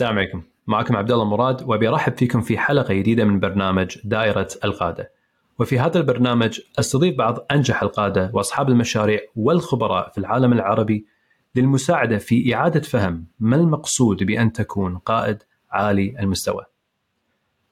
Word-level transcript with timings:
السلام 0.00 0.18
عليكم. 0.18 0.42
معكم 0.66 0.96
عبد 0.96 1.10
الله 1.10 1.24
مراد 1.24 1.62
وأبي 1.62 1.88
أرحب 1.88 2.16
فيكم 2.16 2.40
في 2.40 2.58
حلقة 2.58 2.94
جديدة 2.94 3.24
من 3.24 3.40
برنامج 3.40 3.98
دائرة 4.04 4.48
القادة. 4.64 5.12
وفي 5.58 5.78
هذا 5.78 5.98
البرنامج 5.98 6.60
أستضيف 6.78 7.16
بعض 7.18 7.46
أنجح 7.50 7.82
القادة 7.82 8.30
وأصحاب 8.34 8.68
المشاريع 8.68 9.20
والخبراء 9.36 10.10
في 10.10 10.18
العالم 10.18 10.52
العربي 10.52 11.06
للمساعدة 11.54 12.18
في 12.18 12.54
إعادة 12.54 12.80
فهم 12.80 13.26
ما 13.40 13.56
المقصود 13.56 14.24
بأن 14.24 14.52
تكون 14.52 14.98
قائد 14.98 15.42
عالي 15.70 16.16
المستوى. 16.20 16.64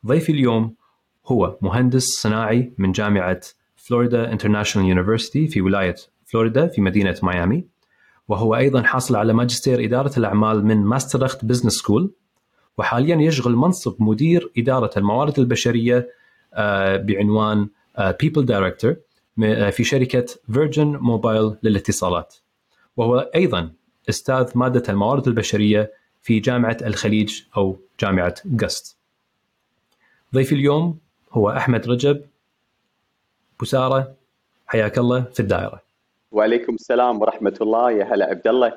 ضيفي 0.06 0.32
اليوم 0.32 0.74
هو 1.26 1.58
مهندس 1.62 2.04
صناعي 2.04 2.72
من 2.78 2.92
جامعة 2.92 3.40
Florida 3.76 4.32
International 4.32 4.88
University 4.88 5.48
في 5.48 5.60
ولاية 5.60 5.96
فلوريدا 6.26 6.66
في 6.66 6.80
مدينة 6.80 7.16
ميامي. 7.22 7.64
وهو 8.28 8.56
أيضا 8.56 8.82
حاصل 8.82 9.16
على 9.16 9.32
ماجستير 9.32 9.84
إدارة 9.84 10.18
الأعمال 10.18 10.64
من 10.64 10.76
Maastricht 10.84 11.44
Business 11.44 11.72
School 11.72 12.10
وحاليا 12.78 13.16
يشغل 13.16 13.56
منصب 13.56 14.02
مدير 14.02 14.52
إدارة 14.58 14.90
الموارد 14.96 15.38
البشرية 15.38 16.10
آه، 16.54 16.96
بعنوان 16.96 17.68
people 18.20 18.44
director 18.44 18.96
في 19.70 19.84
شركة 19.84 20.26
Virgin 20.52 20.86
Mobile 20.86 21.56
للاتصالات 21.62 22.34
وهو 22.96 23.18
أيضا 23.34 23.72
أستاذ 24.08 24.50
مادة 24.54 24.82
الموارد 24.88 25.28
البشرية 25.28 25.92
في 26.22 26.40
جامعة 26.40 26.76
الخليج 26.82 27.42
أو 27.56 27.80
جامعة 28.00 28.34
GUST. 28.60 28.96
ضيفي 30.34 30.54
اليوم 30.54 30.98
هو 31.32 31.50
أحمد 31.50 31.88
رجب 31.88 32.24
بساره 33.62 34.14
حياك 34.66 34.98
الله 34.98 35.20
في 35.22 35.40
الدائرة. 35.40 35.87
وعليكم 36.32 36.74
السلام 36.74 37.20
ورحمة 37.20 37.54
الله. 37.60 37.90
يا 37.90 38.04
هلا 38.04 38.26
عبد 38.26 38.48
الله. 38.48 38.72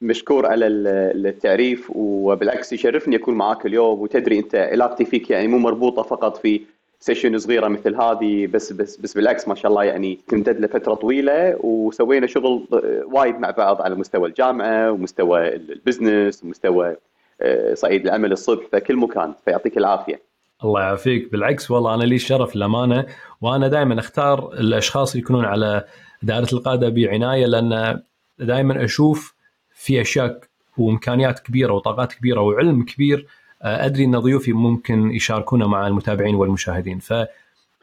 مشكور 0.00 0.46
على 0.46 0.66
التعريف 0.66 1.90
وبالعكس 1.94 2.72
يشرفني 2.72 3.16
أكون 3.16 3.34
معاك 3.34 3.66
اليوم. 3.66 4.00
وتدري 4.00 4.38
أنت 4.38 4.54
علاقتي 4.54 5.04
فيك 5.04 5.30
يعني 5.30 5.48
مو 5.48 5.58
مربوطة 5.58 6.02
فقط 6.02 6.36
في 6.36 6.60
session 7.00 7.38
صغيرة 7.38 7.68
مثل 7.68 7.94
هذه 7.94 8.46
بس 8.46 8.72
بس 8.72 8.96
بس 8.96 9.14
بالعكس 9.14 9.48
ما 9.48 9.54
شاء 9.54 9.70
الله 9.70 9.84
يعني 9.84 10.18
تمتد 10.28 10.60
لفترة 10.60 10.94
طويلة. 10.94 11.56
وسوينا 11.60 12.26
شغل 12.26 12.66
وايد 13.12 13.38
مع 13.38 13.50
بعض 13.50 13.82
على 13.82 13.94
مستوى 13.94 14.28
الجامعة 14.28 14.92
ومستوى 14.92 15.54
ال 15.54 15.64
business 15.64 16.44
ومستوى 16.44 16.96
آه، 17.40 17.74
صعيد 17.74 18.04
العمل 18.04 18.32
الصبح 18.32 18.64
فكل 18.72 18.96
مكان. 18.96 19.34
فيعطيك 19.44 19.78
العافية. 19.78 20.20
الله 20.64 20.80
يعافيك. 20.80 21.32
بالعكس 21.32 21.70
والله 21.70 21.94
أنا 21.94 22.04
لي 22.04 22.14
الشرف 22.14 22.56
للأمانة 22.56 23.06
وأنا 23.40 23.68
دائما 23.68 23.98
أختار 23.98 24.52
الأشخاص 24.52 25.16
يكونون 25.16 25.44
على 25.44 25.84
دائرة 26.24 26.48
القادة 26.52 26.88
بعناية 26.88 27.46
لأن 27.46 28.00
دائما 28.38 28.84
أشوف 28.84 29.34
في 29.74 30.00
أشياء 30.00 30.40
وإمكانيات 30.78 31.38
كبيرة 31.38 31.72
وطاقات 31.72 32.12
كبيرة 32.12 32.40
وعلم 32.40 32.82
كبير 32.84 33.26
آه، 33.62 33.86
أدري 33.86 34.04
إن 34.04 34.18
ضيوفي 34.18 34.52
ممكن 34.52 35.10
يشاركونا 35.10 35.66
مع 35.66 35.86
المتابعين 35.86 36.34
والمشاهدين 36.34 36.98
فأنا 36.98 37.28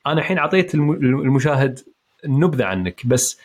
الحين 0.05 0.37
أعطيت 0.37 0.75
المشاهد 0.75 1.79
نبذة 2.25 2.65
عنك 2.65 3.07
بس 3.07 3.39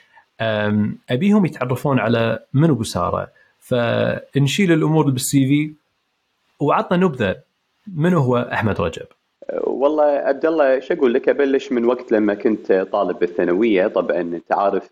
أبيهم 1.10 1.46
يتعرفون 1.46 1.98
على 1.98 2.38
منو 2.54 2.74
بسارة 2.74 3.28
فنشيل 3.60 4.72
الأمور 4.72 5.10
بالسي 5.10 5.46
في 5.46 5.72
وعطنا 6.60 6.96
نبذة 6.96 7.36
من 7.86 8.14
هو 8.14 8.36
أحمد 8.52 8.80
رجب؟ 8.80 9.06
والله 9.52 10.04
عبد 10.04 10.46
الله 10.46 10.80
شو 10.80 10.94
أقول 10.94 11.14
لك 11.14 11.28
أبلش 11.28 11.72
من 11.72 11.84
وقت 11.84 12.12
لما 12.12 12.34
كنت 12.34 12.72
طالب 12.92 13.18
بالثانوية 13.18 13.86
طبعا 13.86 14.20
أنت 14.20 14.52
عارف 14.52 14.90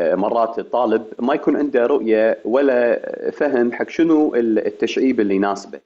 آه، 0.00 0.14
مرات 0.14 0.58
الطالب 0.58 1.04
ما 1.18 1.34
يكون 1.34 1.56
عنده 1.56 1.86
رؤية 1.86 2.38
ولا 2.44 3.00
فهم 3.30 3.72
حق 3.72 3.88
شنو 3.88 4.34
التشعيب 4.34 5.20
اللي 5.20 5.34
يناسبه. 5.34 5.80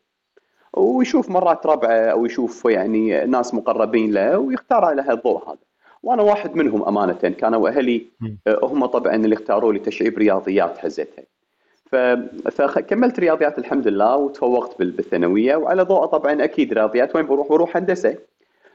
ويشوف 0.77 1.31
مرات 1.31 1.67
ربعة 1.67 1.93
أو 1.93 2.27
يشوف 2.27 2.65
يعني 2.65 3.25
ناس 3.27 3.55
مقربين 3.55 4.13
له 4.13 4.39
ويختار 4.39 4.85
على 4.85 5.03
هالضوء 5.03 5.49
هذا. 5.49 5.59
وأنا 6.03 6.23
واحد 6.23 6.57
منهم 6.57 6.83
أمانة 6.89 7.13
كانوا 7.13 7.69
أهلي 7.69 8.07
آه، 8.47 8.61
هم 8.63 8.87
طبعا 8.87 9.15
اللي 9.15 9.35
اختاروا 9.35 9.73
لي 9.73 9.79
تشعيب 9.79 10.19
رياضيات 10.19 10.79
حزتها. 10.79 11.25
فكملت 11.91 13.21
رياضيات 13.21 13.59
الحمد 13.59 13.89
لله 13.89 14.17
وتفوقت 14.17 14.83
بالثانوية 14.83 15.57
وعلى 15.57 15.83
ضوء 15.83 16.07
طبعا 16.07 16.45
أكيد 16.45 16.73
رياضيات 16.73 17.17
وين 17.17 17.27
بروح؟ 17.27 17.49
بروح 17.49 17.77
هندسة. 17.77 18.19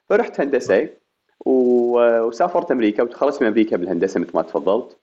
فرحت 0.10 0.42
هندسة 0.42 0.90
وسافرت 1.46 2.72
أمريكا 2.72 3.04
وتخرجت 3.04 3.42
من 3.42 3.48
أمريكا 3.48 3.78
بالهندسة 3.78 4.20
مثل 4.20 4.32
ما 4.34 4.42
تفضلت. 4.42 4.98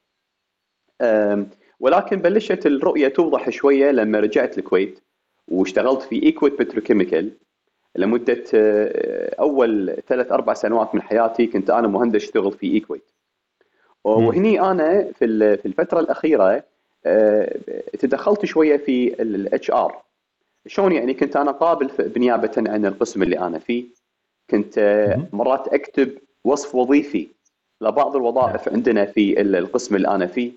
ولكن 1.81 2.17
بلشت 2.17 2.67
الرؤية 2.67 3.09
توضح 3.09 3.51
شوية 3.51 3.91
لما 3.91 4.21
رجعت 4.21 4.59
الكويت 4.59 5.01
واشتغلت 5.49 6.03
في 6.03 6.23
ايكويت 6.23 6.59
petrochemical 6.59 7.31
لمدة 7.97 8.45
آه، 8.55 9.35
أول 9.41 9.97
ثلاث 10.09 10.33
أربع 10.33 10.55
سنوات 10.55 10.95
من 10.95 11.03
حياتي 11.03 11.47
كنت 11.47 11.71
أنا 11.71 11.89
مهندس 11.89 12.25
اشتغل 12.25 12.53
في 12.53 12.67
ايكويت. 12.75 13.11
وهني 14.05 14.61
أنا 14.61 15.13
في 15.13 15.57
في 15.57 15.67
الفترة 15.67 16.01
الأخيرة 16.01 16.65
تدخلت 17.99 18.45
شوية 18.45 18.77
في 18.77 19.23
ال 19.23 19.71
HR 19.71 20.03
شلون 20.67 20.93
يعني؟ 20.93 21.15
كنت 21.15 21.37
أنا 21.37 21.51
قابل 21.51 21.91
بنيابة 21.99 22.53
عن 22.57 22.87
القسم 22.87 23.23
اللي 23.23 23.39
أنا 23.39 23.59
فيه. 23.59 23.85
كنت 24.51 24.79
آه، 24.79 25.27
مرات 25.33 25.69
أكتب 25.69 26.19
وصف 26.45 26.75
وظيفي 26.75 27.29
لبعض 27.81 28.17
الوظائف. 28.17 28.69
عندنا 28.69 29.05
في 29.05 29.41
القسم 29.41 29.97
اللي 29.97 30.09
أنا 30.09 30.27
فيه. 30.27 30.53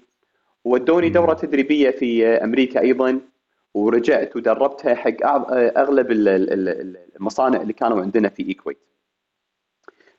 ودوني 0.65 1.09
دورة 1.09 1.33
تدريبية 1.33 1.89
في 1.89 2.27
أمريكا 2.27 2.79
أيضا 2.79 3.19
ورجعت 3.73 4.35
ودربتها 4.35 4.95
حق 4.95 5.23
أغلب 5.77 6.07
المصانع 6.11 7.61
اللي 7.61 7.73
كانوا 7.73 8.01
عندنا 8.01 8.29
في 8.29 8.47
ايكويت 8.47 8.77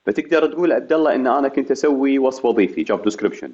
فتقدر 0.06 0.47
تقول 0.47 0.72
عبد 0.72 0.92
الله 0.92 1.15
إن 1.15 1.26
أنا 1.26 1.48
كنت 1.48 1.70
أسوي 1.70 2.19
وصف 2.19 2.44
وظيفي 2.44 2.82
job 2.82 3.02
description 3.02 3.52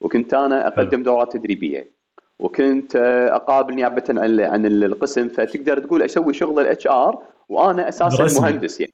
وكنت 0.00 0.34
أنا 0.34 0.66
أقدم 0.66 1.02
دورات 1.02 1.32
تدريبية. 1.32 2.01
وكنت 2.42 2.96
اقابل 3.32 3.74
نيابه 3.74 4.02
عن 4.08 4.40
عن 4.40 4.66
القسم 4.66 5.28
فتقدر 5.28 5.78
تقول 5.78 6.02
أسوي 6.02 6.34
شغل 6.34 6.60
ال 6.60 6.86
HR 6.86 7.22
وأنا 7.48 7.88
أساسا 7.88 8.24
رسمي. 8.24 8.40
مهندس 8.40 8.80
يعني. 8.80 8.92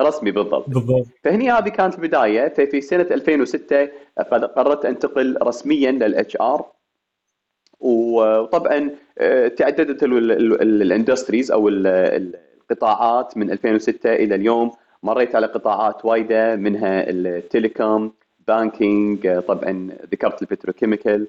رسمي 0.00 0.30
بالضبط. 0.30 0.70
بالضبط. 0.70 1.06
فهني 1.24 1.50
هذه 1.50 1.68
كانت 1.68 2.00
بداية. 2.00 2.48
ففي 2.48 2.80
سنة 2.80 3.06
2006 3.10 3.88
قررت 4.56 4.84
أنتقل 4.84 5.38
رسميا 5.42 5.92
لل 5.92 6.36
HR 6.40 6.64
وطبعا 7.80 8.90
آه، 9.18 9.48
تعددت 9.48 10.02
ال 10.02 10.16
industries 10.16 11.52
أو 11.52 11.68
القطاعات 11.68 13.36
من 13.36 13.50
2006 13.50 14.12
إلى 14.12 14.34
اليوم. 14.34 14.70
مريت 15.02 15.36
على 15.36 15.46
قطاعات 15.46 16.04
وايدة 16.04 16.56
منها 16.56 17.10
ال 17.10 17.23
telecom 17.23 18.12
banking 18.48 19.38
طبعا 19.38 19.90
ذكرت 20.12 20.42
ال 20.42 20.48
petrochemical 20.48 21.28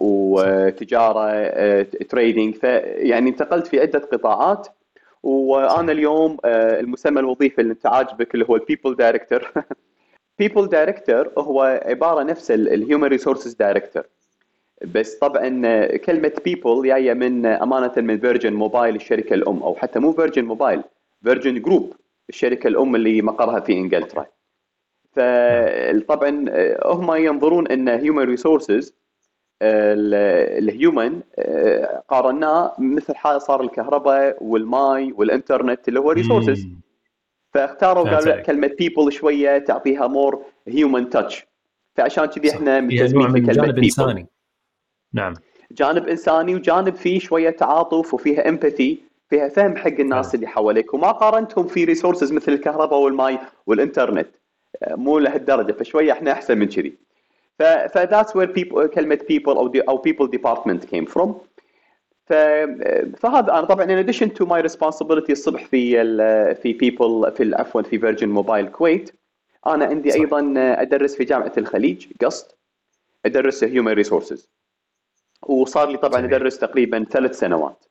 وتجارة 0.00 1.82
trading 1.82 2.54
فيعني 2.54 3.30
انتقلت 3.30 3.66
في 3.66 3.80
عدة 3.80 3.98
قطاعات. 3.98 4.68
وأنا 5.22 5.92
اليوم 5.92 6.36
آه، 6.44 6.80
المسمى 6.80 7.20
الوظيفي 7.20 7.60
اللي 7.60 7.72
أنت 7.72 7.86
عاجبك 7.86 8.34
اللي 8.34 8.46
هو 8.50 8.56
ال 8.56 8.61
people 8.61 8.94
director 8.94 9.52
people 10.38 10.68
director 10.68 11.32
هو 11.38 11.80
عبارة 11.84 12.22
نفس 12.22 12.50
ال 12.50 12.60
human 12.60 13.08
resources 13.08 13.54
director 13.54 14.02
بس 14.94 15.14
طبعا 15.14 15.62
آه، 15.64 15.96
كلمة 15.96 16.32
people 16.44 16.82
جاية 16.86 17.14
من 17.14 17.46
آه، 17.46 17.62
أمانة 17.62 17.92
من 17.96 18.18
Virgin 18.18 18.52
Mobile 18.52 18.96
الشركة 18.96 19.34
الأم 19.34 19.62
أو 19.62 19.74
حتى 19.74 19.98
مو 19.98 20.12
Virgin 20.12 20.44
Mobile 20.44 20.82
Virgin 21.22 21.62
Group 21.62 21.94
الشركة 22.28 22.68
الأم 22.68 22.96
اللي 22.96 23.22
مقرها 23.22 23.60
في 23.60 23.72
إنجلترا. 23.72 24.26
فطبعا 25.12 26.44
هم 26.84 27.14
ينظرون 27.14 27.66
إن 27.68 27.88
human 27.88 28.22
resources 28.22 28.94
ال 29.62 29.88
human 29.88 31.20
آه، 31.38 32.02
قارناه 32.08 32.74
مثل 32.78 33.14
حال 33.14 33.42
صار 33.42 33.60
الكهرباء 33.60 34.36
والماي 34.40 35.12
والإنترنت 35.12 35.88
اللي 35.88 36.00
هو 36.00 36.10
resources 36.10 36.68
فاختاروا 37.54 38.10
قالوا 38.10 38.42
كلمة 38.42 38.70
people 38.78 39.12
شوية 39.12 39.58
تعطيها 39.58 40.06
more 40.06 40.44
human 40.68 41.10
touch 41.10 41.46
فعشان 41.96 42.24
كذي 42.24 42.50
إحنا 42.50 42.80
ملتزمين 42.80 43.32
في 43.32 43.40
كلمة 43.40 43.52
جانب 43.52 43.78
إنساني. 43.78 44.26
نعم. 45.12 45.34
جانب 45.72 46.08
إنساني 46.08 46.54
وجانب 46.54 46.94
فيه 46.94 47.18
شوية 47.18 47.50
تعاطف 47.50 48.14
وفيها 48.14 48.48
empathy 48.48 49.02
فيها 49.30 49.48
فهم 49.48 49.76
حق 49.76 49.86
الناس 49.86 50.26
نعم. 50.26 50.34
اللي 50.34 50.46
حواليك. 50.46 50.94
وما 50.94 51.12
قارنتهم 51.12 51.66
في 51.66 51.84
resources 51.84 52.32
مثل 52.32 52.52
الكهرباء 52.52 52.98
والماي 52.98 53.38
والإنترنت. 53.66 54.28
آه، 54.82 54.94
مو 54.94 55.18
لهالدرجة 55.18 55.72
فشوية 55.72 56.12
إحنا 56.12 56.32
أحسن 56.32 56.58
من 56.58 56.68
كذي. 56.68 57.07
ف 57.58 57.69
that's 57.69 58.36
where 58.36 58.54
people 58.54 58.86
كلمة 58.86 59.18
people 59.32 59.48
أو 59.48 59.68
the 59.68 59.80
أو 59.80 60.02
people 60.08 60.28
department 60.28 60.86
came 60.94 61.06
from. 61.14 61.28
ف 62.26 62.32
فهذا 63.16 63.52
أنا 63.52 63.64
طبعا 63.64 63.86
in 63.86 64.06
addition 64.06 64.28
to 64.28 64.46
my 64.46 64.62
responsibility 64.70 65.30
الصبح 65.30 65.64
في 65.64 66.00
ال 66.02 66.56
في 66.56 66.74
people 66.74 67.30
في 67.30 67.54
عفوا 67.54 67.82
في 67.82 67.98
Virgin 67.98 68.28
Mobile 68.28 68.68
Kuwait 68.68 69.10
أنا 69.66 69.84
عندي 69.84 70.10
صح. 70.10 70.16
أيضا 70.16 70.54
أدرس 70.56 71.16
في 71.16 71.24
جامعة 71.24 71.52
الخليج 71.58 72.06
قسط 72.24 72.58
أدرس 73.26 73.64
human 73.64 73.92
resources 73.92 74.48
وصار 75.42 75.88
لي 75.88 75.96
طبعا 75.96 76.24
أدرس 76.24 76.58
تقريبا 76.58 77.06
ثلاث 77.10 77.38
سنوات. 77.38 77.84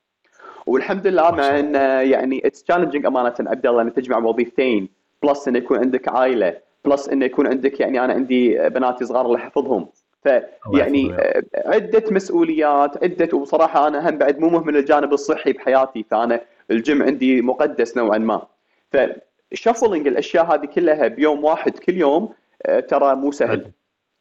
والحمد 0.66 1.08
لله 1.08 1.32
مع 1.32 1.60
إن 1.60 1.76
يعني 2.12 2.48
it's 2.48 2.64
challenging 2.64 3.06
أمانة 3.06 3.36
عبد 3.40 3.68
الله 3.68 3.82
أن 3.82 3.94
تجمع 3.94 4.18
وظيفتين. 4.18 4.90
plus 5.24 5.48
انه 5.48 5.58
يكون 5.58 5.80
عندك 5.80 6.08
عائلة. 6.08 6.58
plus 6.86 7.10
إنه 7.10 7.26
يكون 7.26 7.48
عندك 7.48 7.80
يعني 7.80 8.06
أنا 8.06 8.14
عندي 8.14 8.70
بناتي 8.70 9.06
صغار 9.06 9.26
اللي 9.26 9.38
احفظهم 9.38 9.90
فيعني 10.24 11.16
عدة 11.56 12.04
مسؤوليات 12.12 13.04
عدة 13.04 13.38
وصراحة 13.38 13.88
أنا 13.88 14.10
هم 14.10 14.18
بعد 14.18 14.40
مو 14.40 14.50
مهمل 14.50 14.78
الجانب 14.78 15.14
الصحي 15.14 15.54
بحياتي 15.54 16.04
فأنا 16.04 16.42
الجيم 16.72 17.04
عندي 17.04 17.42
مقدس 17.42 17.98
نوعا 17.98 18.18
ما. 18.18 18.48
ف 18.92 19.03
shuffling 19.03 20.08
الأشياء 20.08 20.54
هذه 20.54 20.66
كلها 20.66 21.08
بيوم 21.08 21.44
واحد 21.44 21.78
كل 21.80 21.98
يوم 21.98 22.34
آه، 22.66 22.80
ترى 22.80 23.16
مو 23.16 23.32
سهل. 23.32 23.72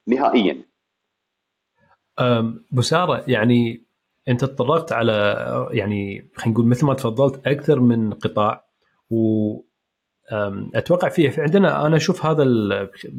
نهائيا. 0.06 0.62
بساره 2.73 3.25
يعني 3.29 3.87
أنت 4.29 4.44
تطرقت 4.44 4.93
على 4.93 5.37
يعني 5.70 6.31
خلينا 6.35 6.52
نقول 6.52 6.67
مثل 6.67 6.87
ما 6.87 6.94
تفضلت 6.94 7.47
أكثر 7.47 7.81
من 7.81 8.12
قطاع 8.12 8.64
و 9.11 9.52
أتوقع 10.75 11.08
في 11.08 11.40
عندنا 11.40 11.87
أنا 11.87 11.96
أشوف 11.96 12.26
هذا 12.26 12.44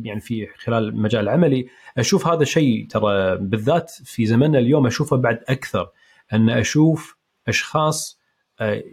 يعني 0.02 0.20
في 0.20 0.48
خلال 0.58 0.84
المجال 0.84 1.24
العملي 1.24 1.68
أشوف 1.98 2.28
هذا 2.28 2.42
الشيء 2.42 2.88
ترى 2.88 3.38
بالذات 3.38 3.92
في 3.92 4.26
زمننا 4.26 4.60
اليوم 4.60 4.88
أشوفه 4.88 5.18
بعد 5.18 5.40
أكثر 5.50 5.90
أن 6.34 6.50
أشوف 6.50 7.18
أشخاص 7.48 8.20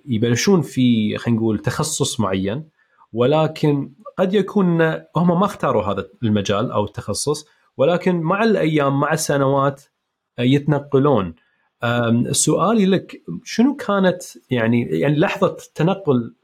يبلشون 0.06 0.62
في 0.62 1.18
خلينا 1.18 1.40
نقول 1.40 1.58
تخصص 1.58 2.20
معين 2.20 2.68
ولكن 3.12 3.92
قد 4.18 4.34
يكون 4.34 4.82
هم 5.16 5.40
ما 5.40 5.44
اختاروا 5.44 5.82
هذا 5.82 6.08
المجال 6.22 6.70
أو 6.70 6.84
التخصص 6.84 7.46
ولكن 7.76 8.20
مع 8.20 8.44
الأيام 8.44 9.00
مع 9.00 9.12
السنوات 9.12 9.82
يتنقلون. 10.38 11.34
سؤالي 12.30 12.86
لك 12.86 13.22
شنو 13.44 13.76
كانت 13.76 14.22
يعني 14.50 14.82
يعني 14.82 15.18
لحظة 15.18 15.56
تنقل 15.74 16.34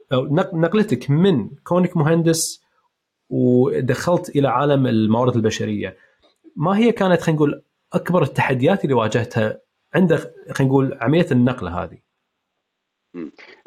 نقلتك 0.53 1.09
من 1.09 1.49
كونك 1.63 1.97
مهندس 1.97 2.61
ودخلت 3.29 4.29
إلى 4.29 4.47
عالم 4.47 4.87
الموارد 4.87 5.35
البشرية 5.35 5.97
ما 6.55 6.77
هي 6.77 6.91
كانت 6.91 7.21
خلينا 7.21 7.37
نقول 7.37 7.63
أكبر 7.93 8.23
التحديات 8.23 8.83
اللي 8.83 8.95
واجهتها 8.95 9.59
عند 9.95 10.15
خلينا 10.51 10.71
نقول 10.71 10.97
عملية 11.01 11.27
النقلة 11.31 11.83
هذه؟ 11.83 11.97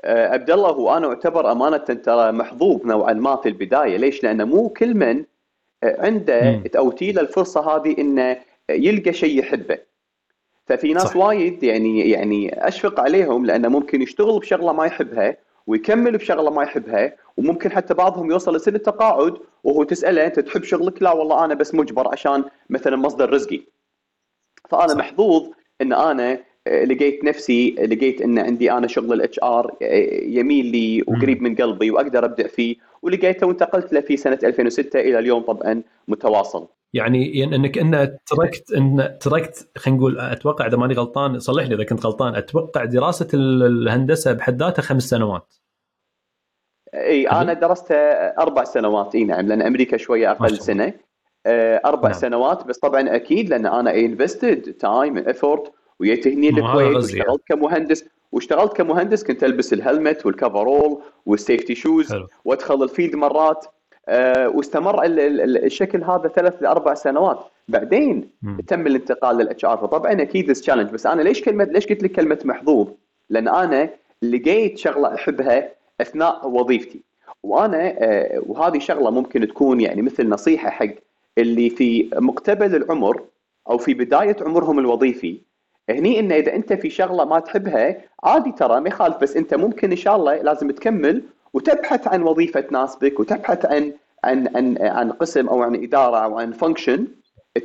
أه، 0.05 0.29
عبد 0.29 0.51
الله 0.51 0.71
هو 0.71 0.97
أنا 0.97 1.09
أعتبر 1.09 1.53
أمانة 1.53 1.77
ترى 1.77 2.33
محظوظ 2.33 2.87
نوعا 2.87 3.13
ما 3.13 3.37
في 3.37 3.49
البداية. 3.49 3.97
ليش؟ 3.97 4.23
لأنه 4.23 4.45
مو 4.45 4.69
كل 4.69 4.95
من 4.95 5.25
أه، 5.83 6.07
عنده 6.07 6.63
أو 6.77 6.91
تيله 6.91 7.21
الفرصة 7.21 7.77
هذه 7.77 7.99
إنه 7.99 8.37
يلقى 8.71 9.13
شيء 9.13 9.39
يحبه. 9.39 9.79
ففي 10.67 10.93
ناس 10.93 11.03
صح. 11.03 11.17
وايد 11.17 11.63
يعني 11.63 12.11
يعني 12.11 12.69
أشفق 12.69 13.01
عليهم 13.01 13.47
لأنه 13.47 13.69
ممكن 13.69 14.03
يشتغل 14.03 14.39
بشغلة 14.39 14.73
ما 14.73 14.87
يحبها 14.87 15.37
ويكمل 15.67 16.17
بشغلة 16.19 16.51
ما 16.51 16.63
يحبها 16.63 17.17
وممكن 17.37 17.73
حتى 17.73 17.95
بعضهم 17.95 18.31
يوصل 18.31 18.57
لسن 18.57 18.75
التقاعد 18.75 19.35
وهو 19.65 19.85
تسأله 19.85 20.27
أنت 20.27 20.41
تحب 20.41 20.63
شغلك؟ 20.65 21.03
لا 21.03 21.13
والله 21.13 21.45
أنا 21.45 21.55
بس 21.55 21.75
مجبر 21.75 22.09
عشان 22.09 22.45
مثلا 22.71 22.97
مصدر 22.97 23.31
رزقي. 23.31 23.61
فأنا 24.71 24.89
صح. 24.89 24.97
محظوظ 24.97 25.51
إن 25.81 25.93
أنا 25.93 26.39
آه، 26.67 26.85
لقيت 26.85 27.25
نفسي 27.25 27.71
لقيت 27.71 28.23
إن 28.23 28.39
عندي 28.39 28.73
أنا 28.73 28.87
شغل 28.87 29.13
ال 29.13 29.41
HR 29.43 29.77
آه، 29.83 30.25
يميل 30.25 30.67
لي 30.67 31.03
وقريب 31.07 31.43
من 31.43 31.55
قلبي 31.55 31.91
وأقدر 31.91 32.25
ابدع 32.25 32.47
فيه 32.47 32.77
ولقيته 33.03 33.47
وانتقلت 33.47 33.93
له 33.93 34.01
في 34.01 34.17
سنة 34.17 34.39
2006 34.45 35.01
إلى 35.01 35.19
اليوم 35.19 35.43
طبعا 35.43 35.83
متواصل. 36.09 36.69
يعني, 36.95 37.39
يعني 37.39 37.57
إنك 37.57 37.79
إن 37.79 38.19
تركت 38.27 38.73
إن 38.73 39.19
تركت 39.21 39.69
خلينا 39.79 39.99
نقول 39.99 40.21
أتوقع 40.21 40.67
إذا 40.67 40.77
ماني 40.77 40.95
غلطان 40.95 41.39
صلح 41.39 41.67
لي 41.67 41.75
إذا 41.75 41.85
كنت 41.85 42.07
غلطان 42.07 42.35
أتوقع 42.35 42.85
دراسه 42.85 43.29
الهندسة 43.35 44.33
بحد 44.33 44.63
ذاتها 44.63 44.83
خمس 44.83 45.03
سنوات. 45.03 45.55
إي 46.95 47.29
أنا 47.29 47.53
درست 47.53 47.87
أربع 48.39 48.65
سنوات 48.65 49.15
إي 49.15 49.25
نعم 49.25 49.47
لأن 49.47 49.63
أمريكا 49.63 49.97
شوية 49.97 50.31
أقل 50.31 50.59
سنة. 50.59 50.95
آه، 51.47 51.81
أربع 51.85 52.09
نعم. 52.09 52.19
سنوات 52.19 52.67
بس 52.67 52.79
طبعا 52.79 53.17
أكيد 53.17 53.49
لأن 53.49 53.67
أنا 53.67 53.95
invested 53.95 54.73
time 54.73 55.19
effort 55.19 55.73
وجيت 56.01 56.29
هني 56.29 56.49
الكويت 56.49 56.97
واشتغلت 56.97 57.43
كمهندس. 57.49 58.05
واشتغلت 58.33 58.73
كمهندس 58.73 59.25
كنت 59.25 59.45
ألبس 59.45 59.73
ال 59.73 59.81
helmet 59.81 60.27
وال 60.27 60.42
coverall 60.42 61.03
وال 61.27 61.39
safety 61.39 61.75
shoes 61.75 62.15
وأدخل 62.45 62.83
ال 62.83 62.88
field 62.88 63.17
مرات. 63.17 63.67
واستمر 64.55 65.01
الشكل 65.05 66.05
هذا 66.05 66.29
ثلاث 66.29 66.63
لاربع 66.63 66.95
سنوات. 66.95 67.39
بعدين 67.69 68.31
م. 68.43 68.61
تم 68.61 68.87
الانتقال 68.87 69.37
لل 69.37 69.65
HR 69.65 69.77
فطبعا 69.77 70.13
أكيد 70.23 70.53
challenge 70.53 70.91
بس 70.91 71.07
أنا 71.07 71.23
ليش 71.23 71.43
كلمه 71.43 71.65
ليش 71.65 71.87
قلت 71.87 72.03
لك 72.03 72.13
كلمة 72.13 72.39
محظوظ؟ 72.45 72.89
لأن 73.31 73.49
أنا 73.49 73.91
لقيت 74.23 74.79
شغلة 74.79 75.15
أحبها 75.15 75.69
أثناء 76.01 76.49
وظيفتي. 76.49 77.01
وأنا 77.43 77.95
آه، 77.99 78.43
وهذه 78.47 78.79
شغلة 78.79 79.11
ممكن 79.11 79.49
تكون 79.49 79.81
يعني 79.81 80.03
مثل 80.03 80.29
نصيحة 80.29 80.71
حق 80.71 80.87
اللي 81.39 81.71
في 81.71 82.11
مقتبل 82.15 82.77
العمر 82.77 83.23
أو 83.71 83.79
في 83.79 83.95
بداية 83.95 84.37
عمرهم 84.41 84.79
الوظيفي. 84.79 85.41
هني 85.91 86.21
إنه 86.21 86.35
إذا 86.35 86.55
أنت 86.55 86.73
في 86.73 86.91
شغلة 86.91 87.25
ما 87.25 87.39
تحبها 87.39 87.97
عادي 88.25 88.53
ترى 88.53 88.81
ما 88.81 88.89
يخالف 88.89 89.17
بس 89.17 89.37
أنت 89.37 89.55
ممكن 89.55 89.91
إن 89.91 89.97
شاء 89.97 90.17
الله 90.17 90.43
لازم 90.43 90.71
تكمل 90.71 91.23
وتبحث 91.55 92.09
عن 92.09 92.23
وظيفة 92.23 92.61
تناسبك 92.61 93.21
وتبحث 93.21 93.67
عن 93.67 93.93
عن 94.25 94.57
عن 94.57 94.79
عن 94.81 95.13
قسم 95.13 95.49
أو 95.49 95.63
عن 95.63 95.75
إدارة 95.83 96.17
أو 96.17 96.39
عن 96.39 96.53
function 96.53 97.07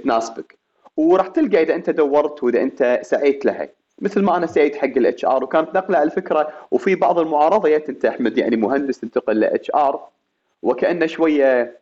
تناسبك. 0.03 0.57
وراح 0.97 1.27
تلقى 1.27 1.63
إذا 1.63 1.75
أنت 1.75 1.89
دورت 1.89 2.43
وإذا 2.43 2.61
أنت 2.61 2.99
سعيت 3.03 3.45
لها. 3.45 3.69
مثل 4.01 4.21
ما 4.21 4.37
أنا 4.37 4.47
سعيت 4.47 4.75
حق 4.75 4.85
ال 4.85 5.25
HR 5.25 5.43
وكانت 5.43 5.75
نقلة 5.75 5.97
على 5.97 6.09
فكرة 6.09 6.49
وفي 6.71 6.95
بعض 6.95 7.19
المعارضه 7.19 7.75
أنت 7.75 8.05
أحمد 8.05 8.37
يعني 8.37 8.55
مهندس 8.55 8.99
تنتقل 8.99 9.39
ل 9.39 9.71
HR 9.75 10.07
وكأنه 10.63 11.05
شوية 11.05 11.78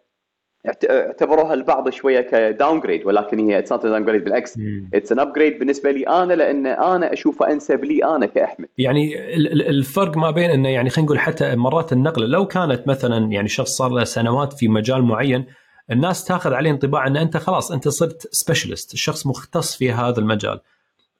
اعتبروها 0.89 1.53
البعض 1.53 1.89
شوية 1.89 2.21
ك 2.21 2.79
downgrade 2.79 3.05
ولكن 3.05 3.39
هي 3.39 3.59
it's 3.59 3.71
not 3.71 3.85
downgrade 3.85 4.23
بالعكس. 4.23 4.59
it's 4.93 5.11
an 5.11 5.19
upgrade 5.19 5.59
بالنسبة 5.59 5.91
لي 5.91 6.07
أنا 6.07 6.33
لأن 6.33 6.67
أنا 6.67 7.13
أشوفه 7.13 7.51
أنسب 7.51 7.83
لي 7.83 8.05
أنا 8.05 8.25
كأحمد. 8.25 8.67
يعني 8.77 9.35
الفرق 9.69 10.17
ما 10.17 10.31
بين 10.31 10.49
إنه 10.49 10.69
يعني 10.69 10.89
خلينا 10.89 11.05
نقول 11.05 11.19
حتى 11.19 11.55
مرات 11.55 11.93
النقله 11.93 12.27
لو 12.27 12.47
كانت 12.47 12.87
مثلا 12.87 13.31
يعني 13.31 13.47
شخص 13.47 13.69
صار 13.69 13.91
له 13.91 14.03
سنوات 14.03 14.53
في 14.53 14.67
مجال 14.67 15.03
معين 15.03 15.45
الناس 15.91 16.25
تاخذ 16.25 16.53
عليه 16.53 16.71
انطباع 16.71 17.07
إن 17.07 17.17
أنت 17.17 17.37
خلاص 17.37 17.71
أنت 17.71 17.87
صرت 17.87 18.27
specialist 18.31 18.95
شخص 18.95 19.27
مختص 19.27 19.75
في 19.75 19.91
هذا 19.91 20.19
المجال. 20.19 20.59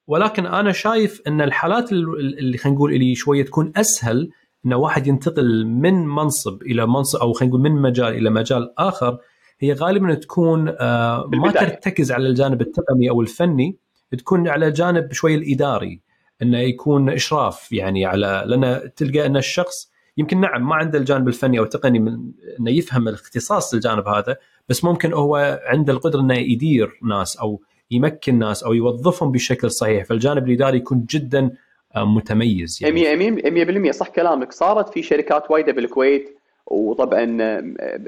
ولكن 0.07 0.45
أنا 0.45 0.71
شايف 0.71 1.21
إن 1.27 1.41
الحالات 1.41 1.91
اللي 1.91 2.57
خلينا 2.57 2.77
نقول 2.77 2.93
اللي 2.93 3.15
شوية 3.15 3.45
تكون 3.45 3.73
أسهل 3.75 4.29
ان 4.65 4.73
واحد 4.73 5.07
ينتقل 5.07 5.65
من 5.65 6.07
منصب 6.07 6.61
إلى 6.61 6.87
منصب 6.87 7.19
أو 7.19 7.33
خلينا 7.33 7.55
نقول 7.55 7.71
من 7.71 7.81
مجال 7.81 8.13
إلى 8.13 8.29
مجال 8.29 8.73
آخر 8.79 9.17
هي 9.59 9.73
غالبا 9.73 10.13
تكون 10.13 10.75
آه، 10.79 11.29
ما 11.33 11.51
ترتكز 11.51 12.11
على 12.11 12.27
الجانب 12.27 12.61
التقني 12.61 13.09
أو 13.09 13.21
الفني 13.21 13.77
تكون 14.17 14.47
على 14.47 14.71
جانب 14.71 15.13
شوي 15.13 15.35
الإداري 15.35 16.01
إنه 16.41 16.59
يكون 16.59 17.09
إشراف 17.09 17.71
يعني 17.71 18.05
على 18.05 18.43
لأن 18.45 18.91
تلقى 18.95 19.25
إن 19.25 19.37
الشخص 19.37 19.91
يمكن 20.17 20.41
نعم 20.41 20.69
ما 20.69 20.75
عنده 20.75 20.99
الجانب 20.99 21.27
الفني 21.27 21.59
أو 21.59 21.63
التقني 21.63 21.99
من 21.99 22.31
إنه 22.59 22.71
يفهم 22.71 23.07
الاختصاص 23.07 23.73
الجانب 23.73 24.07
هذا 24.07 24.37
بس 24.69 24.83
ممكن 24.83 25.13
هو 25.13 25.61
عنده 25.65 25.93
القدرة 25.93 26.21
إنه 26.21 26.37
يدير 26.37 26.99
ناس 27.03 27.37
أو 27.37 27.61
يمكن 27.91 28.39
ناس 28.39 28.63
أو 28.63 28.73
يوظفهم 28.73 29.31
بشكل 29.31 29.71
صحيح. 29.71 30.05
فالجانب 30.05 30.47
الإداري 30.47 30.77
يكون 30.77 31.05
جدا 31.09 31.51
آه، 31.95 32.05
متميز 32.05 32.79
يعني. 32.81 33.89
100% 33.89 33.91
صح 33.91 34.07
كلامك. 34.09 34.51
صارت 34.51 34.89
في 34.89 35.03
شركات 35.03 35.51
وايدة 35.51 35.71
بالكويت 35.71 36.36
وطبعا 36.67 37.25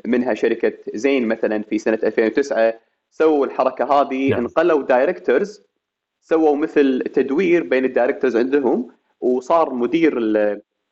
منها 0.05 0.33
شركة 0.33 0.73
زين 0.93 1.27
مثلا 1.27 1.63
في 1.63 1.77
سنة 1.77 1.99
2009 2.03 2.73
سووا 3.11 3.45
الحركة 3.45 4.01
هذه 4.01 4.29
نعم. 4.29 4.39
انقلوا 4.39 4.83
directors 4.83 5.61
سووا 6.21 6.55
مثل 6.55 7.01
تدوير 7.13 7.63
بين 7.63 7.85
ال 7.85 7.90
directors 7.90 8.37
عندهم 8.37 8.87
وصار 9.21 9.73
مدير 9.73 10.17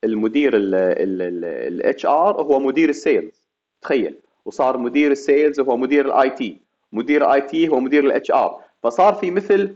المدير 0.04 0.52
ال 0.56 2.06
HR 2.06 2.42
هو 2.42 2.60
مدير 2.60 2.90
ال 2.90 2.98
sales. 2.98 3.48
تخيل. 3.82 4.16
وصار 4.46 4.78
مدير 4.78 5.12
ال 5.12 5.20
sales 5.20 5.60
هو 5.60 5.78
مدير 5.78 6.06
ال 6.06 6.30
IT 6.30 6.62
مدير 6.92 7.26
ال 7.26 7.42
IT 7.42 7.68
هو 7.68 7.80
مدير 7.80 8.06
ال 8.06 8.32
HR 8.32 8.62
فصار 8.84 9.14
في 9.14 9.32
مثل 9.32 9.76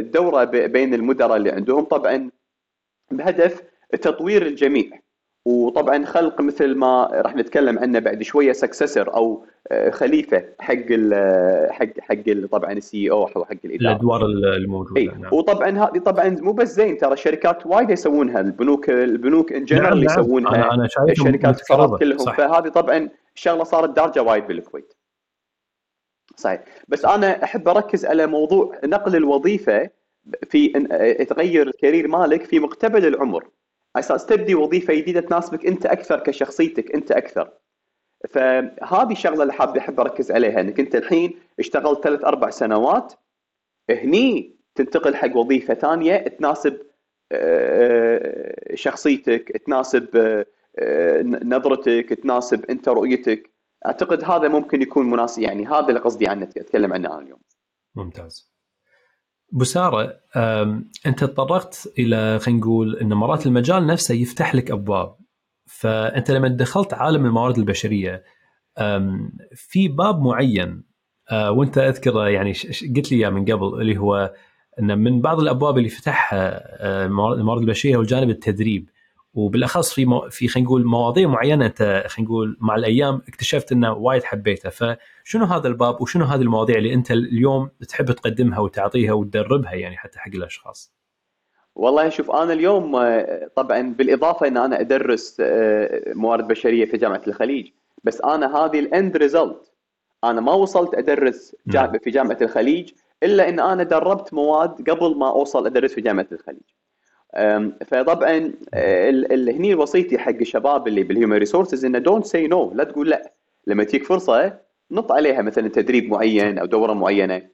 دورة 0.00 0.44
بين 0.44 0.94
المدراء 0.94 1.36
اللي 1.36 1.50
عندهم. 1.50 1.84
طبعا 1.84 2.30
بهدف 3.10 3.62
تطوير 3.92 4.46
الجميع. 4.46 5.01
وطبعا 5.44 6.04
خلق 6.04 6.40
مثل 6.40 6.74
ما 6.74 7.08
راح 7.12 7.36
نتكلم 7.36 7.78
عنه 7.78 7.98
بعد 7.98 8.22
شوية 8.22 8.52
successor 8.52 9.14
أو 9.14 9.44
آه، 9.68 9.90
خليفة 9.90 10.44
حق 10.60 10.74
ال 10.90 11.72
حق 11.72 12.00
حق 12.00 12.46
طبعا 12.52 12.72
ال 12.72 12.91
C 12.91 13.10
أو 13.10 13.26
أو 13.26 13.44
حق 13.44 13.56
الاداره 13.64 13.92
الأدوار 13.92 14.24
الموجودة 14.26 15.00
اي 15.00 15.06
نعم. 15.06 15.32
وطبعا 15.32 15.70
هذه 15.70 15.98
طبعا 15.98 16.28
مو 16.28 16.52
بس 16.52 16.68
زين 16.68 16.96
ترى 16.96 17.16
شركات 17.16 17.66
وايد 17.66 17.90
يسوونها 17.90 18.40
البنوك 18.40 18.90
البنوك 18.90 19.52
in 19.52 19.64
general 19.64 20.00
نعم 20.00 20.04
يسوونها 20.04 20.54
أنا 20.54 20.74
أنا 20.74 20.88
شايف 20.88 21.10
الشركات 21.10 21.60
كلهم. 21.98 22.18
صح. 22.18 22.36
فهذه 22.36 22.68
طبعا 22.68 23.08
الشغله 23.36 23.64
صارت 23.64 23.96
دارجة 23.96 24.22
وايد 24.22 24.46
بالكويت. 24.46 24.94
صحيح. 26.36 26.64
بس 26.88 27.04
أنا 27.04 27.44
أحب 27.44 27.68
أركز 27.68 28.06
على 28.06 28.26
موضوع 28.26 28.78
نقل 28.84 29.16
الوظيفة 29.16 29.90
في 30.50 30.68
تغير 31.28 31.66
الكارير 31.66 32.08
مالك 32.08 32.44
في 32.44 32.58
مقتبل 32.58 33.06
العمر. 33.06 33.44
أساس 33.96 34.26
تبدي 34.26 34.54
وظيفة 34.54 34.94
جديدة 34.94 35.20
تناسبك 35.20 35.66
أنت 35.66 35.86
أكثر 35.86 36.20
كشخصيتك 36.20 36.94
أنت 36.94 37.12
أكثر. 37.12 37.50
فهذه 38.30 39.12
الشغله 39.12 39.42
اللي 39.42 39.52
حاب 39.52 39.76
احب 39.76 40.00
أركز 40.00 40.32
عليها 40.32 40.60
إنك 40.60 40.80
أنت 40.80 40.94
الحين 40.94 41.38
اشتغلت 41.58 42.04
ثلاث 42.04 42.24
أربع 42.24 42.50
سنوات 42.50 43.12
هني 43.90 44.56
تنتقل 44.74 45.14
حق 45.16 45.36
وظيفة 45.36 45.74
ثانية 45.74 46.16
تناسب 46.16 46.78
آه، 47.32 48.74
شخصيتك 48.74 49.62
تناسب 49.66 50.08
آه، 50.78 51.22
نظرتك 51.22 52.08
تناسب 52.22 52.64
أنت 52.64 52.88
رؤيتك. 52.88 53.52
أعتقد 53.86 54.24
هذا 54.24 54.48
ممكن 54.48 54.82
يكون 54.82 55.10
مناسب 55.10 55.42
يعني 55.42 55.66
هذا 55.66 55.88
اللي 55.88 56.00
قصدي 56.00 56.28
عنه 56.28 56.44
اتكلم 56.44 56.92
عنه 56.92 57.08
أنا 57.08 57.18
اليوم. 57.18 57.40
ممتاز. 57.94 58.51
بسارة 59.52 60.16
أنت 61.06 61.24
تطرقت 61.24 61.92
إلى 61.98 62.38
خلينا 62.38 62.60
نقول 62.60 62.96
إن 62.96 63.08
مرات 63.08 63.46
المجال 63.46 63.86
نفسه 63.86 64.14
يفتح 64.14 64.54
لك 64.54 64.70
أبواب. 64.70 65.16
فأنت 65.66 66.30
لما 66.30 66.48
دخلت 66.48 66.94
عالم 66.94 67.26
الموارد 67.26 67.58
البشرية 67.58 68.24
في 69.54 69.88
باب 69.88 70.22
معين 70.22 70.82
أه، 71.30 71.50
وأنت 71.50 71.78
أذكر 71.78 72.26
يعني 72.26 72.52
قلت 72.96 73.12
لي 73.12 73.18
إياه 73.18 73.30
من 73.30 73.44
قبل 73.44 73.80
اللي 73.80 73.98
هو 73.98 74.34
إن 74.80 74.98
من 74.98 75.20
بعض 75.20 75.40
الأبواب 75.40 75.78
اللي 75.78 75.88
فتحها 75.88 76.62
أه، 76.84 77.06
الموارد 77.06 77.60
البشرية 77.60 77.96
هو 77.96 78.00
الجانب 78.00 78.30
التدريب. 78.30 78.88
وبالأخص 79.34 79.94
في 79.94 80.04
مو 80.04 80.28
في 80.30 80.48
خلينا 80.48 80.68
نقول 80.68 80.84
مواضيع 80.84 81.28
معينة 81.28 81.66
انت 81.66 82.04
خلينا 82.06 82.30
نقول 82.30 82.56
مع 82.60 82.74
الأيام 82.74 83.22
اكتشفت 83.28 83.72
انه 83.72 83.92
وايد 83.92 84.24
حبيتها 84.24 84.70
فشنو 84.70 85.44
هذا 85.44 85.68
الباب 85.68 86.00
وشنو 86.00 86.24
هذه 86.24 86.40
المواضيع 86.40 86.78
اللي 86.78 86.94
أنت 86.94 87.10
اليوم 87.10 87.70
تحب 87.88 88.12
تقدمها 88.12 88.58
وتعطيها 88.58 89.12
وتدربها 89.12 89.74
يعني 89.74 89.96
حتى 89.96 90.18
حق 90.18 90.30
الأشخاص؟ 90.34 90.92
والله 91.74 92.08
شوف 92.08 92.30
أنا 92.30 92.52
اليوم 92.52 92.96
آه، 92.96 93.50
طبعا 93.56 93.80
بالإضافة 93.82 94.46
إن 94.46 94.56
أنا 94.56 94.80
أدرس 94.80 95.36
آه، 95.40 96.12
موارد 96.14 96.48
بشرية 96.48 96.84
في 96.84 96.96
جامعة 96.96 97.22
الخليج 97.26 97.70
بس 98.04 98.20
أنا 98.20 98.56
هذه 98.56 98.80
ال 98.80 98.89
end 98.89 99.16
result 99.16 99.72
أنا 100.24 100.40
ما 100.40 100.52
وصلت 100.52 100.94
أدرس 100.94 101.56
نعم. 101.66 101.98
في 101.98 102.10
جامعة 102.10 102.38
الخليج 102.42 102.90
إلا 103.22 103.48
إن 103.48 103.60
أنا 103.60 103.82
دربت 103.82 104.34
مواد 104.34 104.90
قبل 104.90 105.18
ما 105.18 105.28
أوصل 105.28 105.66
أدرس 105.66 105.92
في 105.94 106.00
جامعة 106.00 106.26
الخليج 106.32 106.62
فطبعا 107.86 108.52
آه، 108.74 109.10
هني 109.30 109.74
وصيتي 109.74 110.18
حق 110.18 110.34
الشباب 110.40 110.88
اللي 110.88 111.02
بال 111.02 111.12
human 111.12 111.36
resources 111.36 111.84
إنه 111.84 111.98
don't 111.98 112.26
say 112.26 112.46
no 112.46 112.72
لا 112.74 112.84
تقول 112.84 113.10
لا. 113.10 113.32
لما 113.66 113.84
تجيك 113.84 114.04
فرصة 114.04 114.58
نط 114.90 115.12
عليها 115.12 115.42
مثلا 115.42 115.68
تدريب 115.68 116.08
معين 116.10 116.58
أو 116.58 116.66
دورة 116.66 116.92
معينة. 116.92 117.48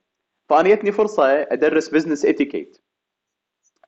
فانا 0.49 0.69
جتني 0.69 0.93
فرصة 0.93 1.25
أدرس 1.43 1.89
business 1.89 2.25
etiquette 2.27 2.79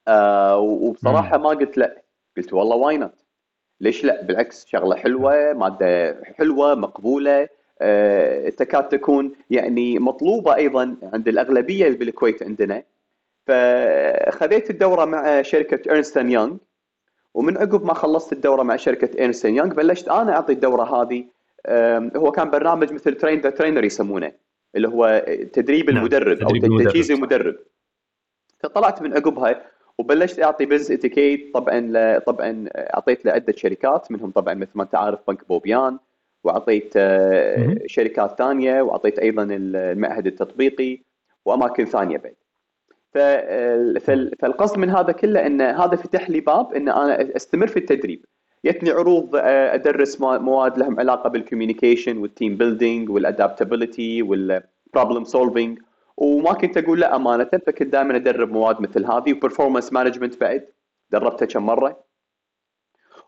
آه 0.08 0.58
وبصراحة 0.58 1.38
ما 1.38 1.48
قلت 1.48 1.78
لا. 1.78 2.02
قلت 2.36 2.52
والله 2.52 2.76
why 2.76 2.96
not 2.96 3.24
ليش 3.80 4.04
لا؟ 4.04 4.22
بالعكس 4.22 4.66
شغلة 4.66 4.96
حلوة 4.96 5.52
مادة 5.52 6.22
حلوة 6.24 6.74
مقبولة. 6.74 7.48
آه 7.82 8.48
تكاد 8.48 8.88
تكون 8.88 9.32
يعني 9.50 9.98
مطلوبة 9.98 10.54
أيضا 10.54 10.96
عند 11.02 11.28
الأغلبية 11.28 11.88
بالكويت 11.88 12.42
عندنا. 12.42 12.82
فخذيت 13.46 14.70
الدورة 14.70 15.04
مع 15.04 15.42
شركة 15.42 15.90
Ernst & 15.92 16.30
Young 16.30 16.56
ومن 17.34 17.58
عقب 17.58 17.84
ما 17.84 17.94
خلصت 17.94 18.32
الدورة 18.32 18.62
مع 18.62 18.76
شركة 18.76 19.24
Ernst & 19.24 19.56
Young 19.56 19.74
بلشت 19.74 20.08
أنا 20.08 20.32
أعطي 20.32 20.52
الدورة 20.52 21.02
هذه 21.02 21.24
هو 22.16 22.32
كان 22.32 22.50
برنامج 22.50 22.92
مثل 22.92 23.14
train 23.14 23.40
the 23.40 23.50
trainer 23.50 23.84
يسمونه 23.84 24.32
اللي 24.76 24.88
هو 24.88 25.24
تدريب 25.52 25.90
نعم. 25.90 25.98
المدرب 25.98 26.42
أو 26.42 26.50
تجهيز 26.78 27.10
المدرب 27.10 27.56
فطلعت 28.58 29.02
من 29.02 29.12
عقبها 29.12 29.62
وبلشت 29.98 30.42
أعطي 30.42 30.66
business 30.66 30.90
etiquette 30.90 31.54
طبعا 31.54 32.18
طبعا 32.18 32.68
أعطيت 32.76 33.24
لعدة 33.24 33.54
شركات 33.56 34.12
منهم 34.12 34.30
طبعا 34.30 34.54
مثل 34.54 34.70
ما 34.74 34.82
أنت 34.82 34.94
عارف 34.94 35.18
بنك 35.28 35.48
بوبيان 35.48 35.98
وأعطيت 36.44 36.92
آه، 36.96 37.80
شركات 37.86 38.38
ثانية 38.38 38.82
وأعطيت 38.82 39.18
أيضا 39.18 39.48
المعهد 39.50 40.26
التطبيقي 40.26 41.02
وأماكن 41.44 41.84
ثانية 41.84 42.16
بعد. 42.16 42.34
فالقصد 44.40 44.78
من 44.78 44.90
هذا 44.90 45.12
كله 45.12 45.46
إن 45.46 45.60
هذا 45.60 45.96
فتح 45.96 46.30
لي 46.30 46.40
باب 46.40 46.74
إن 46.74 46.88
أنا 46.88 47.36
أستمر 47.36 47.66
في 47.66 47.76
التدريب. 47.78 48.24
يتني 48.64 48.90
عروض 48.90 49.36
آه، 49.36 49.74
أدرس 49.74 50.20
مواد 50.20 50.78
لهم 50.78 51.00
علاقة 51.00 51.28
بالكوميونيكيشن 51.28 52.16
والتيم 52.18 52.56
بيلدينج 52.56 53.10
والادابتابيلتي 53.10 54.22
والبروبلم 54.22 55.24
سولفينج 55.24 55.78
وما 56.16 56.52
كنت 56.52 56.76
أقول 56.78 57.00
لا 57.00 57.16
أمانة 57.16 57.44
فكنت 57.44 57.82
دائما 57.82 58.16
أدرب 58.16 58.52
مواد 58.52 58.80
مثل 58.80 59.06
هذه 59.06 59.32
و 59.32 59.37
performance 59.37 59.92
management 59.92 60.40
بعد. 60.40 60.66
دربتها 61.10 61.46
كم 61.46 61.66
مرة. 61.66 62.04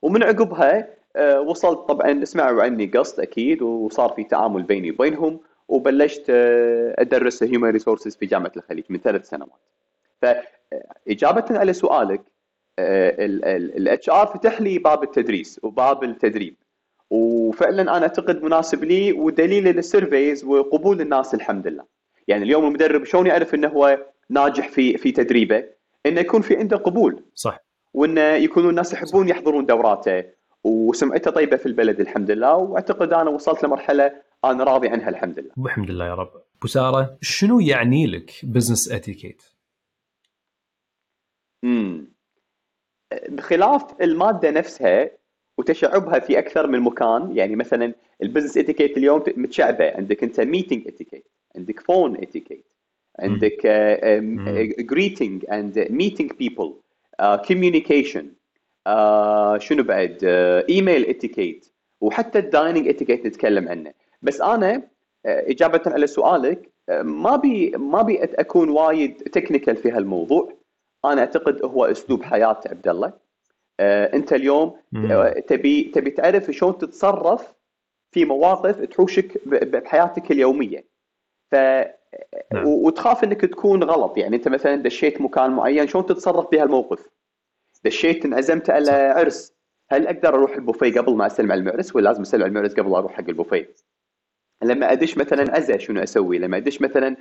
ومن 0.03 0.23
عقبها 0.23 0.89
آه، 1.17 1.41
وصلت 1.41 1.79
طبعا 1.79 2.25
سمعوا 2.25 2.62
عني 2.62 2.87
قصد 2.87 3.21
أكيد 3.21 3.62
وصار 3.62 4.09
في 4.09 4.25
تعامل 4.25 4.62
بيني 4.62 4.91
وبينهم. 4.91 5.41
وبلشت 5.73 6.25
آه، 6.31 6.95
أدرس 6.99 7.43
human 7.43 7.71
resources 7.71 8.17
في 8.17 8.26
جامعة 8.26 8.52
الخليج 8.57 8.85
من 8.88 8.99
ثلاث 8.99 9.29
سنوات. 9.29 9.61
فاجابه 10.23 11.59
على 11.59 11.73
سؤالك 11.73 12.21
ال 12.79 14.11
HR 14.11 14.26
فتح 14.26 14.61
لي 14.61 14.79
باب 14.79 15.02
التدريس 15.02 15.61
وباب 15.62 16.05
التدريب 16.05 16.55
وفعلا 17.11 17.83
أنا 17.83 18.02
أعتقد 18.02 18.43
مناسب 18.43 18.85
لي 18.85 19.12
ودليل 19.12 19.79
ال 19.79 19.87
surveys 19.87 20.45
وقبول 20.45 21.00
الناس 21.00 21.35
الحمد 21.35 21.67
لله. 21.67 21.85
يعني 22.29 22.45
اليوم 22.45 22.67
المدرب 22.67 23.05
شلون 23.05 23.26
يعرف 23.26 23.55
إنه 23.55 23.69
هو 23.69 23.99
ناجح 24.31 24.69
في 24.69 24.97
في 24.99 25.12
تدريبه؟ 25.12 25.64
إنه 26.07 26.21
يكون 26.21 26.43
في 26.43 26.57
عنده 26.57 26.76
قبول 26.76 27.23
صح 27.35 27.59
وانه 27.95 28.21
يكونوا 28.21 28.71
الناس 28.71 28.93
يحبون 28.93 29.29
يحضرون 29.29 29.67
دوراته 29.67 30.25
وسمعته 30.64 31.31
طيبة 31.31 31.57
في 31.57 31.67
البلد 31.67 32.00
الحمد 32.00 32.31
لله 32.31 32.57
وأعتقد 32.57 33.12
أنا 33.12 33.31
وصلت 33.31 33.64
لمرحلة 33.64 34.12
أنا 34.45 34.65
راضي 34.65 34.89
عنها 34.89 35.09
الحمد 35.09 35.39
لله. 35.39 35.51
والحمد 35.57 35.91
لله 35.91 36.07
يا 36.07 36.15
رب. 36.15 36.31
أبو 36.59 36.67
سارة 36.67 37.19
شنو 37.21 37.61
يعني 37.61 38.07
لك 38.07 38.33
business 38.43 38.93
etiquette؟ 38.93 39.43
امم 41.65 42.13
بخلاف 43.29 44.03
المادة 44.03 44.51
نفسها 44.51 45.11
وتشعبها 45.59 46.19
في 46.19 46.39
أكثر 46.39 46.67
من 46.67 46.81
مكان 46.81 47.37
يعني 47.37 47.57
مثلا 47.57 47.95
ال 48.23 48.26
business 48.26 48.59
etiquette 48.59 48.97
اليوم 48.97 49.23
متشعبة 49.37 49.97
عندك 49.97 50.23
أنت 50.23 50.41
meeting 50.41 50.88
etiquette 50.88 51.26
عندك 51.57 51.81
phone 51.81 52.17
etiquette 52.17 52.67
عندك 53.19 53.67
greeting 54.79 55.45
and 55.50 55.79
meeting 55.91 56.33
people 56.33 56.75
communication 57.49 58.26
شنو 59.59 59.83
بعد 59.83 60.19
email 60.69 61.05
uh, 61.05 61.09
etiquette 61.09 61.67
وحتى 62.01 62.39
ال 62.38 62.46
dining 62.46 62.88
etiquette 62.88 63.26
نتكلم 63.27 63.69
عنه 63.69 63.93
بس 64.23 64.41
أنا 64.41 64.79
uh, 64.79 64.83
إجابة 65.26 65.83
على 65.87 66.07
سؤالك 66.07 66.71
uh, 66.91 66.95
ما 67.02 67.37
بي 67.37 67.71
ما 67.71 68.02
بي 68.02 68.25
أكون 68.25 68.69
وايد 68.69 69.17
technical 69.17 69.76
في 69.76 69.91
هالموضوع. 69.91 70.52
أنا 71.05 71.21
أعتقد 71.21 71.64
هو 71.64 71.85
أسلوب 71.85 72.23
حياة 72.23 72.61
عبد 72.67 72.88
الله. 72.88 73.12
أنت 73.81 74.33
اليوم 74.33 74.76
تبي 75.47 75.85
تبي 75.85 76.11
تعرف 76.11 76.50
شلون 76.50 76.79
تتصرف 76.79 77.52
في 78.11 78.25
مواقف 78.25 78.81
تحوشك 78.81 79.49
بحياتك 79.49 80.31
اليومية. 80.31 80.85
ف 81.50 81.55
نعم. 81.55 82.67
وتخاف 82.67 83.25
إنك 83.25 83.41
تكون 83.41 83.85
غلط. 83.85 84.19
يعني 84.19 84.37
أنت 84.37 84.49
مثلا 84.49 84.76
دشيت 84.76 85.21
مكان 85.21 85.50
معين 85.50 85.88
شلون 85.88 86.07
تتصرف 86.07 86.50
بهالموقف 86.52 87.09
دشيت 87.85 88.25
انعزمت 88.25 88.71
على. 88.71 88.91
عرس. 88.91 89.55
هل 89.91 90.07
أقدر 90.07 90.29
أروح 90.29 90.55
البوفيه 90.55 91.00
قبل 91.00 91.14
ما 91.14 91.26
اسلم 91.26 91.52
على 91.52 91.59
المعرس 91.59 91.97
ولا 91.97 92.09
لازم 92.09 92.23
اسلم 92.23 92.43
على 92.43 92.49
المعرس 92.49 92.73
قبل 92.73 92.95
أروح 92.95 93.12
حق 93.12 93.29
البوفيه؟ 93.29 93.75
لما 94.62 94.92
أدش 94.92 95.19
مثلا 95.19 95.57
عزا 95.57 95.78
شنو 95.78 96.02
أسوي؟ 96.02 96.38
لما 96.38 96.57
أدش 96.57 96.81
مثلا 96.81 97.16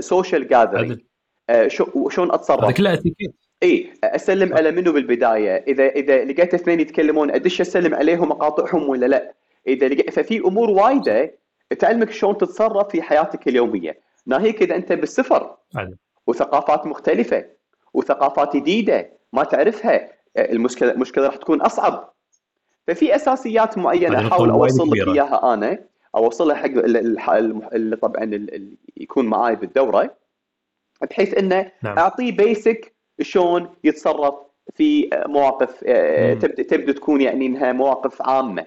social 0.00 0.42
آه، 0.42 0.48
gathering 0.48 0.98
آه، 1.50 1.68
شلون 1.68 2.32
أتصرف؟ 2.32 2.64
هذا 2.64 2.72
كله 2.72 2.92
أتيكيت. 2.92 3.34
إي 3.62 3.92
أسلم 4.04 4.54
على 4.54 4.70
منو 4.70 4.92
بالبداية. 4.92 5.64
اذا 5.68 5.88
إذا 5.88 6.24
لقيت 6.24 6.54
اثنين 6.54 6.80
يتكلمون 6.80 7.30
أدش 7.30 7.60
أسلم 7.60 7.94
عليهم 7.94 8.32
اقاطعهم 8.32 8.88
ولا 8.88 9.06
لا؟ 9.06 9.32
إذا 9.66 9.88
لقيت 9.88 10.10
ففي 10.10 10.38
أمور 10.38 10.70
وايدة 10.70 11.34
تعلمك 11.78 12.10
شلون 12.10 12.38
تتصرف 12.38 12.88
في 12.88 13.02
حياتك 13.02 13.48
اليومية. 13.48 14.00
ناهيك 14.26 14.62
إذا 14.62 14.76
أنت 14.76 14.92
بالسفر 14.92 15.56
وثقافات 16.26 16.86
مختلفة. 16.86 17.44
وثقافات 17.94 18.56
جديدة. 18.56 19.10
ما 19.32 19.44
تعرفها. 19.44 20.12
المشكلة 20.36 20.90
المشكلة 20.90 21.26
راح 21.26 21.36
تكون 21.36 21.60
أصعب. 21.60 22.14
ففي 22.86 23.14
أساسيات 23.14 23.78
معينة 23.78 24.28
احاول 24.28 24.50
أوصل 24.50 24.90
لك 24.90 25.08
إياها 25.08 25.54
أنا. 25.54 25.78
اوصلها 26.16 26.56
حق 26.56 26.64
اللي 26.66 27.96
طبعا 27.96 28.24
اللي 28.24 28.76
يكون 28.96 29.26
معاي 29.26 29.56
بالدورة 29.56 30.16
بحيث 31.10 31.38
إنه 31.38 31.70
نعم. 31.82 31.98
أعطيه 31.98 32.36
basic 32.36 32.94
شلون 33.20 33.68
يتصرف 33.84 34.34
في 34.74 35.10
مواقف 35.26 35.84
آه، 35.86 36.34
تبدا 36.34 36.62
تبدأ 36.62 36.92
تكون 36.92 37.20
يعني 37.20 37.46
إنها 37.46 37.72
مواقف 37.72 38.22
عامة. 38.22 38.66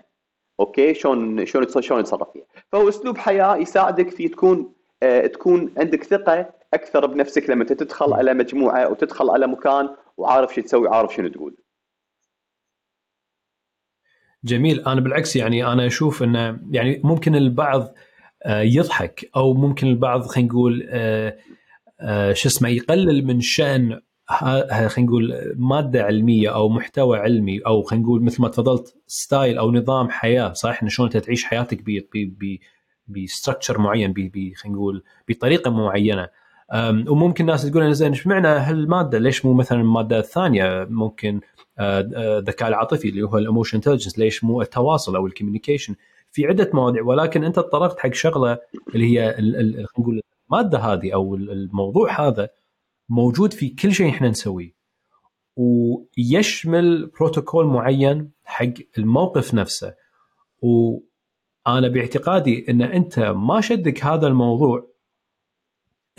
okay؟ 0.59 0.93
شلون 0.93 1.45
شلون 1.45 1.81
شلون 1.81 1.99
يتصرف 1.99 2.31
فيها. 2.33 2.45
فهو 2.71 2.89
أسلوب 2.89 3.17
حياة 3.17 3.55
يساعدك 3.55 4.09
في 4.09 4.27
تكون 4.27 4.73
آه، 5.03 5.27
تكون 5.27 5.73
عندك 5.77 6.03
ثقة 6.03 6.49
أكثر 6.73 7.05
بنفسك 7.05 7.49
لما 7.49 7.63
تدخل 7.63 8.13
على 8.13 8.33
مجموعة 8.33 8.89
وتدخل 8.89 9.29
على 9.29 9.47
مكان 9.47 9.89
وعارف 10.17 10.55
شو 10.55 10.61
تسوي 10.61 10.89
عارف 10.89 11.13
شنو 11.13 11.27
تقول. 11.27 11.55
جميل. 14.43 14.79
أنا 14.79 15.01
بالعكس 15.01 15.35
يعني 15.35 15.65
أنا 15.65 15.87
أشوف 15.87 16.23
إنه 16.23 16.59
يعني 16.71 17.01
ممكن 17.03 17.35
البعض 17.35 17.93
آه، 18.45 18.61
يضحك 18.61 19.29
أو 19.35 19.53
ممكن 19.53 19.87
البعض 19.87 20.21
خلينا 20.21 20.49
نقول 20.49 20.87
آه، 20.89 22.33
شو 22.33 22.49
اسمه 22.49 22.69
يقلل 22.69 23.25
من 23.25 23.41
شأن 23.41 23.99
خلينا 24.27 24.89
نقول 24.99 25.53
مادة 25.55 26.03
علمية 26.03 26.53
أو 26.53 26.69
محتوى 26.69 27.17
علمي 27.17 27.59
أو 27.59 27.81
خلينا 27.81 28.05
نقول 28.05 28.23
مثل 28.23 28.41
ما 28.41 28.47
تفضلت 28.47 28.95
ستايل 29.07 29.57
أو 29.57 29.71
نظام 29.71 30.09
حياة. 30.09 30.53
صح 30.53 30.87
شلون 30.87 31.09
أنت 31.09 31.17
تعيش 31.17 31.43
حياتك 31.43 31.83
ب 33.07 33.14
structure 33.14 33.77
معين 33.77 34.13
خلينا 34.13 34.53
نقول 34.77 35.03
بطريقة 35.29 35.71
معينة. 35.71 36.29
وممكن 37.09 37.45
ناس 37.45 37.71
تقول 37.71 37.95
زين 37.95 38.11
إيش 38.11 38.27
معنى 38.27 38.47
هالمادة؟ 38.47 39.17
ليش 39.17 39.45
مو 39.45 39.53
مثلا 39.53 39.81
الماده 39.81 40.19
الثانية 40.19 40.87
ممكن 40.89 41.41
الذكاء 41.79 42.69
العاطفي 42.69 43.09
اللي 43.09 43.23
هو 43.23 43.37
ال 43.37 43.42
emotion 43.42 43.77
intelligence 43.77 44.19
ليش 44.19 44.43
مو 44.43 44.61
التواصل 44.61 45.15
أو 45.15 45.27
ال 45.27 45.32
communication؟ 45.32 45.95
في 46.31 46.47
عدة 46.47 46.71
مواضيع 46.73 47.03
ولكن 47.03 47.43
أنت 47.43 47.55
تطرقت 47.55 47.99
حق 47.99 48.13
شغلة 48.13 48.57
اللي 48.95 49.19
هي 49.19 49.33
خلينا 49.33 49.85
نقول 49.99 50.21
المادة 50.47 50.79
هذه 50.79 51.13
أو 51.13 51.35
الموضوع 51.35 52.27
هذا 52.27 52.49
موجود 53.09 53.53
في 53.53 53.69
كل 53.69 53.93
شيء 53.93 54.09
إحنا 54.09 54.29
نسويه. 54.29 54.73
ويشمل 55.55 57.05
بروتوكول 57.05 57.65
معين 57.65 58.31
حق 58.45 58.73
الموقف 58.97 59.53
نفسه. 59.53 59.93
وأنا 60.61 61.87
باعتقادي 61.87 62.65
إن 62.69 62.81
أنت 62.81 63.19
ما 63.19 63.61
شدك 63.61 64.05
هذا 64.05 64.27
الموضوع 64.27 64.90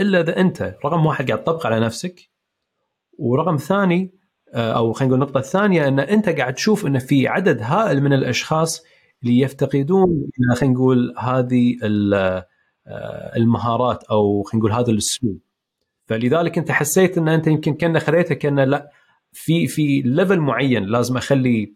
إلا 0.00 0.20
إذا 0.20 0.40
أنت 0.40 0.74
رقم 0.84 1.06
واحد 1.06 1.30
قاعد 1.30 1.44
تطبق 1.44 1.66
على 1.66 1.80
نفسك 1.80 2.30
ورقم 3.18 3.56
ثاني 3.56 4.12
آه، 4.54 4.72
أو 4.72 4.92
خلينا 4.92 5.14
نقول 5.14 5.22
النقطة 5.22 5.38
الثانية 5.38 5.88
إن 5.88 6.00
أنت 6.00 6.28
قاعد 6.28 6.54
تشوف 6.54 6.86
إن 6.86 6.98
في 6.98 7.28
عدد 7.28 7.58
هائل 7.62 8.02
من 8.02 8.12
الأشخاص 8.12 8.82
اللي 9.22 9.40
يفتقدون 9.40 10.28
خلينا 10.56 10.74
نقول 10.74 11.14
هذه 11.18 11.76
آه، 11.84 13.36
المهارات 13.36 14.04
أو 14.04 14.42
خلينا 14.42 14.66
نقول 14.66 14.78
هذا 14.80 14.90
الأسلوب. 14.90 15.38
فلذلك 16.06 16.58
أنت 16.58 16.70
حسيت 16.70 17.18
إن 17.18 17.28
أنت 17.28 17.46
يمكن 17.46 17.74
كان 17.74 17.98
خذيته 17.98 18.34
كان 18.34 18.60
لا 18.60 18.90
في 19.32 19.66
في 19.66 20.02
ليفل 20.02 20.40
معين 20.40 20.84
لازم 20.84 21.16
أخلي 21.16 21.74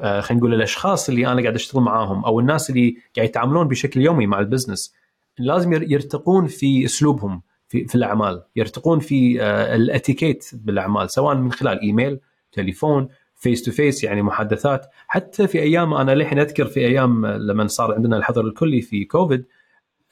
آه، 0.00 0.20
خلينا 0.20 0.40
نقول 0.40 0.54
الأشخاص 0.54 1.08
اللي 1.08 1.26
أنا 1.26 1.42
قاعد 1.42 1.54
أشتغل 1.54 1.82
معاهم 1.82 2.24
أو 2.24 2.40
الناس 2.40 2.70
اللي 2.70 2.96
قاعد 3.16 3.28
يتعاملون 3.28 3.68
بشكل 3.68 4.00
يومي 4.00 4.26
مع 4.26 4.38
ال 4.40 4.45
business. 4.45 4.94
لازم 5.38 5.72
يرتقون 5.72 6.46
في 6.46 6.84
أسلوبهم 6.84 7.42
في, 7.68 7.84
في 7.84 7.94
الأعمال 7.94 8.42
يرتقون 8.56 8.98
في 8.98 9.42
آه، 9.42 9.76
الأتيكيت 9.76 10.50
بالأعمال 10.52 11.10
سواء 11.10 11.34
من 11.34 11.52
خلال 11.52 11.80
إيميل 11.80 12.20
تليفون 12.52 13.08
face 13.34 13.62
to 13.62 13.72
face 13.72 14.04
يعني 14.04 14.22
محادثات. 14.22 14.86
حتى 15.06 15.46
في 15.46 15.62
أيام 15.62 15.94
أنا 15.94 16.14
للحين 16.14 16.38
أذكر 16.38 16.66
في 16.66 16.80
أيام 16.80 17.26
لما 17.26 17.66
صار 17.66 17.94
عندنا 17.94 18.16
الحظر 18.16 18.44
الكلي 18.46 18.80
في 18.80 19.04
كوفيد 19.04 19.44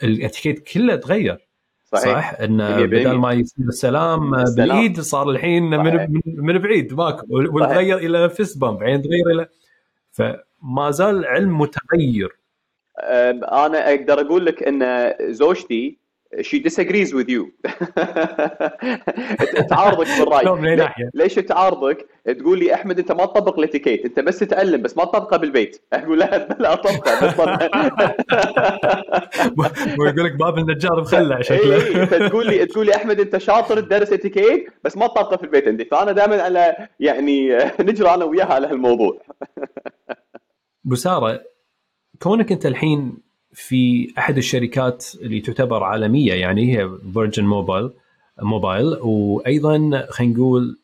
الأتيكيت 0.02 0.68
كله 0.68 0.96
تغير. 0.96 1.48
صحيح, 1.84 2.32
صح؟ 2.32 2.40
إن 2.40 2.86
بدل 2.86 3.14
ما 3.14 3.32
يصير 3.32 3.66
السلام 3.66 4.30
بالايد 4.56 5.00
صار 5.00 5.30
الحين 5.30 5.62
من 5.62 6.08
من 6.26 6.58
بعيد 6.58 6.94
ماكو. 6.94 7.26
وتغير 7.30 7.98
إلى 7.98 8.30
fist 8.30 8.58
bump 8.58 8.78
بعدين 8.78 9.02
تغير 9.02 9.30
إلى 9.30 9.48
فما 10.10 10.90
زال 10.90 11.24
علم 11.24 11.60
متغير. 11.60 12.41
أنا 12.98 13.88
أقدر 13.90 14.20
أقول 14.20 14.46
لك 14.46 14.62
إن 14.62 15.12
زوجتي 15.32 16.02
she 16.40 16.58
disagrees 16.60 17.12
with 17.12 17.28
you. 17.28 17.52
تعارضك 19.70 20.06
بالراي 20.18 21.10
ليش 21.14 21.34
تعارضك؟ 21.34 22.06
تقول 22.38 22.58
لي 22.58 22.74
أحمد 22.74 22.98
أنت 22.98 23.12
ما 23.12 23.26
تطبق 23.26 23.58
الاتيكيت 23.58 24.04
أنت 24.04 24.20
بس 24.20 24.38
تتعلم 24.38 24.82
بس 24.82 24.96
ما 24.96 25.04
تطبقه 25.04 25.36
بالبيت. 25.36 25.82
أقول 25.92 26.18
لها 26.18 26.48
لا 26.58 26.72
أطبقه 26.72 27.58
ويقول 30.00 30.24
لك 30.24 30.32
باب 30.32 30.58
النجار 30.58 31.00
مخلع 31.00 31.40
شكله. 31.40 31.76
إيه 31.76 32.28
تقول 32.28 32.46
لي 32.46 32.66
تقول 32.66 32.86
لي 32.86 32.96
أحمد 32.96 33.20
أنت 33.20 33.36
شاطر 33.36 33.80
تدرس 33.80 34.12
اتيكيت 34.12 34.66
بس 34.84 34.96
ما 34.96 35.06
تطبقه 35.06 35.36
في 35.36 35.44
البيت 35.44 35.68
عندي. 35.68 35.84
فأنا 35.84 36.12
دائما 36.12 36.42
على 36.42 36.88
يعني 37.00 37.58
نجري 37.80 38.14
أنا 38.14 38.24
وياها 38.24 38.54
على 38.54 38.66
هالموضوع. 38.66 39.20
بو 40.84 41.11
سارة 41.11 41.51
كونك 42.22 42.52
انت 42.52 42.66
الحين 42.66 43.16
في 43.52 44.12
أحد 44.18 44.36
الشركات 44.36 45.06
اللي 45.20 45.40
تعتبر 45.40 45.82
عالمية 45.82 46.32
يعني 46.34 46.76
هي 46.76 46.90
Virgin 47.12 47.44
Mobile 47.44 47.90
Mobile 48.42 48.86
وأيضا 49.00 50.06
خلينا 50.10 50.34
نقول 50.34 50.78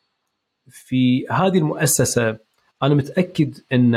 في 0.70 1.28
هذه 1.28 1.58
المؤسسة 1.58 2.36
أنا 2.82 2.94
متأكد 2.94 3.54
إن 3.72 3.92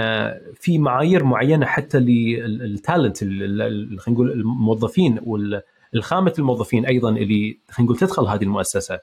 في 0.54 0.78
معايير 0.78 1.24
معينة 1.24 1.66
حتى 1.66 2.00
لل 2.00 2.29
talent 2.29 3.18
خلينا 3.18 4.00
نقول 4.08 4.32
الموظفين 4.32 5.20
والخامة 5.94 6.34
الموظفين 6.40 6.86
أيضا 6.86 7.10
اللي 7.10 7.58
خلينا 7.70 7.92
نقول 7.92 7.98
تدخل 7.98 8.24
هذه 8.24 8.44
المؤسسة. 8.44 9.00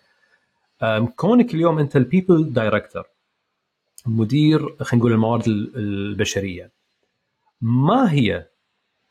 كونك 1.16 1.54
اليوم 1.54 1.78
أنت 1.78 1.96
ال 1.96 2.04
people 2.04 2.52
director 2.52 3.04
مدير 4.06 4.58
خلينا 4.58 4.96
نقول 4.96 5.12
الموارد 5.12 5.44
البشرية. 5.76 6.77
ما 7.60 8.12
هي 8.12 8.48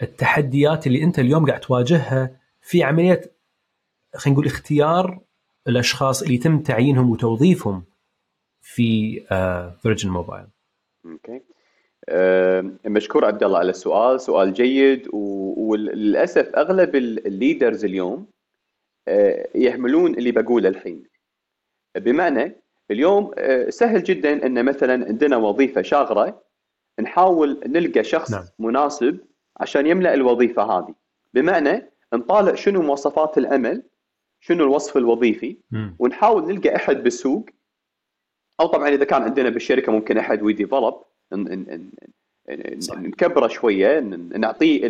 التحديات 0.01 0.88
اللي 0.88 1.03
أنت 1.03 1.19
اليوم 1.19 1.45
قاعد 1.45 1.60
تواجهها 1.60 2.41
في 2.62 2.83
عملية 2.83 3.21
خلينا 4.15 4.39
نقول 4.39 4.45
اختيار 4.45 5.19
الأشخاص 5.67 6.21
اللي 6.21 6.33
يتم 6.33 6.60
تعيينهم 6.60 7.10
وتوظيفهم 7.12 7.83
في 8.62 9.19
Virgin 9.82 10.10
Mobile. 10.10 10.47
okay. 11.06 11.41
مشكور 12.86 13.25
عبد 13.25 13.43
الله 13.43 13.60
على 13.60 13.69
السؤال، 13.69 14.21
سؤال 14.21 14.53
جيد 14.53 15.07
وللأسف 15.13 16.55
أغلب 16.55 16.95
ال 16.95 17.07
leaders 17.07 17.86
اليوم 17.86 18.27
آه، 19.07 19.47
يهملون 19.55 20.13
اللي 20.13 20.31
بقوله 20.31 20.69
الحين. 20.69 21.03
بمعنى 21.97 22.55
اليوم 22.91 23.31
آه، 23.38 23.69
سهل 23.69 24.03
جدا 24.03 24.45
إن 24.45 24.65
مثلا 24.65 25.05
عندنا 25.05 25.38
وظيفة 25.38 25.81
شاغرة 25.81 26.46
نحاول 26.99 27.60
نلقى 27.65 28.03
شخص 28.03 28.31
نعم. 28.31 28.43
مناسب 28.60 29.19
عشان 29.57 29.88
يملأ 29.88 30.13
الوظيفة 30.13 30.63
هذه. 30.63 30.93
بمعنى 31.33 31.89
نطالع 32.13 32.55
شنو 32.55 32.81
مواصفات 32.81 33.38
العمل 33.38 33.83
شنو 34.39 34.63
الوصف 34.63 34.97
الوظيفي 34.97 35.57
م. 35.71 35.89
ونحاول 35.99 36.47
نلقى 36.47 36.75
أحد 36.75 37.03
بالسوق. 37.03 37.45
أو 38.60 38.67
طبعا 38.67 38.89
إذا 38.89 39.05
كان 39.05 39.21
عندنا 39.21 39.49
بالشركة 39.49 39.91
ممكن 39.91 40.17
أحد 40.17 40.41
ويديفلوب 40.41 41.03
نكبره 42.91 43.47
شوية 43.47 43.99
نعطيه 44.38 44.81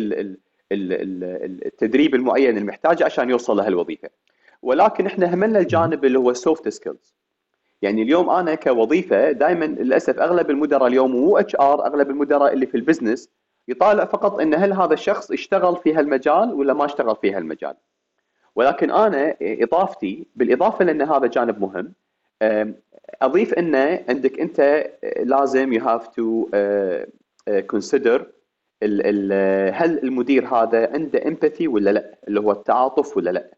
التدريب 0.72 2.14
المعين 2.14 2.58
المحتاجه 2.58 3.04
عشان 3.04 3.30
يوصل 3.30 3.56
لهالوظيفه 3.56 4.08
ولكن 4.62 5.06
إحنا 5.06 5.34
هملنا 5.34 5.58
الجانب 5.58 6.04
اللي 6.04 6.18
هو 6.18 6.30
ال 6.30 6.38
soft 6.38 6.68
skills 6.68 7.14
يعني 7.82 8.02
اليوم 8.02 8.30
أنا 8.30 8.54
كوظيفة 8.54 9.32
دائما 9.32 9.64
للأسف 9.64 10.18
أغلب 10.18 10.50
المدراء 10.50 10.86
اليوم 10.86 11.10
مو 11.10 11.38
HR 11.38 11.86
أغلب 11.86 12.10
المدراء 12.10 12.52
اللي 12.52 12.66
في 12.66 12.76
ال 12.76 12.82
business 12.82 13.30
يطالع 13.68 14.04
فقط 14.04 14.40
إن 14.40 14.54
هل 14.54 14.72
هذا 14.72 14.94
الشخص 14.94 15.30
اشتغل 15.30 15.76
في 15.76 15.94
هالمجال 15.94 16.54
ولا 16.54 16.74
ما 16.74 16.84
اشتغل 16.84 17.16
في 17.16 17.32
هالمجال. 17.32 17.74
ولكن 18.56 18.90
أنا 18.90 19.36
إضافتي 19.42 20.26
بالإضافة 20.36 20.84
لأن 20.84 21.02
هذا 21.02 21.26
جانب 21.26 21.60
مهم 21.60 21.92
أضيف 23.22 23.54
إن 23.54 23.74
عندك 24.08 24.40
أنت 24.40 24.86
لازم 25.20 25.72
you 25.72 25.80
have 25.82 26.08
to 26.08 26.46
consider 27.66 28.26
هل 29.72 30.00
المدير 30.02 30.46
هذا 30.46 30.92
عنده 30.92 31.26
empathy 31.28 31.68
ولا 31.68 31.90
لا 31.90 32.18
اللي 32.28 32.40
هو 32.40 32.52
التعاطف 32.52 33.16
ولا 33.16 33.30
لا. 33.30 33.50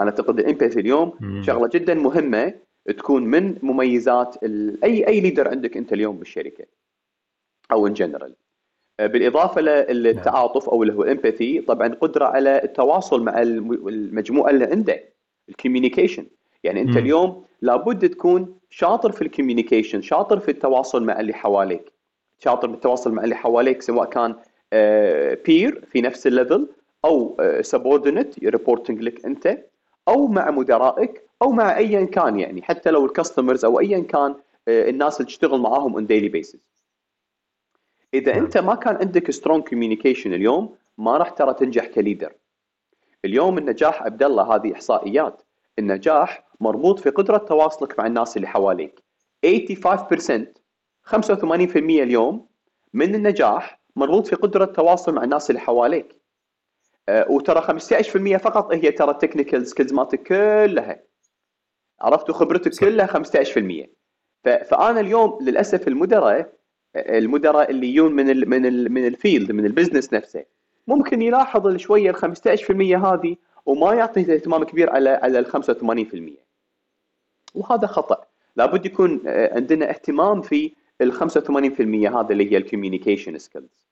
أنا 0.00 0.10
أعتقد 0.10 0.38
ال 0.38 0.43
empathy 0.43 0.80
اليوم 0.80 1.12
شغلة 1.42 1.68
جدا 1.68 1.94
مهمة 1.94 2.54
تكون 2.96 3.24
من 3.24 3.58
مميزات 3.62 4.36
أي 4.84 5.20
أي 5.20 5.27
leader 5.27 5.48
عندك 5.48 5.76
أنت 5.76 5.92
اليوم 5.92 6.18
بالشركة 6.18 6.64
أو 7.72 7.86
in 7.86 7.92
general 7.92 8.34
بالإضافة 8.98 9.60
للتعاطف 9.60 10.68
أو 10.68 10.82
اللي 10.82 10.94
هو 10.94 11.02
ال 11.02 11.09
empathy 11.09 11.60
طبعا 11.60 11.88
قدرة 11.88 12.24
على 12.24 12.62
التواصل 12.64 13.22
مع 13.22 13.42
المجموعة 13.42 14.50
اللي 14.50 14.64
عنده 14.64 15.04
ال 15.48 15.54
communication 15.54 16.26
يعني 16.64 16.80
أنت 16.80 16.94
م. 16.94 16.98
اليوم 16.98 17.44
لابد 17.62 18.10
تكون 18.10 18.58
شاطر 18.70 19.12
في 19.12 19.22
ال 19.22 19.28
communication 19.28 20.02
شاطر 20.02 20.38
في 20.38 20.50
التواصل 20.50 21.04
مع 21.04 21.20
اللي 21.20 21.34
حواليك. 21.34 21.92
شاطر 22.38 22.68
بالتواصل 22.68 23.12
مع 23.12 23.24
اللي 23.24 23.36
حواليك 23.36 23.82
سواء 23.82 24.08
كان 24.08 24.32
peer 25.46 25.82
آه، 25.82 25.86
في 25.86 26.00
نفس 26.00 26.26
ال 26.26 26.33
level 26.33 26.68
أو 27.04 27.40
subordinate 27.60 28.44
آه، 28.44 28.48
reporting 28.48 29.02
لك 29.02 29.24
أنت 29.24 29.58
أو 30.08 30.26
مع 30.26 30.50
مدرائك 30.50 31.27
أو 31.42 31.52
مع 31.52 31.76
ايا 31.76 32.04
كان 32.04 32.38
يعني. 32.38 32.62
حتى 32.62 32.90
لو 32.90 33.06
ال 33.06 33.12
customers 33.12 33.64
أو 33.64 33.80
ايا 33.80 34.00
كان 34.00 34.34
آه، 34.68 34.90
الناس 34.90 35.16
اللي 35.16 35.26
تشتغل 35.26 35.60
معاهم 35.60 35.94
on 35.94 36.06
daily 36.06 36.28
basis 36.28 36.60
إذا 38.14 38.32
نعم. 38.32 38.44
أنت 38.44 38.58
ما 38.58 38.74
كان 38.74 38.96
عندك 38.96 39.30
strong 39.30 39.68
communication 39.68 40.32
اليوم 40.32 40.76
ما 40.98 41.16
راح 41.16 41.30
ترى 41.30 41.54
تنجح 41.54 41.86
ك 41.86 41.92
leader. 41.92 42.32
اليوم 43.24 43.58
النجاح 43.58 44.02
عبد 44.02 44.22
الله 44.22 44.54
هذه 44.54 44.72
إحصائيات. 44.72 45.42
النجاح 45.78 46.44
مربوط 46.60 46.98
في 46.98 47.10
قدرة 47.10 47.38
تواصلك 47.38 47.98
مع 47.98 48.06
الناس 48.06 48.36
اللي 48.36 48.48
حواليك. 48.48 49.02
85% 49.46 50.54
85% 51.02 51.76
اليوم 51.76 52.46
من 52.92 53.14
النجاح 53.14 53.80
مربوط 53.96 54.26
في 54.26 54.36
قدرة 54.36 54.64
التواصل 54.64 55.14
مع 55.14 55.24
الناس 55.24 55.50
اللي 55.50 55.60
حواليك. 55.60 56.16
أه 57.08 57.30
وترى 57.30 57.60
15% 57.62 58.36
فقط 58.36 58.74
هي 58.74 58.90
ترى 58.90 59.10
ال 59.10 59.16
technical 59.16 59.66
skills 59.66 59.92
مالتك 59.92 60.22
كلها. 60.22 61.07
عرفتوا 62.00 62.34
خبرتك 62.34 62.72
صح. 62.72 62.80
كلها 62.80 63.06
15% 63.06 63.86
فأنا 64.44 65.00
اليوم 65.00 65.38
للأسف 65.42 65.88
المدراء 65.88 66.52
المدراء 66.96 67.70
اللي 67.70 67.88
يجون 67.88 68.12
من 68.12 68.30
ال 68.30 68.50
من 68.50 68.66
ال 68.66 68.92
من 68.92 69.06
ال 69.06 69.14
field 69.14 69.52
من 69.52 69.66
ال 69.66 69.71
business 69.71 70.12
نفسه 70.12 70.44
ممكن 70.86 71.22
يلاحظ 71.22 71.76
شوية 71.76 72.10
ال 72.10 72.16
15% 72.16 72.70
هذه 72.70 73.36
وما 73.66 73.94
يعطي 73.94 74.20
اهتمام 74.20 74.64
كبير 74.64 74.90
على 74.90 75.10
على 75.10 75.38
ال 75.38 75.46
85% 75.46 76.48
وهذا 77.54 77.86
خطأ. 77.86 78.24
لابد 78.56 78.86
يكون 78.86 79.20
آه، 79.26 79.54
عندنا 79.54 79.90
اهتمام 79.90 80.42
في 80.42 80.72
ال 81.00 81.12
85% 81.12 82.16
هذا 82.16 82.30
اللي 82.30 82.52
هي 82.52 82.56
ال 82.56 82.62
communication 82.62 83.38
skills. 83.38 83.88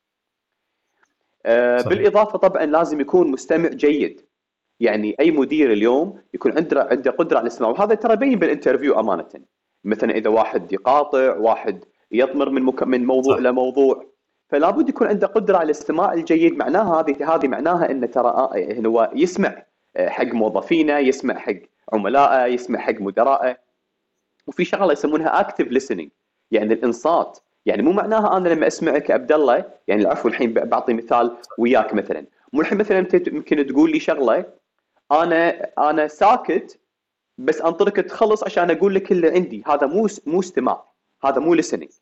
آه، 1.47 1.83
بالإضافة 1.83 2.39
طبعا 2.39 2.67
لازم 2.67 3.01
يكون 3.01 3.31
مستمع 3.31 3.69
جيد. 3.69 4.21
يعني 4.81 5.17
أي 5.21 5.31
مدير 5.31 5.73
اليوم 5.73 6.21
يكون 6.35 6.57
عنده 6.57 6.89
عنده 6.91 7.11
قدرة 7.11 7.39
على 7.39 7.43
الاستماع. 7.43 7.71
وهذا 7.71 7.95
ترى 7.95 8.13
يبين 8.13 8.39
بال 8.39 8.50
interview 8.50 9.01
أمانة. 9.01 9.29
مثلا 9.85 10.15
إذا 10.15 10.31
واحد 10.31 10.73
يقاطع 10.73 11.37
واحد 11.37 11.85
يطمر 12.13 12.51
من 12.51 12.63
مك... 12.63 12.83
من 12.83 13.05
موضوع 13.05 13.37
صح. 13.37 13.43
لموضوع 13.43 14.07
فلا 14.49 14.71
بد 14.71 14.89
يكون 14.89 15.07
عنده 15.07 15.27
قدرة 15.27 15.57
على 15.57 15.65
الاستماع 15.65 16.13
الجيد. 16.13 16.57
معناها 16.57 17.01
هذه 17.01 17.35
هذه 17.35 17.49
معناها 17.49 17.91
انه 17.91 18.07
ترى 18.07 18.29
آه، 18.29 18.87
هو 18.87 19.11
يسمع 19.15 19.63
آه، 19.97 20.09
حق 20.09 20.27
موظفينه 20.27 20.99
يسمع 20.99 21.39
حق 21.39 21.57
عملائه 21.93 22.53
يسمع 22.53 22.79
حق 22.79 23.01
مدرائه. 23.01 23.57
وفي 24.47 24.65
شغلة 24.65 24.93
يسمونها 24.93 25.41
اكتف 25.41 25.67
listening. 25.67 26.09
يعني 26.51 26.75
الانصات. 26.75 27.39
يعني 27.67 27.83
مو 27.83 27.93
معناها 27.93 28.37
أنا 28.37 28.49
لما 28.49 28.67
أسمعك 28.67 29.11
عبد 29.11 29.33
الله 29.33 29.65
يعني 29.89 30.03
العفو 30.03 30.29
الحين 30.29 30.53
بعطي 30.53 30.95
مثال 30.95 31.37
وياك 31.59 31.95
مثلا. 31.95 32.27
مو 32.53 32.61
الحين 32.61 32.79
مثلا 32.79 32.99
يمكن 33.27 33.67
تقول 33.67 33.93
لي 33.93 34.01
شغلة 34.01 34.45
أنا 35.13 35.71
أنا 35.91 36.09
ساكت 36.09 36.81
بس 37.39 37.61
أنطرك 37.61 37.97
تخلص 37.97 38.45
عشان 38.45 38.71
أقول 38.71 38.95
لك 38.95 39.13
اللي 39.13 39.29
عندي. 39.29 39.63
هذا 39.67 39.87
مو 39.87 40.09
مو 40.27 40.41
استماع. 40.41 40.85
هذا 41.25 41.39
مو 41.39 41.57
listening. 41.57 41.93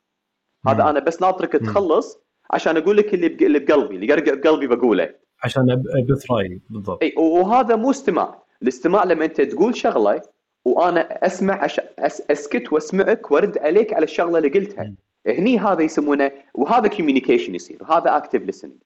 هذا 0.66 0.90
أنا 0.90 1.00
بس 1.00 1.22
ناطرك 1.22 1.52
تخلص 1.52 2.18
عشان 2.50 2.76
أقول 2.76 2.96
لك 2.96 3.14
اللي 3.14 3.26
اللي 3.26 3.58
بقلبي 3.58 3.94
اللي 3.94 4.08
يرقع 4.08 4.34
بقلبي 4.34 4.66
بقوله. 4.66 5.14
عشان 5.44 5.70
ابث 5.70 6.30
رأيي 6.30 6.60
بالضبط. 6.70 7.02
إي 7.02 7.14
وهذا 7.16 7.76
مو 7.76 7.90
استماع. 7.90 8.42
الاستماع 8.62 9.04
لما 9.04 9.24
أنت 9.24 9.40
تقول 9.40 9.76
شغلة 9.76 10.22
وأنا 10.64 11.26
أسمع 11.26 11.64
عش... 11.64 11.80
أس... 11.80 12.22
أسكت 12.30 12.72
وأسمعك 12.72 13.30
وأرد 13.30 13.58
عليك 13.58 13.92
على 13.92 14.04
الشغلة 14.04 14.38
اللي 14.38 14.48
قلتها. 14.48 14.84
م. 14.84 14.96
هني 15.26 15.58
هذا 15.58 15.82
يسمونه 15.82 16.32
وهذا 16.54 16.88
كوميونيكيشن 16.88 17.54
يصير 17.54 17.78
وهذا 17.80 18.16
active 18.16 18.42
listening. 18.42 18.84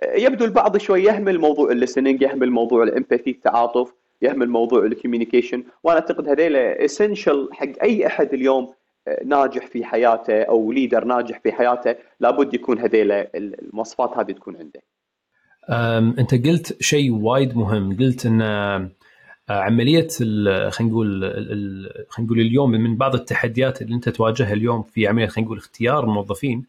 فيبدو 0.00 0.44
البعض 0.44 0.76
شوي 0.76 1.04
يهمل 1.04 1.38
موضوع 1.38 1.70
ال 1.70 1.75
listening 1.75 2.22
يهمل 2.22 2.50
موضوع 2.50 2.82
ال 2.82 2.88
empathy 2.88 3.30
التعاطف 3.30 3.92
يهمل 4.22 4.48
موضوع 4.48 4.84
ال 4.84 4.90
communication 4.90 5.64
وأنا 5.84 6.00
أعتقد 6.00 6.28
هذيل 6.28 6.56
essential 6.56 7.48
حق 7.52 7.82
أي 7.82 8.06
أحد 8.06 8.34
اليوم 8.34 8.72
آه، 9.08 9.24
ناجح 9.24 9.66
في 9.66 9.84
حياته 9.84 10.42
أو 10.42 10.72
leader 10.72 11.04
ناجح 11.04 11.40
في 11.40 11.52
حياته 11.52 11.94
لابد 12.20 12.54
يكون 12.54 12.78
هذيل 12.78 13.12
المواصفات 13.12 14.18
هذه 14.18 14.32
تكون 14.32 14.56
عنده. 14.56 14.82
أنت 16.18 16.46
قلت 16.46 16.82
شيء 16.82 17.12
وايد 17.12 17.56
مهم 17.56 17.96
قلت 17.96 18.26
إن 18.26 18.42
آه، 18.42 18.90
عملية 19.48 20.08
خلينا 20.70 20.92
نقول 20.92 21.20
خلينا 22.08 22.26
نقول 22.26 22.40
اليوم 22.40 22.70
من 22.70 22.96
بعض 22.96 23.14
التحديات 23.14 23.82
اللي 23.82 23.94
أنت 23.94 24.08
تواجهها 24.08 24.52
اليوم 24.52 24.82
في 24.82 25.06
عملية 25.06 25.26
خلينا 25.26 25.46
نقول 25.46 25.58
اختيار 25.58 26.04
الموظفين 26.04 26.64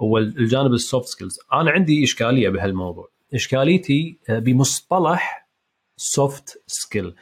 هو 0.00 0.18
الجانب 0.18 0.72
ال 0.72 0.79
soft 0.79 1.08
skills 1.08 1.38
أنا 1.52 1.70
عندي 1.70 2.04
إشكالية 2.04 2.48
بهالموضوع. 2.48 3.08
إشكاليتي 3.34 4.18
آه، 4.28 4.38
بمصطلح 4.38 5.48
soft 5.96 6.62
skill 6.66 7.14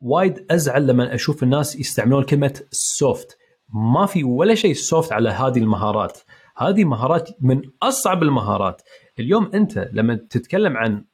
وايد 0.00 0.46
أزعل 0.50 0.86
لما 0.86 1.14
أشوف 1.14 1.42
الناس 1.42 1.76
يستعملون 1.76 2.24
كلمة 2.24 2.60
soft 2.70 3.38
ما 3.74 4.06
في 4.06 4.24
ولا 4.24 4.54
شيء 4.54 4.72
soft 4.72 5.12
على 5.12 5.30
هذه 5.30 5.58
المهارات. 5.58 6.18
هذه 6.56 6.84
مهارات 6.84 7.28
من 7.40 7.62
أصعب 7.82 8.22
المهارات. 8.22 8.82
اليوم 9.18 9.50
أنت 9.54 9.88
لما 9.92 10.14
تتكلم 10.14 10.76
عن 10.76 11.04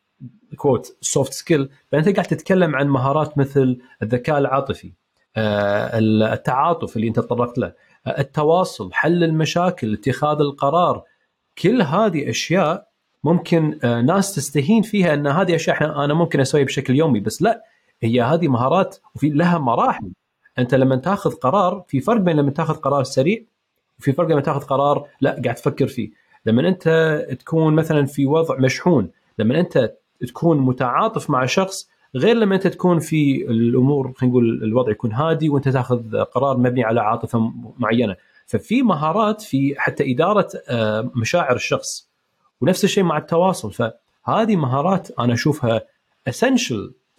quote 0.57 0.97
soft 1.01 1.33
skill 1.33 1.69
فانت 1.93 2.09
قاعد 2.09 2.27
تتكلم 2.27 2.77
عن 2.77 2.89
مهارات 2.89 3.39
مثل 3.39 3.79
الذكاء 4.03 4.39
العاطفي 4.39 4.93
آه، 5.37 5.99
التعاطف 5.99 6.97
اللي 6.97 7.09
أنت 7.09 7.17
تطرقت 7.17 7.59
له. 7.59 7.73
التواصل 8.09 8.93
حل 8.93 9.25
المشاكل 9.25 9.95
اتخاذ 9.95 10.41
القرار. 10.41 11.03
كل 11.59 11.83
هذه 11.83 12.31
أشياء 12.31 12.89
ممكن 13.25 13.79
آه، 13.85 14.01
ناس 14.01 14.35
تستهين 14.35 14.83
فيها 14.83 15.15
أن 15.15 15.27
هذه 15.27 15.55
أشياء 15.55 16.05
أنا 16.05 16.15
ممكن 16.15 16.41
أسويها 16.41 16.65
بشكل 16.65 16.97
يومي 16.97 17.21
بس 17.21 17.43
لا 17.43 17.65
هي 18.03 18.23
هذه 18.23 18.49
مهارات 18.49 18.97
وفي 19.15 19.29
لها 19.29 19.59
مراحل. 19.59 20.13
أنت 20.59 20.75
لما 20.75 20.97
تاخذ 20.97 21.35
قرار 21.35 21.85
في 21.89 22.01
فرق 22.01 22.21
بين 22.21 22.37
لما 22.37 22.51
تاخذ 22.51 22.75
قرار 22.75 23.05
سريع 23.05 23.43
وفي 23.99 24.13
فرق 24.13 24.29
لما 24.29 24.41
تاخذ 24.41 24.61
قرار 24.61 25.07
لا 25.21 25.41
قاعد 25.45 25.55
تفكر 25.55 25.87
فيه. 25.87 26.11
لما 26.47 26.69
أنت 26.69 26.89
تكون 27.41 27.75
مثلا 27.75 28.07
في 28.07 28.27
وضع 28.27 28.59
مشحون 28.59 29.11
لما 29.39 29.61
أنت 29.61 29.95
تكون 30.27 30.59
متعاطف 30.59 31.31
مع 31.31 31.47
شخص 31.47 31.89
غير 32.17 32.37
لما 32.37 32.55
أنت 32.55 32.67
تكون 32.67 32.99
في 32.99 33.45
الأمور 33.51 34.13
خلينا 34.17 34.33
نقول 34.33 34.63
الوضع 34.63 34.91
يكون 34.91 35.13
هادي 35.13 35.49
وأنت 35.49 35.69
تأخذ 35.69 36.23
قرار 36.23 36.57
مبني 36.57 36.85
على 36.85 37.01
عاطفة 37.01 37.53
معينة. 37.79 38.17
ففي 38.47 38.83
مهارات 38.83 39.43
في 39.43 39.75
حتى 39.79 40.13
إدارة 40.13 40.49
آه، 40.69 41.11
مشاعر 41.15 41.57
الشخص. 41.57 42.09
ونفس 42.61 42.85
الشيء 42.85 43.05
مع 43.05 43.19
التواصل. 43.19 43.73
فهذه 43.73 44.57
مهارات 44.57 45.11
أنا 45.19 45.35
أشوفها 45.35 45.83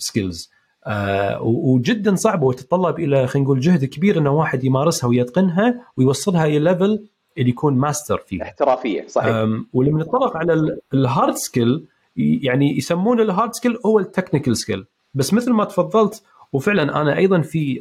skills 0.02 0.50
آه 0.88 1.42
وجدا 1.42 2.16
صعبة 2.16 2.46
وتتطلب 2.46 3.00
إلى 3.00 3.28
خلينا 3.28 3.46
نقول 3.46 3.60
جهد 3.60 3.86
كبير 3.86 4.18
إنه 4.18 4.32
واحد 4.32 4.64
يمارسها 4.64 5.08
ويتقنها 5.08 5.82
ويوصلها 5.98 6.46
إلى 6.46 6.60
level 6.60 7.08
اللي 7.38 7.50
يكون 7.50 7.74
ماستر 7.74 8.18
فيها. 8.18 8.44
احترافية 8.44 9.08
صحيح. 9.08 9.36
ولما 9.74 10.04
نتطرق 10.04 10.38
على 10.38 10.78
ال 10.94 11.02
hard 11.02 11.36
skill 11.36 11.86
يعني 12.16 12.78
يسمون 12.78 13.20
ال 13.20 13.27
hard 13.27 13.54
skill 13.54 13.78
هو 13.86 14.00
ال 14.00 14.06
technical 14.06 14.58
skill 14.58 14.86
بس 15.14 15.34
مثل 15.34 15.52
ما 15.52 15.66
تفضلت 15.66 16.24
وفعلا 16.54 17.02
أنا 17.02 17.18
أيضا 17.18 17.42
في 17.42 17.80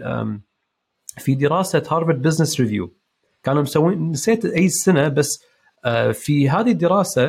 في 1.18 1.34
دراسة 1.34 1.78
Harvard 1.78 2.22
Business 2.22 2.60
Review 2.60 2.92
كانوا 3.42 3.62
مسوين 3.62 4.10
نسيت 4.10 4.44
أي 4.44 4.68
سنة 4.68 5.08
بس 5.08 5.42
آه، 5.84 6.12
في 6.12 6.50
هذه 6.50 6.70
الدراسة 6.70 7.24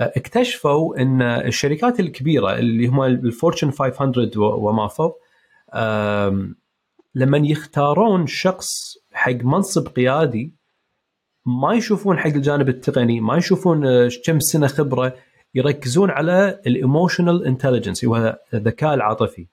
آه، 0.00 0.12
اكتشفوا 0.16 1.02
إن 1.02 1.22
الشركات 1.22 2.00
الكبيرة 2.00 2.58
اللي 2.58 2.86
هم 2.86 3.02
ال 3.02 3.11
Fortune 3.11 3.70
500 3.70 4.30
وما 4.36 4.88
فوق 4.88 5.18
لما 7.14 7.38
يختارون 7.38 8.26
شخص 8.26 8.68
حق 9.12 9.32
منصب 9.32 9.88
قيادي 9.88 10.54
ما 11.46 11.74
يشوفون 11.74 12.18
حق 12.18 12.26
الجانب 12.26 12.68
التقني 12.68 13.20
ما 13.20 13.36
يشوفون 13.36 13.86
آه، 13.86 14.10
كم 14.24 14.40
سنة 14.40 14.66
خبرة 14.66 15.14
يركزون 15.54 16.10
على 16.10 16.60
ال 16.66 16.74
emotional 16.74 17.46
intelligence 17.46 18.04
هو 18.04 18.38
الذكاء 18.54 18.94
العاطفي. 18.94 19.46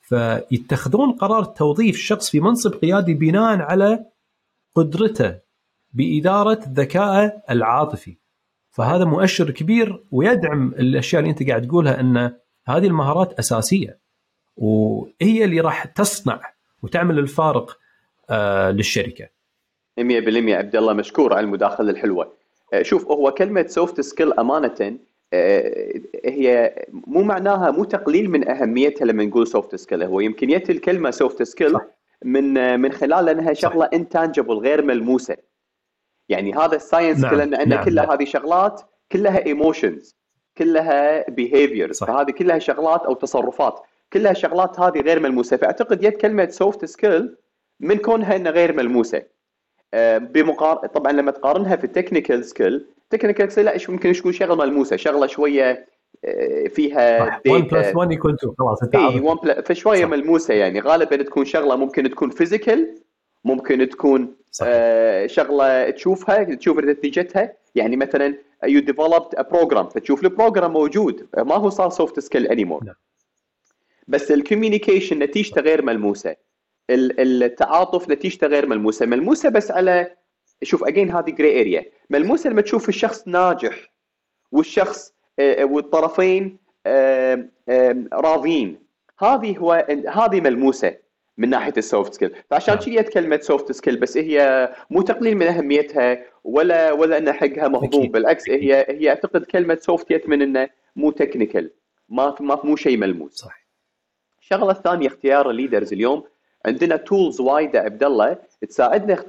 فيتخذون 0.00 1.12
قرار 1.12 1.44
توظيف 1.44 1.96
شخص 1.96 2.30
في 2.30 2.40
منصب 2.40 2.74
قيادي 2.74 3.14
بناء 3.14 3.58
على 3.58 4.04
قدرته 4.74 5.38
بإدارة 5.92 6.58
ذكائه 6.68 7.42
العاطفي. 7.50 8.16
فهذا 8.70 9.04
مؤشر 9.04 9.50
كبير 9.50 10.04
ويدعم 10.10 10.68
الأشياء 10.68 11.20
اللي 11.20 11.30
أنت 11.30 11.48
قاعد 11.48 11.66
تقولها 11.66 12.00
إن 12.00 12.32
هذه 12.66 12.86
المهارات 12.86 13.38
أساسية. 13.38 13.98
وهي 14.56 15.44
اللي 15.44 15.60
راح 15.60 15.84
تصنع 15.84 16.40
وتعمل 16.82 17.18
الفارق 17.18 17.78
آه 18.30 18.70
للشركة. 18.70 19.28
100% 20.00 20.02
عبد 20.54 20.76
الله 20.76 20.92
مشكور 20.92 21.34
على 21.34 21.44
المداخلة 21.44 21.90
الحلوة. 21.90 22.32
آه، 22.72 22.82
شوف 22.82 23.06
هو 23.06 23.30
كلمة 23.30 23.66
soft 23.66 24.00
skill 24.00 24.32
أمانة 24.32 24.98
هي 26.24 26.74
مو 26.88 27.22
معناها 27.22 27.70
مو 27.70 27.84
تقليل 27.84 28.30
من 28.30 28.48
أهميتها 28.48 29.04
لما 29.04 29.24
نقول 29.24 29.46
soft 29.46 29.74
skill 29.74 30.02
هو 30.02 30.20
يمكن 30.20 30.50
يأتي 30.50 30.72
الكلمة 30.72 31.10
soft 31.10 31.42
skill 31.42 31.78
من 32.24 32.80
من 32.80 32.92
خلال 32.92 33.28
أنها 33.28 33.52
شغلة 33.52 33.90
intangible 33.92 34.54
غير 34.54 34.82
ملموسة 34.82 35.36
يعني 36.28 36.54
هذا 36.54 36.76
ال 36.76 36.82
science 36.82 37.20
نعم. 37.20 37.40
عندنا 37.40 37.64
نعم. 37.64 37.84
كلها 37.84 38.04
نعم. 38.04 38.12
هذه 38.12 38.24
شغلات 38.24 38.82
كلها 39.12 39.46
emotions 39.46 40.16
كلها 40.58 41.30
behaviors 41.30 41.98
فهذه 41.98 42.30
كلها 42.30 42.58
شغلات 42.58 43.00
أو 43.00 43.14
تصرفات 43.14 43.80
كلها 44.12 44.32
شغلات 44.32 44.80
هذه 44.80 45.00
غير 45.00 45.20
ملموسة 45.20 45.56
فأعتقد 45.56 46.04
يد 46.04 46.12
كلمة 46.12 46.48
soft 46.48 46.84
skill 46.84 47.36
من 47.80 47.96
كونها 47.96 48.36
إنها 48.36 48.52
غير 48.52 48.76
ملموسة 48.76 49.22
آه، 49.94 50.18
بمقار 50.18 50.86
طبعا 50.86 51.12
لما 51.12 51.30
تقارنها 51.30 51.76
في 51.76 51.84
ال 51.84 51.90
technical 51.90 52.44
skill 52.44 52.86
technical 53.12 53.64
لا 53.64 53.78
ممكن 53.88 54.12
تقول 54.12 54.34
شغلة 54.34 54.56
ملموسة 54.56 54.96
شغلة 54.96 55.26
شوية 55.26 55.86
فيها 56.68 57.40
1 57.48 57.68
plus 57.68 57.96
1 57.96 58.12
يكون 58.12 58.34
2 58.34 58.54
خلاص 58.58 58.82
انت 58.82 58.94
إي 58.94 59.20
1 59.20 59.66
فشوية 59.66 60.04
ملموسة 60.04 60.54
يعني. 60.54 60.80
غالبا 60.80 61.16
تكون 61.16 61.44
شغلة 61.44 61.76
ممكن 61.76 62.10
تكون 62.10 62.30
فيزيكال 62.30 62.94
ممكن 63.44 63.88
تكون 63.88 64.34
صحيح. 64.50 64.70
آه 64.74 65.26
شغلة 65.26 65.90
تشوفها 65.90 66.44
تشوف 66.44 66.78
نتيجتها. 66.78 67.52
يعني 67.74 67.96
مثلا 67.96 68.34
you 68.64 68.80
developed 68.80 69.34
a 69.34 69.42
program 69.42 69.88
فتشوف 69.88 70.24
ال 70.24 70.30
program 70.30 70.72
موجود 70.72 71.26
ما 71.36 71.54
هو 71.54 71.70
صار 71.70 71.90
soft 71.90 72.20
skill 72.20 72.46
anymore 72.46 72.82
بس 74.08 74.32
ال 74.32 74.38
communication 74.38 75.18
نتيجته 75.18 75.60
غير 75.60 75.82
ملموسة. 75.82 76.36
التعاطف 76.90 78.10
نتيجته 78.10 78.46
غير 78.46 78.66
ملموسة. 78.66 79.06
ملموسة 79.06 79.48
بس 79.48 79.70
على 79.70 80.10
شوف 80.62 80.84
again 80.84 81.10
هذه 81.10 81.30
gray 81.30 81.60
area 81.60 81.84
ملموسة 82.10 82.50
لما 82.50 82.60
تشوف 82.60 82.88
الشخص 82.88 83.28
ناجح 83.28 83.92
والشخص 84.52 85.14
آه، 85.38 85.64
والطرفين 85.64 86.58
راضيين 88.12 88.78
هذه 89.18 89.58
هو 89.58 89.86
هذه 90.08 90.40
ملموسة 90.40 90.96
من 91.38 91.50
ناحية 91.50 91.72
ال 91.76 91.84
soft 91.84 92.14
skill 92.14 92.34
فعشان 92.50 92.74
نعم. 92.74 92.84
كذي 92.84 93.02
كلمة 93.02 93.38
soft 93.38 93.72
skill 93.72 93.96
بس 93.96 94.16
هي 94.16 94.68
مو 94.90 95.02
تقليل 95.02 95.36
من 95.36 95.46
أهميتها 95.46 96.24
ولا 96.44 96.92
ولا 96.92 97.18
أن 97.18 97.32
حقها 97.32 97.68
مهضوم 97.68 98.06
بالعكس 98.06 98.50
هي 98.50 98.86
هي 98.88 99.08
أعتقد 99.08 99.44
كلمة 99.44 99.78
soft 99.80 100.28
من 100.28 100.42
إنه 100.42 100.68
مو 100.96 101.10
technical 101.10 101.70
ما 102.08 102.34
ما 102.40 102.60
مو 102.64 102.76
شيء 102.76 102.96
ملموس. 102.96 103.34
صح. 103.34 103.66
الشغلة 104.40 104.70
الثانية 104.70 105.06
اختيار 105.06 105.50
ال 105.50 105.55
leaders 105.55 105.92
اليوم. 105.92 106.24
عندنا 106.66 106.96
tools 106.96 107.40
وايدة 107.40 107.80
عبد 107.80 108.04
الله 108.04 108.38
تساعدنا. 108.68 109.24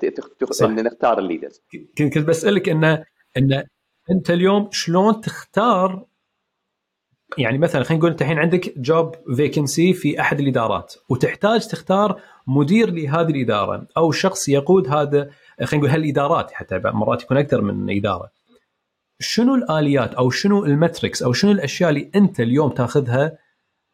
إن 0.79 0.83
نختار 0.83 1.19
ال 1.19 1.24
leaders 1.25 1.61
كنت 1.97 2.17
بسالك 2.17 2.69
انه 2.69 3.05
انه 3.37 3.63
أنت 4.11 4.31
اليوم 4.31 4.69
شلون 4.71 5.21
تختار 5.21 6.05
يعني 7.37 7.57
مثلا 7.57 7.83
خلينا 7.83 7.99
نقول 7.99 8.11
أنت 8.11 8.21
الحين 8.21 8.39
عندك 8.39 8.79
job 8.79 9.15
vacancy 9.35 9.93
في 9.93 10.19
أحد 10.19 10.39
الإدارات 10.39 10.93
وتحتاج 11.09 11.67
تختار 11.67 12.21
مدير 12.47 12.89
لهذه 12.91 13.29
الإدارة 13.29 13.87
أو 13.97 14.11
شخص 14.11 14.49
يقود 14.49 14.87
هذا 14.87 15.29
خلينا 15.63 15.85
نقول 15.85 15.89
هالإدارات 15.89 16.51
حتى 16.51 16.81
مرات 16.85 17.23
يكون 17.23 17.37
أكثر 17.37 17.61
من 17.61 17.97
إدارة. 17.97 18.31
شنو 19.19 19.55
الآليات 19.55 20.13
أو 20.13 20.29
شنو 20.29 20.65
ال 20.65 20.74
matrix 20.74 21.23
أو 21.23 21.33
شنو 21.33 21.51
الأشياء 21.51 21.89
اللي 21.89 22.11
أنت 22.15 22.39
اليوم 22.39 22.69
تاخذها 22.69 23.37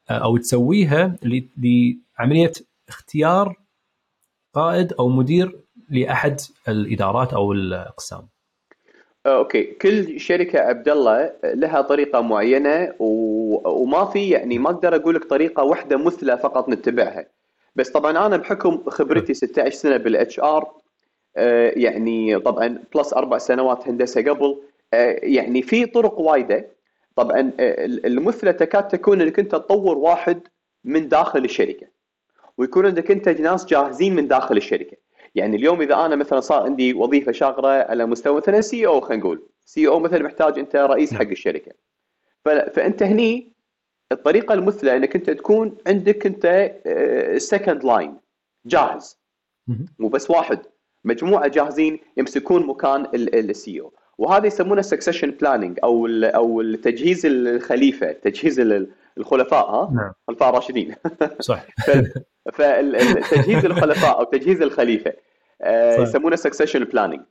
أو 0.10 0.38
تسويها 0.38 1.16
لعملية 1.24 2.52
اختيار 2.90 3.56
قائد 4.54 4.94
أو 4.94 5.10
مدير 5.10 5.62
لأحد 5.90 6.42
الإدارات 6.68 7.34
أو 7.34 7.52
الأقسام؟ 7.52 8.28
آه، 9.26 9.38
أوكي. 9.38 9.64
كل 9.64 10.20
شركة 10.20 10.60
عبد 10.60 10.90
الله 10.90 11.34
لها 11.44 11.82
طريقة 11.82 12.22
معينة 12.22 12.94
و... 13.00 13.70
وما 13.70 14.06
في 14.06 14.30
يعني 14.30 14.60
ما 14.60 14.70
أقدر 14.70 14.96
أقول 14.96 15.16
لك 15.16 15.26
طريقة 15.26 15.64
واحدة 15.64 15.98
مثلى 15.98 16.38
فقط 16.38 16.70
نتبعها. 16.70 17.26
بس 17.76 17.90
طبعا 17.90 18.26
أنا 18.26 18.38
بحكم 18.38 18.90
خبرتي 18.90 19.34
16 19.34 19.76
سنة 19.76 19.98
بال 19.98 20.40
HR 20.40 20.72
آه، 21.38 21.74
يعني 21.76 22.40
طبعا 22.40 22.84
plus 22.96 23.14
أربع 23.14 23.38
سنوات 23.38 23.88
هندسة 23.88 24.22
قبل 24.22 24.62
آه، 24.94 25.20
يعني 25.24 25.62
في 25.62 25.86
طرق 25.86 26.20
وايدة. 26.20 26.68
طبعا 27.16 27.52
المثلى 27.60 28.54
تكاد 28.54 28.88
تكون 28.88 29.22
إنك 29.22 29.40
أنت 29.40 29.52
تطور 29.52 29.98
واحد 29.98 30.42
من 30.84 31.08
داخل 31.08 31.46
الشركة. 31.46 31.88
ويكون 32.60 32.86
عندك 32.86 33.12
انت 33.12 33.30
ناس 33.30 33.66
جاهزين 33.66 34.16
من 34.16 34.28
داخل 34.28 34.58
الشركة. 34.58 34.98
يعني 35.36 35.56
اليوم 35.56 35.82
إذا 35.82 35.96
أنا 35.96 36.16
مثلا 36.16 36.40
صار 36.40 36.64
عندي 36.64 36.94
وظيفة 36.94 37.32
شاغره 37.32 37.68
على 37.68 38.06
مستوى 38.06 38.38
مثلا 38.38 38.62
CEO 38.62 39.02
خلينا 39.02 39.24
نقول. 39.24 39.48
CEO 39.66 40.00
مثلا 40.00 40.24
محتاج 40.24 40.60
أنت 40.60 40.76
رئيس 40.76 41.14
حق 41.14 41.28
الشركة. 41.28 41.72
فأنت 42.46 43.04
هني 43.04 43.54
الطريقة 44.12 44.54
المثلى 44.54 44.98
إنك 44.98 45.16
أنت 45.16 45.30
تكون 45.30 45.78
عندك 45.88 46.26
أنت 46.26 46.76
second 47.38 47.86
آه، 47.86 47.88
line 47.88 48.18
جاهز. 48.66 49.20
مو 50.00 50.08
بس 50.08 50.30
واحد. 50.30 50.60
مجموعة 51.04 51.48
جاهزين 51.48 52.00
يمسكون 52.18 52.68
مكان 52.68 53.08
ال 53.14 53.82
CEO 53.82 53.94
وهذا 54.20 54.48
يسمونه 54.48 54.82
succession 54.82 55.32
planning 55.32 55.80
أو 55.84 56.08
أو 56.08 56.76
تجهيز 56.76 57.26
الخليفة 57.26 58.12
تجهيز 58.12 58.86
الخلفاء 59.18 59.70
ها؟ 59.70 59.92
نعم. 59.94 60.12
خلفاء 60.28 60.54
راشدين 60.54 60.96
صح. 61.40 61.66
فتجهيز 62.54 63.66
الخلفاء 63.66 64.20
أو 64.20 64.24
تجهيز 64.24 64.62
الخليفة 64.62 65.14
آه، 65.62 66.02
يسمونه 66.02 66.36
succession 66.36 66.84
planning 66.84 67.22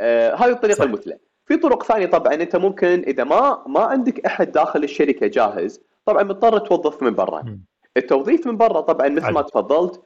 آه، 0.00 0.34
هذه 0.34 0.50
الطريقة 0.50 0.76
صح. 0.76 0.84
المثلى. 0.84 1.18
في 1.46 1.56
طرق 1.56 1.82
ثانية 1.82 2.06
طبعا 2.06 2.34
أنت 2.34 2.56
ممكن 2.56 3.04
إذا 3.06 3.24
ما 3.24 3.64
ما 3.66 3.80
عندك 3.80 4.26
أحد 4.26 4.52
داخل 4.52 4.84
الشركة 4.84 5.26
جاهز 5.26 5.80
طبعا 6.04 6.22
مضطر 6.22 6.58
توظف 6.58 7.02
من 7.02 7.14
برا. 7.14 7.58
التوظيف 7.96 8.46
من 8.46 8.56
برا 8.56 8.80
طبعا 8.80 9.08
مثل 9.08 9.30
ما 9.30 9.42
تفضلت 9.42 10.02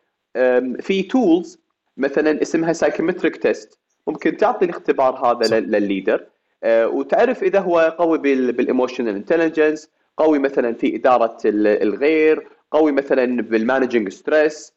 في 0.80 1.02
tools 1.02 1.58
مثلا 1.96 2.42
اسمها 2.42 2.72
psychometric 2.72 3.36
test 3.36 3.78
ممكن 4.08 4.36
تعطي 4.36 4.64
الاختبار 4.64 5.26
هذا 5.26 5.60
للل 5.60 5.80
leader. 5.80 6.26
آه، 6.64 6.88
وتعرف 6.88 7.42
إذا 7.42 7.60
هو 7.60 7.96
قوي 7.98 8.18
بال 8.18 8.36
emotional 8.36 9.14
intelligence 9.14 9.90
قوي 10.16 10.38
مثلا 10.38 10.74
في 10.74 10.96
إدارة 10.96 11.38
الغير 11.46 12.48
قوي 12.70 12.92
مثلا 12.92 13.42
بال 13.42 13.55
managing 13.55 14.08
stress 14.08 14.72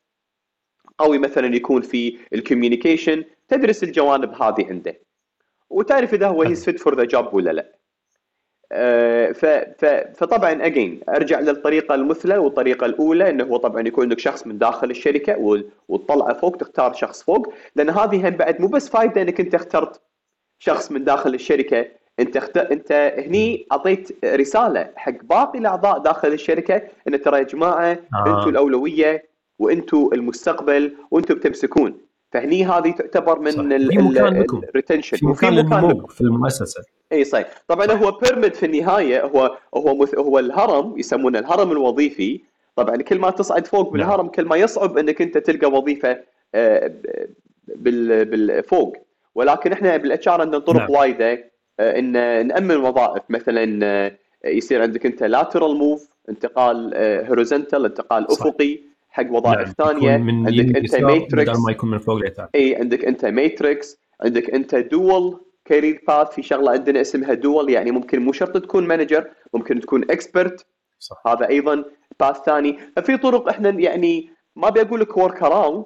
قوي 0.97 1.17
مثلا 1.17 1.55
يكون 1.55 1.81
في 1.81 2.17
ال 2.33 2.40
communication 2.40 3.23
تدرس 3.47 3.83
الجوانب 3.83 4.41
هذه 4.41 4.67
عنده. 4.69 5.01
وتعرف 5.69 6.13
إذا 6.13 6.27
هو 6.27 6.43
he's 6.43 6.65
fit 6.65 6.79
for 6.79 6.95
the 6.95 7.03
job 7.03 7.33
ولا 7.33 7.51
لا. 7.51 7.80
آه، 8.73 9.31
فطبعا 10.13 10.65
again 10.65 10.99
أرجع 11.09 11.39
للطريقة 11.39 11.95
المثلى 11.95 12.37
والطريقة 12.37 12.85
الأولى 12.85 13.29
إنه 13.29 13.43
هو 13.43 13.57
طبعا 13.57 13.87
يكون 13.87 14.03
عندك 14.03 14.19
شخص 14.19 14.47
من 14.47 14.57
داخل 14.57 14.89
الشركة 14.89 15.61
وتطلعه 15.87 16.33
فوق 16.33 16.57
تختار 16.57 16.93
شخص 16.93 17.23
فوق 17.23 17.53
لأن 17.75 17.89
هذه 17.89 18.27
هم 18.27 18.35
بعد 18.35 18.61
مو 18.61 18.67
بس 18.67 18.89
فائده 18.89 19.21
إنك 19.21 19.39
أنت 19.39 19.55
اخترت 19.55 20.01
شخص 20.59 20.91
من 20.91 21.03
داخل 21.03 21.33
الشركة. 21.33 21.85
أنت 22.19 22.37
اخت... 22.37 22.57
أنت 22.57 22.91
هني 23.17 23.67
أعطيت 23.71 24.25
رسالة 24.25 24.89
حق 24.95 25.23
باقي 25.23 25.59
الأعضاء 25.59 25.99
داخل 25.99 26.27
الشركة 26.33 26.81
إن 27.07 27.21
ترى 27.21 27.37
يا 27.37 27.43
جماعة 27.43 27.97
آه. 28.13 28.39
أنتم 28.39 28.49
الأولوية 28.49 29.25
وأنتم 29.59 30.09
المستقبل 30.13 30.95
وأنتم 31.11 31.35
بتمسكون. 31.35 31.97
فهني 32.31 32.65
هذه 32.65 32.91
تعتبر 32.91 33.39
من 33.39 33.73
ال 33.73 33.88
retention 33.88 35.17
في 35.17 35.25
مكان 35.25 35.53
للنمو 35.53 36.07
في 36.07 36.21
المؤسسة. 36.21 36.83
إي 37.11 37.23
صحيح. 37.23 37.47
طبعا 37.67 37.91
هو 37.91 38.11
pyramid 38.11 38.55
في 38.55 38.65
النهاية 38.65 39.25
هو 39.25 39.57
هو 39.75 39.95
مث... 39.95 40.15
هو 40.15 40.39
الهرم 40.39 40.99
يسمونه 40.99 41.39
الهرم 41.39 41.71
الوظيفي. 41.71 42.41
طبعا 42.75 42.95
كل 42.95 43.19
ما 43.19 43.29
تصعد 43.29 43.67
فوق 43.67 43.83
نعم. 43.83 43.91
بالهرم 43.91 44.27
كل 44.27 44.45
ما 44.45 44.55
يصعب 44.55 44.97
إنك 44.97 45.21
أنت 45.21 45.37
تلقى 45.37 45.67
وظيفة 45.67 46.19
آه، 46.55 46.91
بال... 47.67 48.25
بالفوق 48.25 48.97
ولكن 49.35 49.71
إحنا 49.71 49.97
بال 49.97 50.27
HR 50.27 50.41
عندنا 50.41 50.59
طرق 50.59 50.81
نعم. 50.81 50.91
وايدة 50.91 51.51
آه، 51.79 51.99
إن 51.99 52.47
نأمن 52.47 52.77
وظائف. 52.77 53.23
مثلا 53.29 53.79
آه، 53.85 54.11
يصير 54.45 54.81
عندك 54.81 55.05
أنت 55.05 55.23
lateral 55.23 55.75
move 55.75 56.09
انتقال 56.29 56.93
horizontal 57.27 57.85
انتقال. 57.85 58.31
أفقي. 58.31 58.90
حق 59.11 59.31
وظائف 59.31 59.79
نعم. 59.79 59.87
ثانية 59.87 60.11
عندك 60.11 60.75
أنت 60.75 60.95
matrix 60.95 61.59
ما 61.59 61.71
يكون 61.71 61.91
من 61.91 61.97
فوق 61.97 62.15
لتحت 62.15 62.49
إي 62.55 62.75
عندك 62.75 63.05
أنت 63.05 63.25
matrix 63.25 63.97
عندك 64.21 64.49
أنت 64.49 64.75
dual 64.75 65.45
career 65.65 66.03
path 66.07 66.29
في 66.29 66.43
شغلة 66.43 66.71
عندنا 66.71 67.01
اسمها 67.01 67.33
dual 67.33 67.69
يعني 67.69 67.91
ممكن 67.91 68.19
مو 68.19 68.31
شرط 68.31 68.57
تكون 68.57 68.87
manager 68.87 69.29
ممكن 69.53 69.79
تكون 69.79 70.11
expert 70.11 70.65
صح. 70.99 71.23
هذا 71.27 71.49
أيضا 71.49 71.83
path 72.19 72.37
ثاني 72.37 72.77
ففي 72.95 73.17
طرق 73.17 73.49
إحنا 73.49 73.69
يعني 73.69 74.29
ما 74.55 74.67
أبي 74.67 74.81
أقول 74.81 74.99
لك 74.99 75.17
work 75.17 75.43
around 75.43 75.85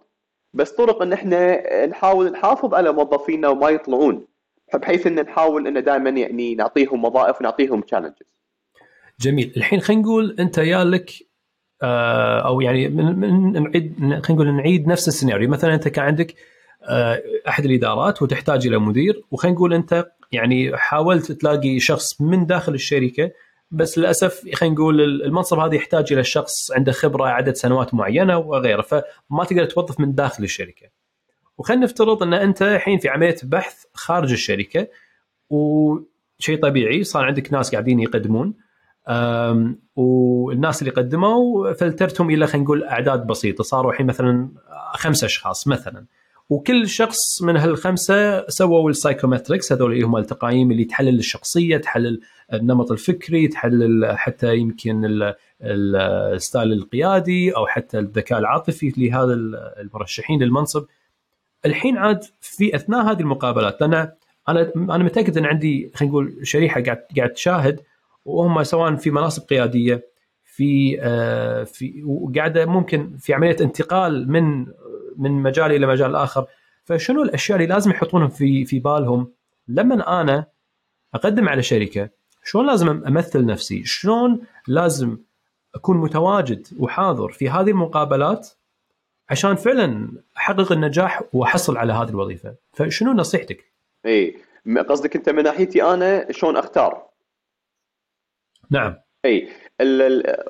بس 0.53 0.71
طرق 0.71 1.01
إن 1.01 1.13
إحنا 1.13 1.85
نحاول 1.85 2.31
نحافظ 2.31 2.73
على 2.73 2.91
موظفينا 2.91 3.47
وما 3.47 3.69
يطلعون 3.69 4.27
بحيث 4.73 5.07
إن 5.07 5.21
نحاول 5.21 5.67
إن 5.67 5.83
دائما 5.83 6.09
يعني 6.09 6.55
نعطيهم 6.55 7.05
وظائف 7.05 7.41
ونعطيهم 7.41 7.81
challenges 7.81 8.35
جميل 9.19 9.53
الحين 9.57 9.79
خلينا 9.79 10.01
نقول 10.01 10.35
أنت 10.39 10.57
يالك 10.57 11.11
آه، 11.11 11.34
أو 11.81 12.61
يعني 12.61 12.87
من, 12.87 13.19
من 13.19 13.51
نعيد 13.63 13.95
خلينا 13.99 14.21
نقول 14.29 14.55
نعيد 14.55 14.87
نفس 14.87 15.07
السيناريو 15.07 15.49
مثلا 15.49 15.73
أنت 15.73 15.87
كان 15.87 16.05
عندك 16.05 16.35
آه، 16.83 17.21
أحد 17.47 17.65
الإدارات 17.65 18.21
وتحتاج 18.21 18.67
إلى 18.67 18.77
مدير 18.77 19.21
وخلينا 19.31 19.55
نقول 19.55 19.73
أنت 19.73 20.05
يعني 20.31 20.77
حاولت 20.77 21.31
تلاقي 21.31 21.79
شخص 21.79 22.21
من 22.21 22.45
داخل 22.45 22.73
الشركة 22.73 23.31
بس 23.71 23.97
للأسف 23.97 24.41
خلينا 24.53 24.75
نقول 24.75 25.01
المنصب 25.01 25.59
هذا 25.59 25.75
يحتاج 25.75 26.13
إلى 26.13 26.23
شخص 26.23 26.71
عنده 26.71 26.91
خبرة 26.91 27.25
عدد 27.25 27.55
سنوات 27.55 27.93
معينة 27.93 28.37
وغيره 28.37 28.81
فما 28.81 29.43
تقدر 29.43 29.65
توظف 29.65 29.99
من 29.99 30.15
داخل 30.15 30.43
الشركة. 30.43 30.87
وخلينا 31.57 31.83
نفترض 31.83 32.23
أن 32.23 32.33
أنت 32.33 32.61
الحين 32.61 32.99
في 32.99 33.09
عملية 33.09 33.35
بحث 33.43 33.83
خارج 33.93 34.31
الشركة 34.31 34.87
وشيء 35.49 36.59
طبيعي 36.61 37.03
صار 37.03 37.25
عندك 37.25 37.53
ناس 37.53 37.71
قاعدين 37.71 37.99
يقدمون 37.99 38.53
والناس 39.95 40.81
اللي 40.81 40.93
قدموا 40.93 41.73
فلترتهم 41.73 42.29
إلى 42.29 42.47
خلينا 42.47 42.63
نقول 42.63 42.83
أعداد 42.83 43.27
بسيطة. 43.27 43.63
صاروا 43.63 43.91
الحين 43.91 44.05
مثلا 44.05 44.49
خمس 44.93 45.23
أشخاص 45.23 45.67
مثلا. 45.67 46.05
وكل 46.49 46.87
شخص 46.87 47.41
من 47.41 47.57
هالخمسة 47.57 48.47
سووا 48.47 48.89
السايكومتريكس 48.89 49.71
هذول 49.71 49.93
اللي 49.93 50.03
هم 50.03 50.17
التقايم 50.17 50.71
اللي 50.71 50.85
تحلل 50.85 51.19
الشخصية 51.19 51.77
تحلل 51.77 52.21
النمط 52.53 52.91
الفكري 52.91 53.47
تحلل 53.47 54.17
حتى 54.17 54.55
يمكن 54.57 55.21
الستايل 55.61 56.73
القيادي 56.73 57.51
أو 57.51 57.67
حتى 57.67 57.99
الذكاء 57.99 58.39
العاطفي 58.39 58.93
لهذا 58.97 59.33
المرشحين 59.79 60.43
للمنصب. 60.43 60.85
الحين 61.65 61.97
عاد 61.97 62.23
في 62.41 62.75
أثناء 62.75 63.11
هذه 63.11 63.19
المقابلات 63.19 63.81
أنا 63.81 64.13
أنا 64.49 64.71
أنا 64.75 65.03
متأكد 65.03 65.37
إن 65.37 65.45
عندي 65.45 65.91
خلينا 65.95 66.11
نقول 66.11 66.37
شريحة 66.43 66.81
قاعد 66.81 66.99
قاعد 67.17 67.29
تشاهد 67.29 67.79
وهم 68.25 68.63
سواء 68.63 68.95
في 68.95 69.11
مناصب 69.11 69.47
قيادية 69.47 70.05
في 70.43 70.97
آه 71.01 71.63
في 71.63 72.03
وقاعدة 72.03 72.65
ممكن 72.65 73.17
في 73.17 73.33
عملية 73.33 73.57
انتقال 73.61 74.31
من 74.31 74.65
من 75.17 75.31
مجال 75.31 75.71
إلى 75.71 75.87
مجال 75.87 76.15
آخر. 76.15 76.45
فشنو 76.83 77.23
الأشياء 77.23 77.57
اللي 77.57 77.73
لازم 77.73 77.91
يحطونهم 77.91 78.29
في 78.29 78.65
في 78.65 78.79
بالهم؟ 78.79 79.31
لما 79.67 80.21
أنا 80.21 80.47
أقدم 81.13 81.49
على 81.49 81.63
شركة 81.63 82.09
شلون 82.43 82.67
لازم 82.67 82.89
أمثل 82.89 83.45
نفسي؟ 83.45 83.83
شلون 83.85 84.41
لازم 84.67 85.17
أكون 85.75 85.97
متواجد 85.97 86.67
وحاضر 86.79 87.31
في 87.31 87.49
هذه 87.49 87.69
المقابلات 87.69 88.49
عشان 89.29 89.55
فعلا 89.55 90.11
أحقق 90.37 90.71
النجاح 90.71 91.21
وأحصل 91.33 91.77
على 91.77 91.93
هذه 91.93 92.09
الوظيفة؟ 92.09 92.55
فشنو 92.73 93.13
نصيحتك؟ 93.13 93.73
اي 94.05 94.35
قصدك 94.89 95.15
أنت 95.15 95.29
من 95.29 95.43
ناحيتي 95.43 95.83
أنا 95.83 96.31
شلون 96.31 96.57
أختار؟ 96.57 97.05
نعم. 98.71 98.95
أي 99.25 99.47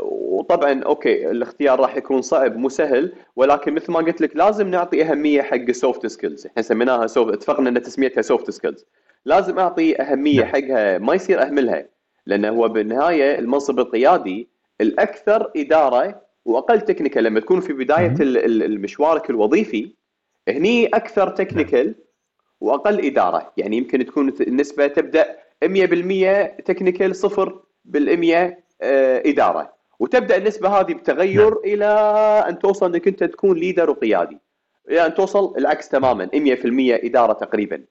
وطبعا 0.02 0.84
أوكي 0.84 1.32
الاختيار 1.32 1.80
راح 1.80 1.98
يكون 1.98 2.22
صعب 2.22 2.58
مو 2.58 2.70
سهل 2.70 3.14
ولكن 3.36 3.74
مثل 3.74 3.92
ما 3.92 4.00
قلت 4.00 4.22
لك 4.22 4.36
لازم 4.36 4.68
نعطي 4.68 5.04
أهمية 5.04 5.42
حق 5.42 5.56
ال 5.56 5.66
soft 5.66 6.06
skills 6.06 6.46
إحنا 6.46 6.62
سميناها 6.62 7.08
soft 7.08 7.34
اتفقنا 7.34 7.70
إن 7.70 7.82
تسميتها 7.82 8.22
soft 8.22 8.52
skills 8.52 8.86
لازم 9.26 9.60
أعطي 9.60 10.02
أهمية 10.02 10.40
نعم. 10.40 10.48
حقها 10.48 10.98
ما 10.98 11.14
يصير 11.14 11.42
اهملها 11.42 11.86
لأنه 12.26 12.50
هو 12.50 12.68
بالنهاية 12.68 13.40
المنصب 13.40 13.80
القيادي 13.80 14.48
الأكثر 14.82 15.52
إدارة 15.58 16.22
وأقل 16.46 16.82
technical 16.82 17.24
لما 17.24 17.40
تكون 17.40 17.60
في 17.60 17.74
بداية 17.74 18.16
المشوارك 18.20 19.30
الوظيفي 19.30 19.92
هني 20.48 20.88
أكثر 20.88 21.30
technical 21.30 21.96
وأقل 22.62 23.06
إدارة. 23.06 23.54
يعني 23.58 23.78
يمكن 23.78 24.06
تكون 24.06 24.34
النسبة 24.42 24.88
تبدأ 24.88 25.38
100% 25.66 25.68
technical 26.66 27.16
0% 27.16 27.65
آه، 28.82 29.24
إدارة. 29.26 29.76
وتبدأ 30.00 30.38
النسبة 30.38 30.70
هذه 30.70 30.94
بتغير 30.94 31.50
نعم. 31.50 31.62
إلى 31.66 31.86
أن 32.50 32.60
توصل 32.60 32.94
إنك 32.94 33.08
أنت 33.08 33.24
تكون 33.24 33.58
leader 33.58 33.90
وقيادي. 33.90 34.40
إلى 34.90 35.06
أن 35.06 35.14
توصل 35.14 35.54
العكس 35.58 35.90
تماما 35.90 36.30
100% 36.34 37.06
إدارة 37.06 37.34
تقريبا. 37.34 37.84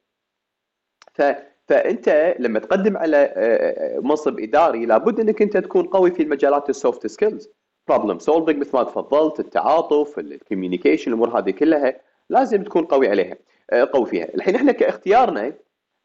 ف 1.14 1.22
فأنت 1.68 2.34
لما 2.38 2.58
تقدم 2.58 2.96
على 2.96 3.16
آه، 3.16 3.28
آه، 3.36 4.00
منصب 4.00 4.40
إداري 4.40 4.86
لابد 4.86 5.20
إنك 5.20 5.42
أنت 5.42 5.56
تكون 5.56 5.86
قوي 5.86 6.10
في 6.10 6.22
المجالات 6.22 6.70
ال 6.70 6.77
soft 6.77 7.06
skills 7.06 7.48
problem 7.88 8.18
solving 8.18 8.58
مثل 8.58 8.76
ما 8.76 8.82
تفضلت 8.82 9.40
التعاطف 9.40 10.18
ال 10.18 10.25
communication 10.25 11.10
الأمور 11.10 11.38
هذه 11.38 11.50
كلها 11.50 12.00
لازم 12.30 12.62
تكون 12.62 12.84
قوي 12.84 13.08
عليها 13.08 13.36
قوي 13.72 14.06
فيها. 14.06 14.34
الحين 14.34 14.54
إحنا 14.54 14.72
كاختيارنا 14.72 15.52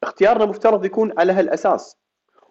اختيارنا 0.03 0.45
مفترض 0.45 0.85
يكون 0.85 1.13
على 1.19 1.33
هالأساس. 1.33 1.98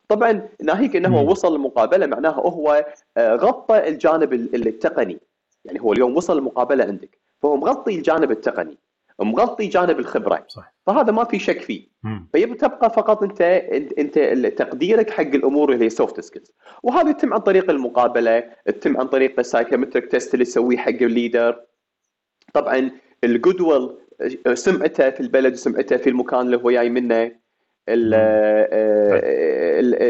طبعا 0.08 0.48
ناهيك 0.62 0.96
إنه 0.96 1.08
هو 1.18 1.30
وصل 1.30 1.54
المقابله 1.54 2.06
معناها 2.06 2.40
هو 2.40 2.86
آه، 3.16 3.34
غطى 3.34 3.88
الجانب 3.88 4.32
التقني. 4.32 5.18
يعني 5.64 5.80
هو 5.80 5.92
اليوم 5.92 6.16
وصل 6.16 6.38
المقابله 6.38 6.84
عندك 6.84 7.18
فهو 7.42 7.56
مغطي 7.56 7.94
الجانب 7.94 8.30
التقني 8.30 8.78
مغطي 9.20 9.66
جانب 9.66 9.98
الخبرة. 9.98 10.44
صح. 10.48 10.74
فهذا 10.86 11.12
ما 11.12 11.24
في 11.24 11.38
شك 11.38 11.60
فيه. 11.60 11.86
فيبقى 12.32 12.90
فقط 12.90 13.22
أنت 13.22 13.40
أنت 13.98 14.18
تقديرك 14.58 15.10
حق 15.10 15.20
الأمور 15.20 15.72
اللي 15.72 15.84
هي 15.84 15.90
soft 15.90 16.20
skills 16.20 16.52
وهذا 16.82 17.10
يتم 17.10 17.34
عن 17.34 17.40
طريق 17.40 17.70
المقابلة 17.70 18.44
يتم 18.68 18.96
عن 18.96 19.06
طريق 19.06 19.38
ال 19.38 19.44
psychometric 19.44 20.10
test 20.10 20.34
اللي 20.34 20.44
تسويه 20.44 20.76
حق 20.76 20.88
ال 20.88 20.97
leader. 20.97 21.60
طبعا 22.54 22.90
الجود 23.24 23.96
سمعته 24.54 25.10
في 25.10 25.20
البلد 25.20 25.52
وسمعته 25.52 25.96
في 25.96 26.10
المكان 26.10 26.40
اللي 26.40 26.56
هو 26.56 26.70
جاي 26.70 26.90
منه. 26.90 27.32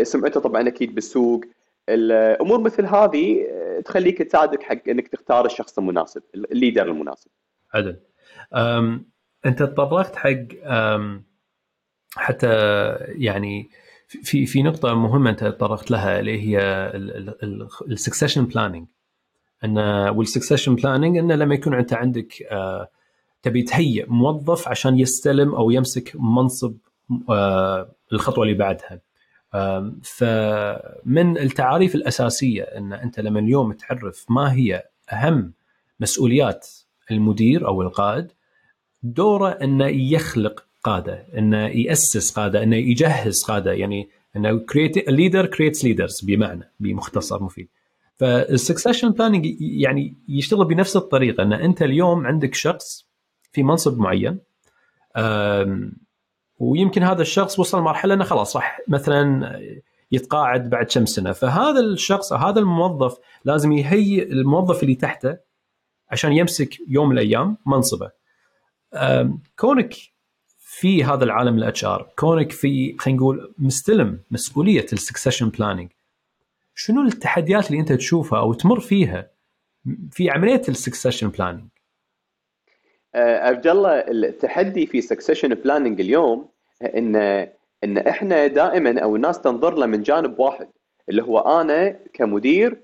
سمعته 0.04 0.40
طبعا 0.40 0.68
أكيد 0.68 0.94
بالسوق. 0.94 1.44
الأمور 1.88 2.60
مثل 2.60 2.86
هذه 2.86 3.46
تخليك 3.84 4.22
تساعدك 4.22 4.62
حق 4.62 4.88
إنك 4.88 5.08
تختار 5.08 5.46
الشخص 5.46 5.78
المناسب 5.78 6.22
ال 6.34 6.41
leader 6.41 6.82
المناسب. 6.82 7.30
عدل 7.74 7.96
أنت 9.46 9.62
تطرقت 9.62 10.16
حق 10.16 10.38
حتى 12.16 12.48
يعني 13.08 13.70
في 14.08 14.46
في 14.46 14.62
نقطة 14.62 14.94
مهمة 14.94 15.30
أنت 15.30 15.44
تطرقت 15.44 15.90
لها 15.90 16.20
اللي 16.20 16.42
هي 16.42 16.60
ال 17.88 17.93
succession 17.93 18.44
planning 18.44 18.86
أن 19.64 19.78
وال 20.08 20.19
succession 20.19 20.74
planning 20.74 21.18
أنه 21.18 21.34
لما 21.34 21.54
يكون 21.54 21.74
أنت 21.74 21.92
عندك 21.92 22.42
آه، 22.50 22.88
تبي 23.42 23.62
تهيئ 23.62 24.06
موظف 24.08 24.68
عشان 24.68 24.98
يستلم 24.98 25.54
أو 25.54 25.70
يمسك 25.70 26.12
منصب 26.14 26.76
آه، 26.76 26.87
الخطوة 28.12 28.44
اللي 28.44 28.54
بعدها. 28.54 29.00
فمن 30.02 31.38
التعاريف 31.38 31.94
الأساسية 31.94 32.62
إن 32.62 32.92
أنت 32.92 33.20
لما 33.20 33.40
اليوم 33.40 33.72
تعرف 33.72 34.26
ما 34.30 34.52
هي 34.52 34.84
أهم 35.12 35.52
مسؤوليات 36.00 36.68
المدير 37.10 37.66
أو 37.66 37.82
القائد 37.82 38.32
دوره 39.02 39.48
إنه 39.48 39.86
يخلق 39.86 40.64
قادة 40.84 41.26
إنه 41.38 41.66
يأسس 41.66 42.30
قادة 42.30 42.62
إنه 42.62 42.76
يجهز 42.76 43.42
قادة. 43.44 43.72
يعني 43.72 44.08
إنه 44.36 44.58
create 44.58 45.08
leader 45.08 45.46
creates 45.46 45.84
leaders 45.84 46.20
بمعنى 46.24 46.72
بمختصر 46.80 47.42
مفيد. 47.42 47.68
فال 48.16 48.32
succession 48.32 49.10
planning 49.10 49.46
يعني 49.60 50.14
يشتغل 50.28 50.64
بنفس 50.64 50.96
الطريقة 50.96 51.42
إن 51.42 51.52
أنت 51.52 51.82
اليوم 51.82 52.26
عندك 52.26 52.54
شخص 52.54 53.08
في 53.52 53.62
منصب 53.62 53.98
معين 53.98 54.38
ويمكن 56.58 57.02
هذا 57.02 57.22
الشخص 57.22 57.58
وصل 57.58 57.80
مرحله 57.80 58.14
إنه 58.14 58.24
خلاص 58.24 58.56
راح 58.56 58.80
مثلا 58.88 59.52
يتقاعد 60.12 60.70
بعد 60.70 60.86
كم 60.86 61.06
سنة. 61.06 61.32
فهذا 61.32 61.80
الشخص 61.80 62.32
هذا 62.32 62.60
الموظف 62.60 63.18
لازم 63.44 63.72
يهيئ 63.72 64.32
الموظف 64.32 64.82
اللي 64.82 64.94
تحته 64.94 65.36
عشان 66.10 66.32
يمسك 66.32 66.76
يوم 66.88 67.08
من 67.08 67.18
الأيام 67.18 67.56
منصبه. 67.66 68.10
كونك 69.56 69.94
في 70.58 71.04
هذا 71.04 71.24
العالم 71.24 71.58
ال 71.58 71.84
HR 71.84 72.10
كونك 72.18 72.52
في 72.52 72.96
خلينا 72.98 73.20
نقول 73.20 73.54
مستلم 73.58 74.20
مسؤولية 74.30 74.86
ال 74.92 74.97
succession 74.97 75.48
planning 75.48 75.88
شنو 76.74 77.02
التحديات 77.02 77.66
اللي 77.66 77.80
أنت 77.80 77.92
تشوفها 77.92 78.38
أو 78.38 78.52
تمر 78.52 78.80
فيها 78.80 79.30
في 80.10 80.30
عملية 80.30 80.62
ال 80.68 80.74
succession 80.74 81.28
planning 81.28 81.68
عبد 83.14 83.66
الله 83.66 83.90
التحدي 83.98 84.86
في 84.86 85.00
succession 85.00 85.48
planning 85.54 86.00
اليوم 86.00 86.48
إن 86.82 87.16
إن 87.84 87.98
إحنا 87.98 88.46
دائما 88.46 89.00
أو 89.00 89.16
الناس 89.16 89.40
تنظر 89.40 89.74
له 89.74 89.86
من 89.86 90.02
جانب 90.02 90.40
واحد 90.40 90.68
اللي 91.08 91.22
هو 91.22 91.38
أنا 91.38 91.96
كمدير 92.12 92.80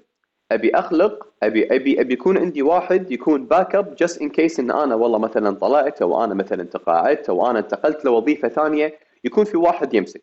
أبي 0.52 0.70
أخلق 0.74 1.28
أبي 1.42 1.76
أبي 1.76 2.00
أبي 2.00 2.12
يكون 2.14 2.38
عندي 2.38 2.62
واحد 2.62 3.10
يكون 3.12 3.46
backup 3.46 3.94
just 3.94 4.22
in 4.22 4.28
case 4.28 4.60
إن 4.60 4.70
أنا 4.70 4.94
والله 4.94 5.18
مثلا 5.18 5.54
طلعت 5.56 6.02
أو 6.02 6.24
أنا 6.24 6.34
مثلا 6.34 6.62
تقاعدت 6.64 7.28
أو 7.28 7.50
أنا 7.50 7.58
انتقلت 7.58 8.04
لوظيفة 8.04 8.48
ثانية 8.48 8.94
يكون 9.24 9.44
في 9.44 9.56
واحد 9.56 9.94
يمسك. 9.94 10.22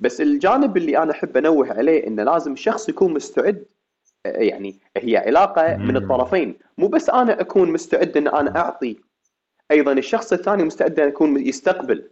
بس 0.00 0.20
الجانب 0.20 0.76
اللي 0.76 0.98
أنا 0.98 1.10
أحب 1.12 1.36
أنوه 1.36 1.72
عليه 1.72 2.06
انه 2.06 2.22
لازم 2.22 2.52
الشخص 2.52 2.88
يكون 2.88 3.12
مستعد 3.14 3.64
يعني 4.24 4.80
هي 4.96 5.16
علاقة 5.16 5.76
من 5.76 5.96
الطرفين. 5.96 6.58
مو 6.78 6.88
بس 6.88 7.10
أنا 7.10 7.40
أكون 7.40 7.72
مستعد 7.72 8.16
إن 8.16 8.28
أنا 8.28 8.56
أعطي 8.60 8.96
أيضا 9.70 9.92
الشخص 9.92 10.32
الثاني 10.32 10.64
مستعد 10.64 11.00
أن 11.00 11.08
يكون 11.08 11.46
يستقبل. 11.46 12.10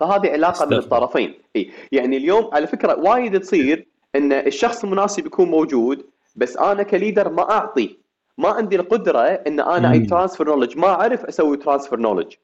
فهذه 0.00 0.30
علاقة 0.30 0.52
استقبل. 0.52 0.76
من 0.76 0.82
الطرفين. 0.82 1.34
إي. 1.56 1.70
يعني 1.92 2.16
اليوم 2.16 2.50
على 2.54 2.66
فكرة 2.66 2.98
وايد 2.98 3.40
تصير 3.40 3.86
أن 4.14 4.32
الشخص 4.32 4.84
المناسب 4.84 5.26
يكون 5.26 5.50
موجود 5.50 6.06
بس 6.36 6.56
أنا 6.56 6.82
ك 6.82 6.89
leader 6.89 7.28
ما 7.28 7.50
أعطي. 7.50 7.98
ما 8.38 8.48
عندي 8.48 8.76
القدرة 8.76 9.20
أن 9.20 9.60
أنا 9.60 9.92
أي 9.92 10.00
transfer 10.00 10.46
knowledge 10.46 10.78
ما 10.78 10.88
أعرف 10.88 11.24
أسوي 11.24 11.56
transfer 11.56 11.98
knowledge 11.98 12.34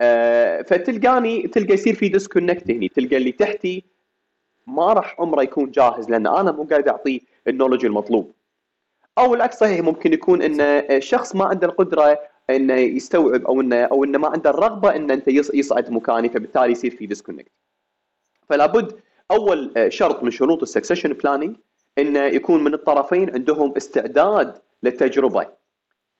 آه 0.00 0.62
فتلقاني 0.62 1.48
تلقى 1.48 1.74
يصير 1.74 1.94
في 1.94 2.08
disconnect 2.08 2.70
هني. 2.70 2.88
تلقى 2.88 3.16
اللي 3.16 3.32
تحتي 3.32 3.84
ما 4.66 4.92
راح 4.92 5.20
عمره 5.20 5.42
يكون 5.42 5.70
جاهز 5.70 6.10
لأن 6.10 6.26
أنا 6.26 6.52
مو 6.52 6.64
قاعد 6.64 6.88
اعطيه 6.88 7.20
ال 7.48 7.52
knowledge 7.52 7.84
المطلوب. 7.84 8.32
أو 9.18 9.34
العكس 9.34 9.58
صحيح 9.58 9.80
ممكن 9.80 10.12
يكون 10.12 10.42
أن 10.42 10.60
الشخص 10.60 11.36
ما 11.36 11.44
عنده 11.44 11.66
القدرة 11.66 12.18
إنه 12.50 12.74
يستوعب 12.74 13.44
أو 13.44 13.60
إنه 13.60 13.76
أو 13.76 14.04
إنه 14.04 14.18
ما 14.18 14.28
عنده 14.28 14.50
الرغبة 14.50 14.96
إن 14.96 15.10
أنت 15.10 15.28
يصعد 15.28 15.90
مكاني 15.90 16.28
فبالتالي 16.28 16.72
يصير 16.72 16.90
في 16.90 17.06
disconnect 17.06 17.52
فلا 18.48 18.66
بد 18.66 18.92
أول 19.30 19.86
شرط 19.88 20.22
من 20.22 20.30
شروط 20.30 20.62
ال 20.62 20.66
succession 20.66 21.12
planning 21.12 21.56
إنه 21.98 22.20
يكون 22.20 22.64
من 22.64 22.74
الطرفين 22.74 23.30
عندهم 23.30 23.74
استعداد 23.76 24.58
للتجربة. 24.82 25.46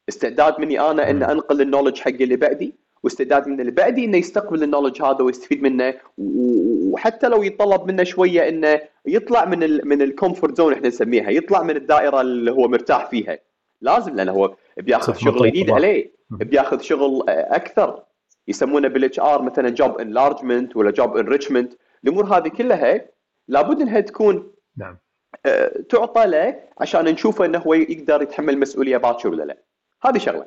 استعداد 0.08 0.60
مني 0.60 0.80
أنا 0.80 1.10
إن 1.10 1.22
أنقل 1.22 1.60
ال 1.60 1.64
knowledge 1.64 1.98
حق 1.98 2.08
اللي 2.08 2.36
بعدي 2.36 2.74
واستعداد 3.02 3.48
من 3.48 3.60
اللي 3.60 3.79
بعدي 3.79 4.04
إنه 4.04 4.16
يستقبل 4.16 4.62
ال 4.62 4.66
knowledge 4.66 5.02
هذا 5.02 5.22
ويستفيد 5.22 5.62
منه 5.62 5.94
وحتى 6.18 7.28
لو 7.28 7.42
يتطلب 7.42 7.86
منه 7.86 8.04
شوية 8.04 8.48
إنه 8.48 8.80
يطلع 9.06 9.44
من 9.44 9.62
ال 9.62 9.88
من 9.88 10.02
ال 10.02 10.09
comfort 10.09 10.56
zone 10.56 10.72
إحنا 10.72 10.88
نسميها 10.88 11.30
يطلع 11.30 11.62
من 11.62 11.76
الدائرة 11.76 12.20
اللي 12.20 12.50
هو 12.52 12.68
مرتاح 12.68 13.10
فيها. 13.10 13.38
لازم 13.80 14.14
لأنه 14.14 14.32
هو 14.32 14.54
بياخذ 14.76 15.14
شغل 15.14 15.48
جديد 15.48 15.70
عليه. 15.70 16.15
بياخذ 16.30 16.80
شغل 16.80 17.24
أكثر. 17.28 18.02
يسمونه 18.48 18.88
بال 18.88 19.20
HR 19.20 19.42
مثلا 19.42 19.70
job 19.70 19.98
enlargement 19.98 20.76
ولا 20.76 20.90
job 20.90 21.16
enrichment 21.16 21.72
الأمور 22.04 22.24
هذه 22.24 22.48
كلها 22.48 23.08
لابد 23.48 23.80
إنها 23.80 24.00
تكون 24.00 24.52
نعم. 24.76 24.98
آه، 25.46 25.82
تعطى 25.88 26.26
له 26.26 26.60
عشان 26.78 27.04
نشوفه 27.04 27.44
إنه 27.44 27.58
هو 27.58 27.74
يقدر 27.74 28.22
يتحمل 28.22 28.58
مسؤولية 28.58 28.96
باكر 28.96 29.28
ولا 29.28 29.42
لا 29.42 29.58
هذه 30.02 30.18
شغلة. 30.18 30.46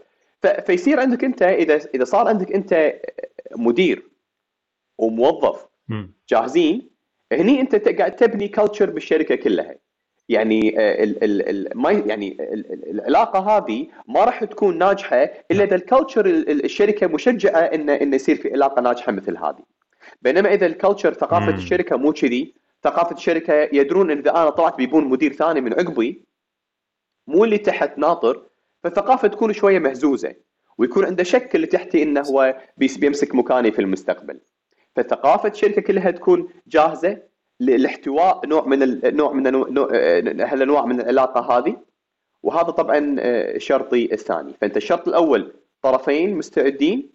فيصير 0.66 1.00
عندك 1.00 1.24
أنت 1.24 1.42
إذا 1.42 1.76
إذا 1.96 2.04
صار 2.04 2.28
عندك 2.28 2.52
أنت 2.52 2.94
مدير 3.58 4.10
وموظف 4.98 5.68
جاهزين 6.30 6.90
هني 7.32 7.62
أنت 7.62 7.76
قاعد 7.76 8.16
تبني 8.16 8.48
culture 8.48 8.90
بالشركة 8.90 9.36
كلها. 9.36 9.76
يعني 10.30 10.80
آه، 10.80 11.04
ال 11.04 11.24
ال 11.24 11.50
ال 11.50 11.78
ما 11.78 11.92
يعني 11.92 12.38
العلاقة 12.70 13.40
هذه 13.40 13.88
ما 14.08 14.24
راح 14.24 14.44
تكون 14.44 14.78
ناجحة 14.78 15.30
إلا 15.52 15.64
إذا 15.64 15.76
ال 15.76 15.82
culture 15.82 16.26
الشركة 16.26 17.08
مشجعة 17.08 17.60
انه 17.60 17.94
انه 17.94 18.16
يصير 18.16 18.36
في 18.36 18.54
علاقة 18.54 18.82
ناجحة 18.82 19.12
مثل 19.12 19.38
هذه. 19.38 19.64
بينما 20.22 20.54
إذا 20.54 20.66
ال 20.66 20.72
culture 20.72 21.14
ثقافة 21.14 21.56
الشركة 21.56 21.98
مو 21.98 22.14
كذي 22.14 22.54
ثقافة 22.84 23.16
الشركة 23.16 23.54
يدرون 23.54 24.12
إن 24.12 24.18
إذا 24.18 24.32
أنا 24.32 24.50
طلعت 24.50 24.78
بيبون 24.78 25.06
مدير 25.06 25.34
ثاني 25.34 25.62
من 25.62 25.74
عقبي 25.74 26.24
مو 27.28 27.44
اللي 27.44 27.58
تحت 27.58 27.98
ناطر 27.98 28.46
فالثقافة 28.84 29.28
تكون 29.28 29.54
شوية 29.54 29.80
مهزوزة 29.80 30.36
ويكون 30.78 31.06
عنده 31.06 31.24
شك 31.24 31.56
اللي 31.56 31.68
تحتي 31.68 32.04
إنه 32.04 32.22
هو 32.22 32.56
بيمسك 32.78 33.36
مكاني 33.36 33.72
في 33.72 33.80
المستقبل. 33.80 34.40
فثقافة 34.96 35.50
الشركة 35.50 35.82
كلها 35.82 36.12
تكون 36.12 36.50
جاهزة 36.68 37.29
لاحتواء 37.60 38.46
نوع 38.46 38.68
من 38.68 38.84
النوع 38.84 39.34
من 39.34 39.48
هالانواع 40.42 40.86
من 40.86 41.02
العلاقة 41.02 41.58
هذه 41.58 41.78
وهذا 42.44 42.70
طبعا 42.70 43.16
آه، 43.20 43.58
شرطي 43.58 44.14
الثاني 44.14 44.54
فأنت 44.62 44.78
الشرط 44.78 45.08
الأول 45.08 45.54
طرفين 45.82 46.38
مستعدين 46.38 47.10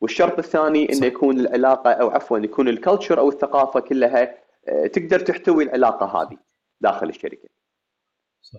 والشرط 0.00 0.38
الثاني 0.38 0.92
انه 0.92 1.06
يكون 1.06 1.40
العلاقة 1.40 1.90
أو 1.90 2.08
عفوا 2.08 2.38
يكون 2.38 2.68
الكلتشر 2.68 3.18
أو 3.18 3.28
الثقافة 3.28 3.80
كلها 3.80 4.34
آه، 4.68 4.86
تقدر 4.86 5.20
تحتوي 5.20 5.64
العلاقة 5.64 6.22
هذه 6.22 6.36
داخل 6.80 7.08
الشركة. 7.08 7.48
صح. 8.42 8.58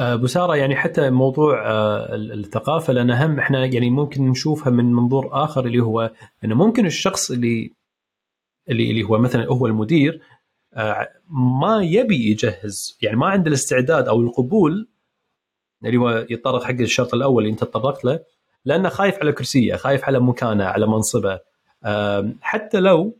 آه، 0.00 0.14
أبو 0.14 0.26
سارة 0.26 0.56
يعني 0.56 0.76
حتى 0.76 1.10
موضوع 1.10 1.66
آه، 1.66 2.14
الثقافة 2.14 2.92
لأن 2.92 3.10
هم 3.10 3.38
إحنا 3.38 3.66
يعني 3.66 3.90
ممكن 3.90 4.28
نشوفها 4.28 4.70
من 4.70 4.92
منظور 4.92 5.44
آخر 5.44 5.66
اللي 5.66 5.80
هو 5.80 6.10
إنه 6.44 6.54
ممكن 6.54 6.86
الشخص 6.86 7.30
اللي 7.30 7.72
اللي 8.68 8.90
اللي 8.90 9.02
هو 9.02 9.18
مثلا 9.18 9.46
هو 9.46 9.66
المدير 9.66 10.20
ما 11.28 11.82
يبي 11.82 12.30
يجهز 12.30 12.98
يعني 13.02 13.16
ما 13.16 13.26
عنده 13.26 13.48
الاستعداد 13.48 14.08
أو 14.08 14.20
القبول 14.20 14.88
اللي 15.84 15.96
هو 15.96 16.26
يتطرق 16.30 16.62
حق 16.62 16.70
الشرط 16.70 17.14
الأول 17.14 17.42
اللي 17.42 17.52
أنت 17.52 17.60
تطرقت 17.60 18.04
له 18.04 18.20
لأنه 18.64 18.88
خايف 18.88 19.18
على 19.18 19.32
كرسيه 19.32 19.76
خايف 19.76 20.04
على 20.04 20.20
مكانه 20.20 20.64
على 20.64 20.86
منصبه. 20.86 21.40
حتى 22.40 22.80
لو 22.80 23.18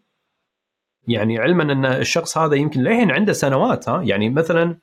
يعني 1.09 1.38
علما 1.38 1.62
أن 1.62 1.86
الشخص 1.86 2.38
هذا 2.38 2.55
يمكن 2.55 2.80
للحين 2.80 3.11
عنده 3.11 3.32
سنوات 3.32 3.88
ها 3.88 4.03
يعني 4.03 4.30
مثلا 4.30 4.76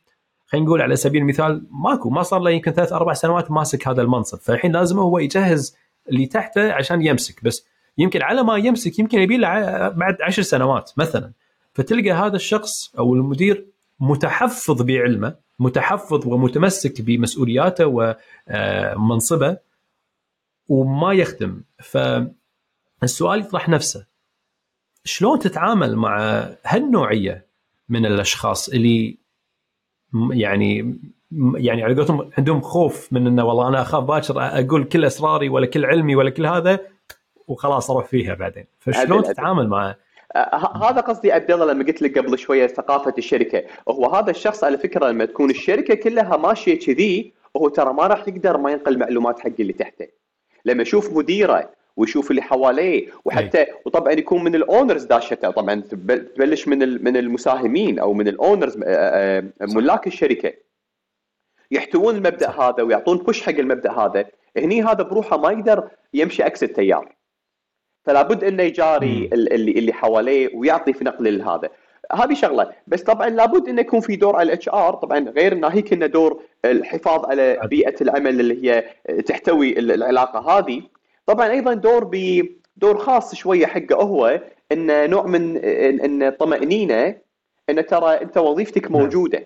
خلينا 0.48 0.68
نقول 0.68 0.82
على 0.82 0.96
سبيل 0.96 1.22
المثال 1.22 1.68
ماكو 1.72 2.10
ما 2.10 2.24
صار 2.24 2.40
له 2.40 2.50
يمكن 2.52 2.72
ثلاث 2.72 2.94
أربع 2.94 3.14
سنوات 3.14 3.52
ماسك 3.52 3.88
هذا 3.88 4.02
المنصب 4.02 4.38
فالحين 4.38 4.72
لازم 4.72 5.00
هو 5.00 5.20
يجهز 5.20 5.76
اللي 6.10 6.26
تحته 6.26 6.74
عشان 6.74 7.02
يمسك 7.02 7.44
بس 7.44 7.68
يمكن 7.98 8.22
على 8.22 8.44
ما 8.44 8.58
يمسك 8.58 9.00
يمكن 9.00 9.20
يبي 9.20 9.38
بعد 9.38 10.18
عشر 10.22 10.42
سنوات 10.42 10.92
مثلا. 10.98 11.32
فتلقى 11.74 12.12
هذا 12.12 12.36
الشخص 12.36 12.96
أو 12.98 13.16
المدير 13.16 13.66
متحفظ 14.00 14.82
بعلمه 14.82 15.36
متحفظ 15.60 16.28
ومتمسك 16.28 17.02
بمسؤولياته 17.02 18.16
ومنصبه 18.48 19.58
وما 20.70 21.14
يخدم. 21.14 21.62
فالسؤال 21.80 23.40
يطرح 23.40 23.70
نفسه. 23.70 24.06
شلون 25.04 25.40
تتعامل 25.40 25.96
مع 25.96 26.18
هالنوعية 26.66 27.46
من 27.90 28.06
الأشخاص 28.06 28.70
اللي 28.70 29.18
يعني 30.32 31.00
يعني 31.56 31.84
على 31.84 31.96
قولتهم 31.96 32.32
عندهم 32.38 32.62
خوف 32.62 33.14
من 33.14 33.28
إنه 33.28 33.46
والله 33.46 33.68
أنا 33.68 33.82
أخاف 33.82 34.04
باكر 34.04 34.34
أقول 34.38 34.84
كل 34.84 35.06
أسراري 35.06 35.50
ولا 35.50 35.66
كل 35.66 35.86
علمي 35.86 36.16
ولا 36.16 36.30
كل 36.30 36.46
هذا؟ 36.46 36.80
وخلاص 37.48 37.92
أروح 37.92 38.06
فيها 38.06 38.34
بعدين. 38.34 38.66
فشلون 38.80 39.24
تتعامل 39.24 39.68
معه؟ 39.68 39.96
هذا 40.82 41.02
قصدي 41.02 41.32
عبد 41.32 41.52
الله 41.52 41.66
لما 41.66 41.84
قلت 41.86 42.02
لك 42.02 42.18
قبل 42.18 42.40
شوية 42.40 42.68
ثقافة 42.68 43.14
الشركة. 43.18 43.64
هو 43.90 44.06
هذا 44.06 44.32
الشخص 44.32 44.64
على 44.64 44.78
فكرة 44.78 45.08
لما 45.08 45.26
تكون 45.26 45.50
الشركة 45.50 45.96
كلها 45.96 46.38
ماشية 46.38 46.80
كذي 46.80 47.34
هو 47.58 47.70
ترى 47.70 47.94
ما 47.94 48.08
راح 48.08 48.28
يقدر 48.28 48.58
ما 48.58 48.72
ينقل 48.72 49.00
معلومات 49.00 49.40
حق 49.40 49.52
اللي 49.60 49.74
تحته. 49.74 50.08
لما 50.66 50.82
يشوف 50.82 51.14
مديره 51.14 51.70
ويشوف 51.98 52.32
اللي 52.32 52.42
حواليه 52.42 53.08
وحتى 53.26 53.60
أي. 53.60 53.74
وطبعا 53.86 54.12
يكون 54.12 54.44
من 54.44 54.56
ال 54.56 54.63
owners 54.63 55.04
داشته. 55.04 55.52
طبعا 55.52 55.82
تبلش 55.82 56.68
من 56.68 57.04
من 57.04 57.18
المساهمين 57.18 58.00
أو 58.00 58.14
من 58.14 58.28
ال 58.28 58.35
owners 58.35 58.78
آه، 58.78 58.84
آه، 58.84 59.44
ملاك 59.62 60.08
الشركة. 60.08 60.54
يحتوون 61.72 62.16
المبدأ 62.16 62.50
هذا 62.50 62.84
ويعطون 62.84 63.18
push 63.18 63.42
حق 63.42 63.56
المبدأ 63.60 63.92
هذا. 63.92 64.26
هني 64.58 64.84
هذا 64.84 65.04
بروحه 65.04 65.38
ما 65.38 65.52
يقدر 65.52 65.90
يمشي 66.14 66.44
عكس 66.44 66.64
التيار. 66.64 67.16
فلا 68.06 68.22
بد 68.22 68.44
إنه 68.44 68.64
يجاري 68.64 69.30
اللي 69.34 69.72
اللي 69.72 69.94
حواليه 69.94 70.50
ويعطي 70.56 70.94
في 70.94 71.04
نقل 71.04 71.42
هذا 71.42 71.70
هذه 72.14 72.34
شغلة. 72.34 72.72
بس 72.88 73.04
طبعا 73.04 73.30
لابد 73.30 73.68
إنه 73.70 73.82
يكون 73.82 74.00
في 74.00 74.16
دور 74.16 74.36
على 74.36 74.48
ال 74.48 74.70
HR. 74.70 74.94
طبعا 74.94 75.20
غير 75.20 75.54
ناهيك 75.54 75.94
إنه 75.94 76.06
دور 76.06 76.44
الحفاظ 76.66 77.26
على 77.26 77.60
بيئة 77.64 77.96
العمل 78.02 78.40
اللي 78.40 78.66
هي 78.66 78.84
تحتوي 79.22 79.80
العلاقة 79.80 80.40
هذه. 80.40 80.82
طبعا 81.26 81.52
أيضا 81.52 81.74
دور 81.74 82.04
ب 82.04 82.44
دور 82.78 82.98
خاص 82.98 83.36
شوية 83.36 83.66
حقه 83.66 83.96
هو 83.96 84.42
انه 84.72 85.06
نوع 85.06 85.26
من 85.26 85.58
ان 85.58 86.30
طمأنينة 86.30 87.16
إن 87.70 87.86
ترى 87.86 88.14
أنت 88.14 88.38
وظيفتك 88.38 88.92
نعم. 88.92 89.02
موجودة. 89.02 89.46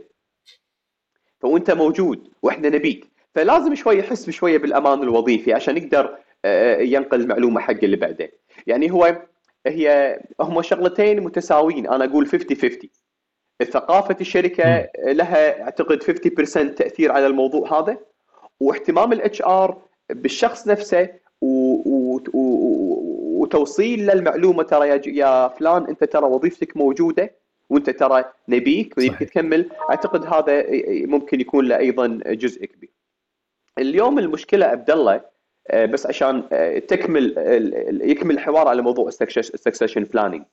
فوانت 1.39 1.71
موجود 1.71 2.27
وإحنا 2.43 2.69
نبيك. 2.69 3.07
فلازم 3.35 3.75
شوي 3.75 3.97
يحس 3.97 4.25
بشوية 4.25 4.57
بالأمان 4.57 5.03
الوظيفي 5.03 5.53
عشان 5.53 5.77
يقدر 5.77 6.17
آه، 6.45 6.77
ينقل 6.77 7.21
المعلومة 7.21 7.61
حق 7.61 7.83
اللي 7.83 7.97
بعده. 7.97 8.31
يعني 8.67 8.91
هو 8.91 9.21
هي 9.67 10.19
هم 10.41 10.61
شغلتين 10.61 11.21
متساويين. 11.23 11.87
أنا 11.87 12.05
أقول 12.05 12.27
50 12.27 12.57
50 12.57 12.89
ثقافه 13.63 14.17
الشركة 14.21 14.89
لها 15.05 15.61
أعتقد 15.61 16.03
50% 16.03 16.75
تأثير 16.75 17.11
على 17.11 17.27
الموضوع 17.27 17.79
هذا 17.79 17.97
واهتمام 18.59 19.13
ال 19.13 19.41
HR 19.41 19.81
بالشخص 20.09 20.67
نفسه 20.67 21.09
وتوصيل 23.41 24.07
للمعلومه 24.07 24.63
ترى 24.63 24.89
يا, 24.89 25.01
يا 25.05 25.47
فلان 25.47 25.87
أنت 25.87 26.03
ترى 26.03 26.25
وظيفتك 26.25 26.77
موجودة 26.77 27.35
وأنت 27.69 27.89
ترى 27.89 28.25
نبيك 28.49 28.97
ونبيك 28.97 29.19
تكمل. 29.19 29.69
أعتقد 29.89 30.25
هذا 30.25 30.65
ممكن 31.07 31.41
يكون 31.41 31.67
له 31.67 31.77
أيضا 31.77 32.07
جزء 32.25 32.65
كبير. 32.65 32.89
اليوم 33.77 34.19
المشكلة 34.19 34.65
عبد 34.65 34.91
الله 34.91 35.21
بس 35.73 36.05
عشان 36.05 36.43
آه، 36.51 36.79
تكمل 36.79 37.33
يكمل 38.01 38.35
الحوار 38.35 38.67
على 38.67 38.81
موضوع 38.81 39.07
ال 39.07 39.16
succession 39.16 40.03
planning. 40.03 40.43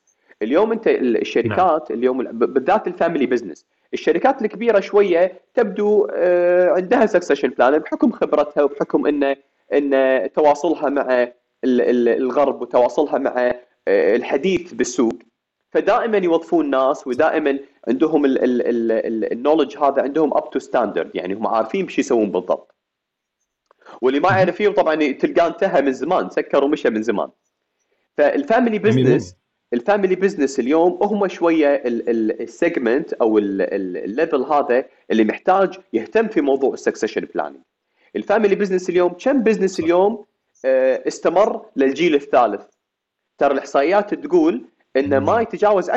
اليوم 0.42 0.72
انت 0.72 0.88
الشركات 0.88 1.90
نعم. 1.90 1.98
اليوم 1.98 2.22
بالذات 2.24 2.86
ال 2.86 2.92
family 2.92 3.26
business 3.26 3.66
الشركات 3.94 4.42
الكبيرة 4.42 4.80
شوية 4.80 5.40
تبدو 5.54 6.08
آه، 6.10 6.70
عندها 6.70 7.06
succession 7.06 7.48
plan 7.48 7.78
بحكم 7.78 8.12
خبرتها 8.12 8.62
وبحكم 8.62 9.06
إنه 9.06 9.36
ان 9.72 10.28
تواصلها 10.34 10.88
مع 10.88 11.28
الغرب 11.64 12.62
وتواصلها 12.62 13.18
مع 13.18 13.52
آه، 13.88 14.16
الحديث 14.16 14.72
بالسوق 14.72 15.14
فدائما 15.70 16.18
يوظفون 16.18 16.70
ناس 16.70 17.06
ودائما 17.06 17.58
عندهم 17.88 18.22
ال 18.26 18.41
knowledge 18.41 19.76
هذا 19.78 20.02
عندهم 20.02 20.34
up 20.34 20.50
to 20.50 20.58
standard 20.58 21.10
يعني 21.14 21.34
هم 21.34 21.46
عارفين 21.46 21.86
بشو 21.86 22.00
يسوون 22.00 22.30
بالضبط 22.30 22.71
واللي 24.02 24.20
ما 24.20 24.28
يعرف 24.28 24.56
فيه 24.56 24.68
طبعا 24.68 25.12
تلقاه 25.12 25.46
انتهى 25.46 25.82
من 25.82 25.92
زمان 25.92 26.30
سكر 26.30 26.64
ومشى 26.64 26.90
من 26.90 27.02
زمان. 27.02 27.28
فال 28.16 28.32
family 28.32 28.78
business 28.78 29.36
ال 29.72 29.78
family 29.78 30.14
business 30.14 30.60
اليوم 30.60 30.98
هم 31.02 31.28
شوية 31.28 31.82
ال 31.86 32.02
segment 32.02 33.12
أو 33.12 33.38
ال 33.38 33.55
level 33.55 34.42
هذا 34.42 34.84
اللي 35.10 35.24
محتاج 35.24 35.78
يهتم 35.92 36.28
في 36.28 36.40
موضوع 36.40 36.74
ال 36.74 36.78
succession 36.78 37.20
planning 37.34 37.60
ال 38.16 38.21
family 38.21 38.54
business 38.54 38.90
اليوم 38.90 39.12
كم 39.12 39.42
business 39.42 39.80
اليوم 39.80 40.24
آه، 40.64 41.02
استمر 41.08 41.66
للجيل 41.76 42.14
الثالث؟ 42.14 42.62
ترى 43.38 43.52
الإحصائيات 43.52 44.14
تقول 44.14 44.64
إنه 44.96 45.18
ما 45.18 45.40
يتجاوز 45.40 45.90
10% 45.90 45.94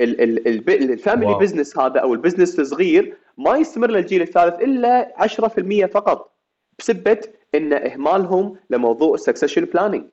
ال 0.00 0.19
family 0.19 1.34
business 1.34 1.78
هذا 1.78 2.00
أو 2.00 2.14
ال 2.14 2.19
business 2.19 2.60
الصغير 2.60 3.16
ما 3.40 3.56
يستمر 3.56 3.90
للجيل 3.90 4.22
الثالث 4.22 4.60
إلا 4.60 5.14
10% 5.18 5.86
فقط 5.86 6.32
بسبه 6.78 7.20
إن 7.54 7.72
إهمالهم 7.72 8.56
لموضوع 8.70 9.14
ال 9.14 9.18
succession 9.18 9.64
planning 9.64 10.04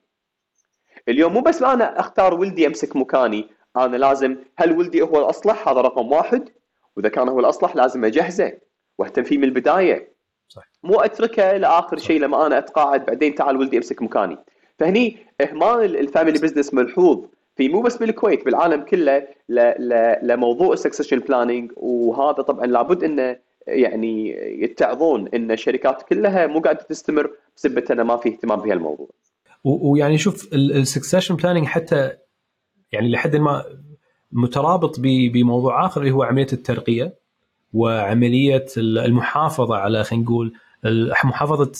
اليوم 1.07 1.33
مو 1.33 1.41
بس 1.41 1.63
أنا 1.63 1.99
أختار 1.99 2.33
ولدي 2.33 2.67
امسك 2.67 2.95
مكاني 2.95 3.47
أنا 3.77 3.97
لازم 3.97 4.37
هل 4.57 4.77
ولدي 4.77 5.01
هو 5.01 5.19
الأصلح؟ 5.19 5.67
هذا 5.67 5.81
رقم 5.81 6.11
واحد. 6.11 6.49
وإذا 6.95 7.09
كان 7.09 7.29
هو 7.29 7.39
الأصلح 7.39 7.75
لازم 7.75 8.05
أجهزه 8.05 8.57
وأهتم 8.97 9.23
فيه 9.23 9.37
من 9.37 9.43
البداية. 9.43 10.13
صح. 10.47 10.63
مو 10.83 10.99
أتركه 10.99 11.57
لآخر 11.57 11.97
شيء 11.97 12.19
لما 12.19 12.47
أنا 12.47 12.57
أتقاعد 12.57 13.05
بعدين 13.05 13.35
تعال 13.35 13.57
ولدي 13.57 13.77
امسك 13.77 14.01
مكاني. 14.01 14.37
فهني 14.79 15.17
إهمال 15.41 15.97
ال 15.97 16.03
family 16.03 16.39
business 16.39 16.73
ملحوظ. 16.73 17.25
في 17.57 17.69
مو 17.69 17.81
بس 17.81 17.97
بالكويت 17.97 18.45
بالعالم 18.45 18.81
كله 18.81 19.27
لموضوع 20.23 20.73
ال 20.73 20.77
succession 20.77 21.19
planning 21.19 21.71
وهذا 21.75 22.41
طبعا 22.41 22.65
لابد 22.65 23.03
إنه 23.03 23.37
يعني 23.67 24.29
يتعظون 24.63 25.27
إن 25.27 25.51
الشركات 25.51 26.03
كلها 26.03 26.47
مو 26.47 26.59
قاعدة 26.59 26.81
تستمر 26.81 27.31
بسبب 27.55 27.77
إنه 27.91 28.03
ما 28.03 28.17
في 28.17 28.29
اهتمام 28.29 28.61
بهالموضوع. 28.61 29.09
ويعني 29.63 30.17
شوف 30.17 30.53
ال 30.53 30.61
succession 30.61 31.35
planning 31.35 31.65
حتى 31.65 32.11
يعني 32.91 33.09
لحد 33.09 33.35
ما 33.35 33.63
مترابط 34.31 34.99
بموضوع 34.99 35.85
آخر 35.85 36.01
اللي 36.01 36.11
هو 36.11 36.23
عملية 36.23 36.47
الترقية 36.53 37.15
وعملية 37.73 38.65
المحافظة 38.77 39.75
على 39.75 40.03
خلينا 40.03 40.25
نقول 40.25 40.53
محافظة 41.23 41.71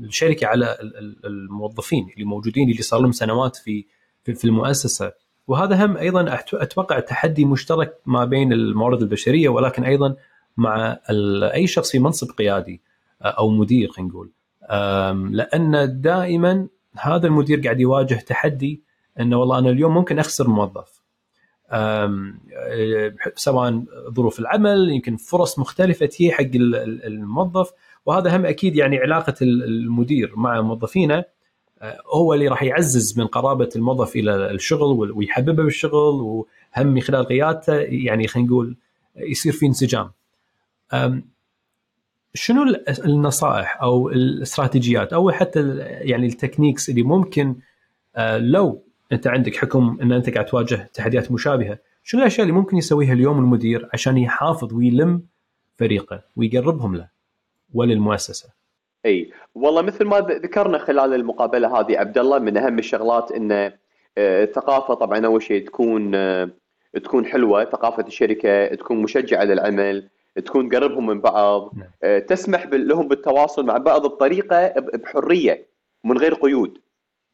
الشركة 0.00 0.46
على 0.46 0.76
الموظفين 1.24 2.08
اللي 2.14 2.24
موجودين 2.24 2.70
اللي 2.70 2.82
صار 2.82 3.00
لهم 3.00 3.12
سنوات 3.12 3.56
في 3.56 3.86
في 4.32 4.44
المؤسسة. 4.44 5.12
وهذا 5.46 5.84
هم 5.84 5.96
أيضا 5.96 6.34
أتوقع 6.52 7.00
تحدي 7.00 7.44
مشترك 7.44 8.00
ما 8.06 8.24
بين 8.24 8.52
الموارد 8.52 9.02
البشرية 9.02 9.48
ولكن 9.48 9.84
أيضا 9.84 10.16
مع 10.56 10.98
أي 11.54 11.66
شخص 11.66 11.90
في 11.90 11.98
منصب 11.98 12.30
قيادي 12.30 12.80
أو 13.22 13.50
مدير 13.50 13.90
خلينا 13.90 14.10
نقول. 14.10 14.30
لأن 15.34 16.00
دائما 16.00 16.68
هذا 16.96 17.26
المدير 17.26 17.60
قاعد 17.60 17.80
يواجه 17.80 18.14
تحدي 18.14 18.82
إنه 19.20 19.36
والله 19.36 19.58
أنا 19.58 19.70
اليوم 19.70 19.94
ممكن 19.94 20.18
أخسر 20.18 20.48
موظف. 20.48 21.02
سواء 23.34 23.84
ظروف 24.10 24.40
العمل 24.40 24.88
يمكن 24.90 25.16
فرص 25.16 25.58
مختلفة 25.58 26.06
تجي 26.06 26.32
حق 26.32 26.50
الموظف. 26.54 27.70
وهذا 28.06 28.36
هم 28.36 28.46
أكيد 28.46 28.76
يعني 28.76 28.98
علاقة 28.98 29.34
المدير 29.42 30.32
مع 30.36 30.60
موظفينه. 30.60 31.24
هو 32.14 32.34
اللي 32.34 32.48
راح 32.48 32.62
يعزز 32.62 33.18
من 33.18 33.26
قرابة 33.26 33.68
الموظف 33.76 34.16
إلى 34.16 34.50
الشغل 34.50 35.12
ويحببه 35.12 35.62
بالشغل 35.62 36.20
وهم 36.20 36.86
من 36.86 37.00
خلال 37.00 37.26
قيادته 37.26 37.74
يعني 37.76 38.26
خلينا 38.26 38.48
نقول 38.48 38.76
يصير 39.16 39.52
في 39.52 39.66
انسجام. 39.66 40.10
شنو 42.34 42.64
النصائح 43.04 43.82
أو 43.82 44.08
الاستراتيجيات 44.08 45.12
أو 45.12 45.30
حتى 45.30 45.78
يعني 45.78 46.26
التكنيكس 46.26 46.90
اللي 46.90 47.02
ممكن 47.02 47.56
لو 48.36 48.82
أنت 49.12 49.26
عندك 49.26 49.56
حكم 49.56 49.98
إن 50.02 50.12
أنت 50.12 50.30
قاعد 50.30 50.46
تواجه 50.46 50.90
تحديات 50.94 51.32
مشابهة، 51.32 51.78
شنو 52.02 52.20
الأشياء 52.20 52.42
اللي 52.46 52.58
ممكن 52.58 52.76
يسويها 52.76 53.12
اليوم 53.12 53.38
المدير 53.38 53.88
عشان 53.92 54.18
يحافظ 54.18 54.72
ويلم 54.72 55.22
فريقه 55.76 56.24
ويقربهم 56.36 56.96
له 56.96 57.08
وللمؤسسة؟ 57.74 58.48
أي 59.06 59.30
والله 59.54 59.82
مثل 59.82 60.04
ما 60.04 60.20
ذكرنا 60.20 60.78
خلال 60.78 61.14
المقابلة 61.14 61.80
هذه 61.80 61.98
عبد 61.98 62.18
الله 62.18 62.38
من 62.38 62.56
أهم 62.56 62.78
الشغلات 62.78 63.32
إن 63.32 63.52
آه، 64.18 64.44
الثقافه 64.44 64.94
طبعا 64.94 65.26
أول 65.26 65.42
شيء 65.42 65.66
تكون 65.66 66.14
آه، 66.14 66.50
تكون 67.04 67.26
حلوة. 67.26 67.64
ثقافة 67.64 68.06
الشركة 68.06 68.74
تكون 68.74 69.02
مشجعة 69.02 69.44
للعمل 69.44 70.08
تكون 70.44 70.68
قربهم 70.68 71.06
من 71.06 71.20
بعض 71.20 71.70
نعم. 71.76 71.88
آه، 72.02 72.18
تسمح 72.18 72.66
لهم 72.66 73.08
بالتواصل 73.08 73.66
مع 73.66 73.76
بعض 73.76 74.06
بطريقة 74.06 74.68
بحرية 74.80 75.66
من 76.04 76.18
غير 76.18 76.34
قيود. 76.34 76.78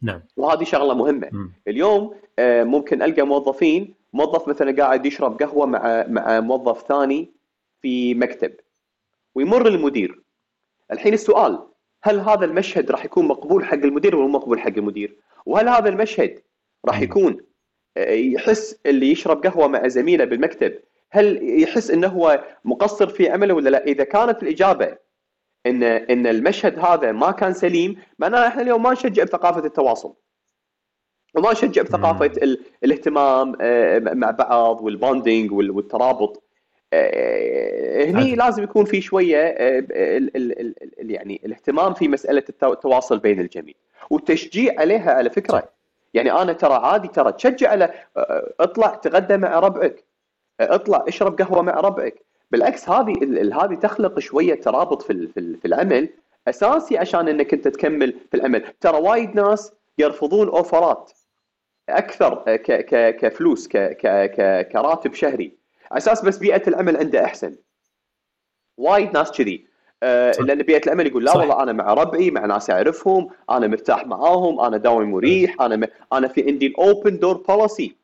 نعم. 0.03 0.23
وهذه 0.37 0.65
شغلة 0.65 0.95
مهمة. 0.95 1.29
م. 1.33 1.53
اليوم 1.69 2.15
ممكن 2.41 3.03
ألقى 3.03 3.23
موظفين 3.23 3.95
موظف 4.13 4.49
مثلا 4.49 4.83
قاعد 4.83 5.07
يشرب 5.07 5.43
قهوة 5.43 5.67
مع 5.67 6.05
مع 6.09 6.41
موظف 6.41 6.83
ثاني 6.89 7.33
في 7.83 8.15
مكتب 8.15 8.53
ويمر 9.35 9.67
المدير 9.67 10.23
الحين 10.93 11.15
السؤال 11.15 11.59
هل 12.03 12.21
هذا 12.21 12.45
المشهد 12.45 12.91
راح 12.91 13.05
يكون 13.05 13.29
مقبول 13.29 13.65
حق 13.65 13.75
المدير 13.75 14.17
ولا 14.17 14.29
مقبول 14.29 14.61
حق 14.61 14.73
المدير؟ 14.77 15.17
وهل 15.47 15.69
هذا 15.69 15.89
المشهد 15.89 16.43
راح 16.87 17.01
يكون 17.01 17.41
آه، 17.97 18.11
يحس 18.11 18.81
اللي 18.87 19.11
يشرب 19.11 19.47
قهوة 19.47 19.69
مع 19.69 19.89
زميله 19.89 20.25
بالمكتب 20.25 20.81
هل 21.11 21.61
يحس 21.63 21.91
إنه 21.91 22.09
هو 22.09 22.45
مقصر 22.65 23.09
في 23.09 23.29
عمله 23.31 23.55
ولا 23.55 23.71
لا؟ 23.71 23.85
إذا 23.85 24.05
كانت 24.05 24.43
الإجابة 24.43 24.97
إن 25.67 25.83
إن 25.83 26.27
المشهد 26.27 26.79
هذا 26.79 27.13
ما 27.13 27.31
كان 27.31 27.53
سليم 27.53 27.97
معناه 28.19 28.47
إحنا 28.47 28.63
اليوم 28.63 28.83
ما 28.83 28.93
نشجع 28.93 29.25
بثقافة 29.25 29.65
التواصل. 29.65 30.15
وما 31.35 31.53
نشجع 31.53 31.83
بثقافة 31.83 32.33
الاهتمام 32.85 33.57
آه، 33.61 33.99
مع 33.99 34.31
بعض 34.31 34.81
والبوندينج 34.81 35.53
والترابط 35.53 36.50
هني 36.95 38.35
لازم 38.35 38.63
يكون 38.63 38.85
في 38.85 39.01
شوية 39.01 39.39
آه، 39.39 39.85
يعني 40.99 41.41
الاهتمام 41.45 41.95
في 41.95 42.09
مسألة 42.09 42.45
التواصل 42.49 43.19
بين 43.19 43.41
الجميع. 43.41 43.75
والتشجيع 44.11 44.75
عليها 44.79 45.13
على 45.13 45.31
فكرة. 45.31 45.69
يعني 46.15 46.33
أنا 46.33 46.53
ترى 46.53 46.75
عادي 46.75 47.09
ترى 47.09 47.33
تشجع 47.33 47.71
على 47.71 47.85
آه، 48.17 48.53
اطلع 48.61 48.95
تغدى 48.95 49.37
مع 49.37 49.59
ربعك 49.59 50.05
اطلع 50.61 51.05
اشرب 51.09 51.39
قهوة 51.43 51.63
مع 51.63 51.73
ربعك. 51.73 52.25
بالعكس 52.51 52.89
هذه 52.89 53.15
هذه 53.63 53.75
تخلق 53.75 54.19
شوية 54.19 54.55
ترابط 54.55 55.03
في 55.03 55.29
في 55.35 55.65
العمل 55.65 56.09
أساسي 56.49 56.99
عشان 56.99 57.29
إنك 57.29 57.55
أنت 57.55 57.69
تكمل 57.69 58.15
في 58.31 58.37
العمل 58.37 58.65
ترى 58.81 58.99
وايد 58.99 59.35
ناس 59.35 59.73
يرفضون 59.99 60.49
أوفرات 60.49 61.13
أكثر 61.89 62.57
كفلوس 63.11 63.69
كراتب 63.69 65.15
شهري. 65.15 65.60
أساس 65.93 66.25
بس 66.25 66.39
بيئة 66.39 66.69
العمل 66.69 66.97
عنده 66.97 67.25
أحسن. 67.25 67.57
وايد 68.79 69.13
ناس 69.13 69.31
كذي. 69.31 69.71
آه 70.03 70.33
لأن 70.41 70.63
بيئة 70.63 70.87
العمل 70.87 71.07
يقول 71.07 71.25
لا 71.25 71.33
صح. 71.33 71.37
والله 71.37 71.63
أنا 71.63 71.73
مع 71.73 71.95
ربعي 71.95 72.31
مع 72.31 72.47
ناس 72.47 72.71
أعرفهم 72.71 73.29
أنا 73.51 73.67
مرتاح 73.67 74.07
معاهم 74.07 74.61
أنا 74.61 74.77
داوم 74.77 75.11
مريح 75.11 75.61
أنا 75.63 75.77
م... 75.77 75.85
أنا 76.13 76.29
في 76.29 76.47
عندي 76.47 76.67
ال 76.67 76.77
open 76.77 77.19
door 77.19 77.37
policy 77.37 77.97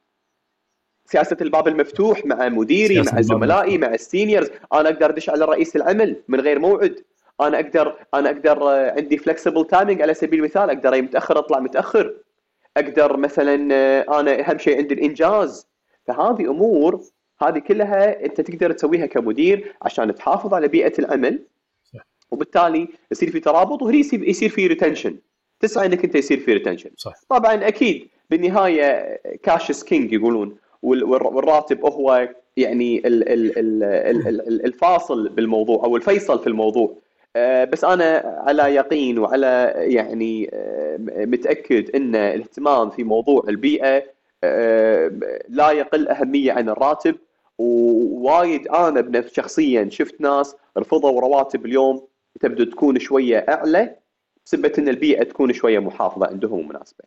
سياسة 1.07 1.37
الباب 1.41 1.69
المفتوح 1.69 2.27
مع 2.27 2.49
مديري 2.49 3.03
مع 3.03 3.21
زملائي 3.21 3.79
مع 3.79 3.95
ال 3.95 4.02
seniors 4.02 4.51
أنا 4.73 4.89
أقدر 4.89 5.11
أدش 5.11 5.31
على 5.31 5.45
رئيس 5.45 5.77
العمل 5.77 6.23
من 6.29 6.41
غير 6.41 6.59
موعد. 6.59 7.05
أنا 7.41 7.61
أقدر 7.61 7.97
أنا 8.15 8.31
أقدر 8.31 8.71
آه، 8.71 8.91
عندي 8.91 9.19
flexible 9.19 9.67
timing 9.67 10.03
على 10.03 10.15
سبيل 10.15 10.39
المثال. 10.39 10.71
أقدر 10.71 10.93
أي 10.93 11.03
متأخر 11.03 11.39
أطلع 11.39 11.59
متأخر. 11.61 12.15
أقدر 12.77 13.17
مثلا 13.17 13.75
آه، 13.75 14.21
أنا 14.21 14.51
أهم 14.51 14.59
شيء 14.59 14.77
عندي 14.77 14.95
الإنجاز. 14.95 15.69
فهذه 16.07 16.51
أمور 16.51 17.01
هذه 17.43 17.59
كلها 17.59 18.25
أنت 18.25 18.41
تقدر 18.41 18.73
تسويها 18.73 19.07
كمدير 19.07 19.75
عشان 19.83 20.15
تحافظ 20.15 20.55
على 20.55 20.69
بيئة 20.69 20.93
العمل 20.99 21.43
وبالتالي 22.31 22.89
يصير 23.11 23.31
في 23.31 23.41
ترابط 23.41 23.83
وهي 23.83 23.99
يصير 24.13 24.49
في 24.49 24.67
retention 24.67 25.17
تسعى 25.61 25.87
إنك 25.87 26.05
أنت 26.05 26.15
يصير 26.15 26.39
في 26.39 26.53
retention 26.53 26.91
صح. 26.97 27.15
طبعا 27.29 27.69
أكيد 27.69 28.09
بالنهاية 28.31 29.21
cash 29.43 29.85
king 29.85 30.13
يقولون 30.13 30.57
والراتب 30.83 31.85
هو 31.85 32.29
يعني 32.57 33.03
الفاصل 34.65 35.29
بالموضوع 35.29 35.85
أو 35.85 35.97
الفيصل 35.97 36.39
في 36.39 36.47
الموضوع. 36.47 36.97
آه، 37.37 37.65
بس 37.65 37.85
أنا 37.85 38.43
على 38.47 38.63
يقين 38.63 39.19
وعلى 39.19 39.73
يعني 39.77 40.51
آه، 40.53 40.99
متأكد 41.11 41.97
إن 41.97 42.15
الاهتمام 42.15 42.91
في 42.91 43.05
موضوع 43.05 43.45
البيئة 43.49 44.03
آه، 44.45 45.13
لا 45.49 45.71
يقل 45.71 46.09
أهمية 46.09 46.53
عن 46.53 46.69
الراتب. 46.69 47.17
ووايد 47.59 48.69
أنا 48.69 49.01
بنفس 49.01 49.35
شخصيا 49.35 49.89
شفت 49.91 50.21
ناس 50.21 50.57
رفضوا 50.79 51.21
رواتب 51.21 51.67
اليوم 51.67 52.09
تبدو 52.41 52.65
تكون 52.65 52.99
شوية 52.99 53.39
أعلى 53.39 53.97
بسبب 54.45 54.65
إن 54.65 54.89
البيئة 54.89 55.25
تكون 55.25 55.53
شوية 55.53 55.79
محافظة 55.79 56.27
عندهم 56.27 56.69
مناسبة. 56.69 57.05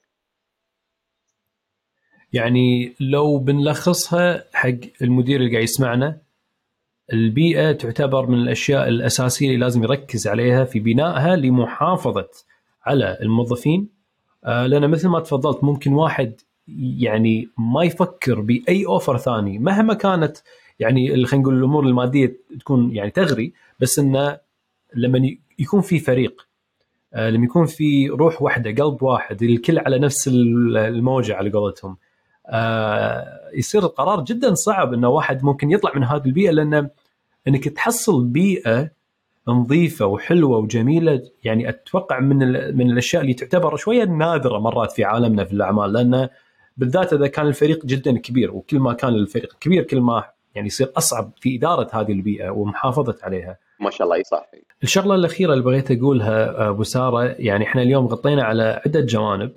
يعني 2.33 2.95
لو 2.99 3.37
بنلخصها 3.37 4.43
حق 4.53 4.79
المدير 5.01 5.39
اللي 5.39 5.51
قاعد 5.51 5.63
يسمعنا 5.63 6.21
البيئة 7.13 7.71
تعتبر 7.71 8.27
من 8.27 8.37
الأشياء 8.37 8.87
الأساسية 8.87 9.47
اللي 9.47 9.57
لازم 9.57 9.83
يركز 9.83 10.27
عليها 10.27 10.65
في 10.65 10.79
بنائها 10.79 11.35
لمحافظة 11.35 12.29
على 12.85 13.17
الموظفين 13.21 13.89
آه، 14.45 14.67
لأن 14.67 14.89
مثل 14.89 15.07
ما 15.07 15.19
تفضلت 15.19 15.63
ممكن 15.63 15.93
واحد 15.93 16.41
يعني 16.77 17.49
ما 17.57 17.83
يفكر 17.83 18.41
بأي 18.41 18.85
اوفر 18.85 19.17
ثاني 19.17 19.59
مهما 19.59 19.93
كانت 19.93 20.37
يعني 20.79 21.25
خلينا 21.25 21.43
نقول 21.43 21.57
الأمور 21.57 21.83
المادية 21.83 22.37
تكون 22.59 22.95
يعني 22.95 23.11
تغري 23.11 23.53
بس 23.79 23.99
انه 23.99 24.37
لما 24.95 25.35
يكون 25.59 25.81
في 25.81 25.99
فريق 25.99 26.47
آه، 27.13 27.29
لما 27.29 27.45
يكون 27.45 27.65
في 27.65 28.07
روح 28.07 28.41
واحدة 28.41 28.83
قلب 28.83 29.03
واحد 29.03 29.43
الكل 29.43 29.79
على 29.79 29.99
نفس 29.99 30.27
الموجة 30.27 31.35
على 31.35 31.49
قولتهم 31.49 31.97
آه، 32.47 33.49
يصير 33.53 33.83
القرار 33.83 34.23
جدا 34.23 34.53
صعب 34.53 34.93
إنه 34.93 35.09
واحد 35.09 35.43
ممكن 35.43 35.71
يطلع 35.71 35.91
من 35.95 36.03
هذه 36.03 36.25
البيئة 36.25 36.51
لأن 36.51 36.89
إنك 37.47 37.67
تحصل 37.67 38.25
بيئة 38.25 38.91
نظيفة 39.47 40.05
وحلوة 40.05 40.57
وجميلة 40.57 41.21
يعني 41.43 41.69
أتوقع 41.69 42.19
من 42.19 42.37
من 42.77 42.91
الأشياء 42.91 43.21
اللي 43.21 43.33
تعتبر 43.33 43.75
شوية 43.75 44.03
نادرة 44.03 44.59
مرات 44.59 44.91
في 44.91 45.03
عالمنا 45.03 45.45
في 45.45 45.53
الأعمال 45.53 45.93
لأن 45.93 46.29
بالذات 46.77 47.13
إذا 47.13 47.27
كان 47.27 47.47
الفريق 47.47 47.85
جدا 47.85 48.17
كبير 48.17 48.51
وكل 48.51 48.79
ما 48.79 48.93
كان 48.93 49.13
الفريق 49.13 49.55
كبير 49.59 49.83
كل 49.83 50.01
ما 50.01 50.23
يعني 50.55 50.67
يصير 50.67 50.91
أصعب 50.97 51.31
في 51.39 51.57
إدارة 51.57 51.89
هذه 51.93 52.11
البيئة 52.11 52.49
ومحافظة 52.49 53.15
عليها. 53.23 53.57
ما 53.79 53.89
شاء 53.89 54.07
الله 54.07 54.23
صح. 54.23 54.45
الشغلة 54.83 55.15
الأخيرة 55.15 55.53
اللي 55.53 55.63
بغيت 55.63 55.91
أقولها 55.91 56.69
أبو 56.69 56.83
سارة 56.83 57.23
يعني 57.23 57.65
إحنا 57.65 57.81
اليوم 57.81 58.07
غطينا 58.07 58.43
على 58.43 58.81
عدة 58.85 59.01
جوانب 59.01 59.51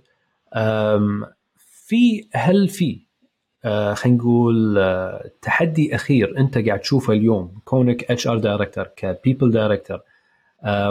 في 1.56 2.28
هل 2.32 2.68
في 2.68 3.00
آه، 3.64 3.94
خلينا 3.94 4.18
نقول 4.18 4.78
آه، 4.78 5.30
تحدي 5.42 5.94
أخير 5.94 6.38
أنت 6.38 6.58
قاعد 6.58 6.80
تشوفه 6.80 7.12
اليوم 7.12 7.60
كونك 7.64 8.10
HR 8.10 8.26
director 8.26 8.38
ك 8.38 8.84
people 8.84 9.50
director 9.50 10.00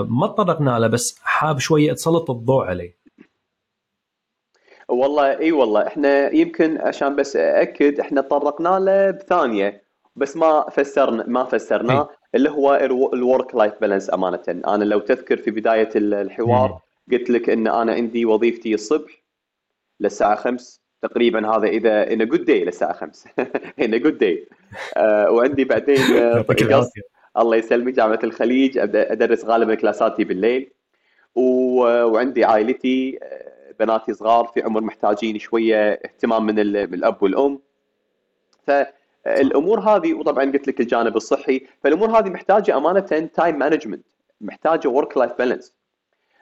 ما 0.08 0.28
تطرقنا 0.28 0.80
له 0.80 0.88
بس 0.88 1.20
حاب 1.24 1.60
شوية 1.60 1.94
تسلط 1.94 2.32
الضوء 2.32 2.66
عليه 2.66 3.01
والله 4.92 5.40
إي 5.40 5.52
والله. 5.52 5.88
إحنا 5.88 6.36
يمكن 6.36 6.78
عشان 6.78 7.16
بس 7.16 7.36
اكد 7.36 8.00
إحنا 8.00 8.22
طرقنا 8.22 8.80
له 8.80 9.12
بثانية 9.12 9.84
بس 10.16 10.38
ما 10.38 10.66
فسرنا 10.72 11.24
ما 11.28 11.44
فسرناه 11.44 12.10
اللي 12.36 12.50
هو 12.50 12.76
ال 13.14 13.22
work 13.22 13.56
life 13.56 13.74
balance 13.82 14.14
أمانة. 14.14 14.44
أنا 14.48 14.84
لو 14.84 15.00
تذكر 15.00 15.38
في 15.38 15.52
بداية 15.52 15.90
الحوار 15.96 16.80
قلت 17.12 17.30
لك 17.30 17.50
إن 17.50 17.68
أنا 17.68 17.94
عندي 17.94 18.26
وظيفتي 18.26 18.74
الصبح 18.74 19.24
للساعة 20.00 20.36
5 20.36 20.82
تقريبا 21.02 21.48
هذا 21.48 21.68
إذا 21.68 22.14
in 22.14 22.28
good 22.28 22.46
day 22.46 22.66
للساعة 22.66 22.94
5 22.94 23.30
in 23.84 24.02
good 24.02 24.18
day 24.18 24.48
وعندي 25.30 25.64
بعدين 25.64 25.98
آه، 25.98 26.46
الله 27.38 27.56
يسلمك 27.56 27.94
جامعة 27.94 28.20
الخليج 28.24 28.78
أدرس 28.78 29.46
غالبا 29.46 29.76
كلاساتي 29.76 30.24
بالليل. 30.24 30.72
وعندي 31.36 32.46
عائلتي 32.46 33.20
آه، 33.24 33.52
بناتي 33.82 34.14
صغار 34.14 34.46
في 34.46 34.62
عمر 34.62 34.82
محتاجين 34.82 35.40
شوية 35.40 35.92
اهتمام 36.06 36.46
من 36.46 36.60
الأب 36.60 37.24
والأم. 37.24 37.60
فالامور 38.68 39.80
هذه 39.80 40.14
وطبعا 40.14 40.44
قلت 40.44 40.68
لك 40.68 40.80
الجانب 40.80 41.16
الصحي 41.16 41.68
فالأمور 41.84 42.10
هذه 42.10 42.30
محتاجة 42.30 42.78
أمانة 42.78 43.30
time 43.34 43.60
management 43.60 44.06
محتاجة 44.42 44.88
work 44.88 45.18
life 45.18 45.32
balance 45.38 45.74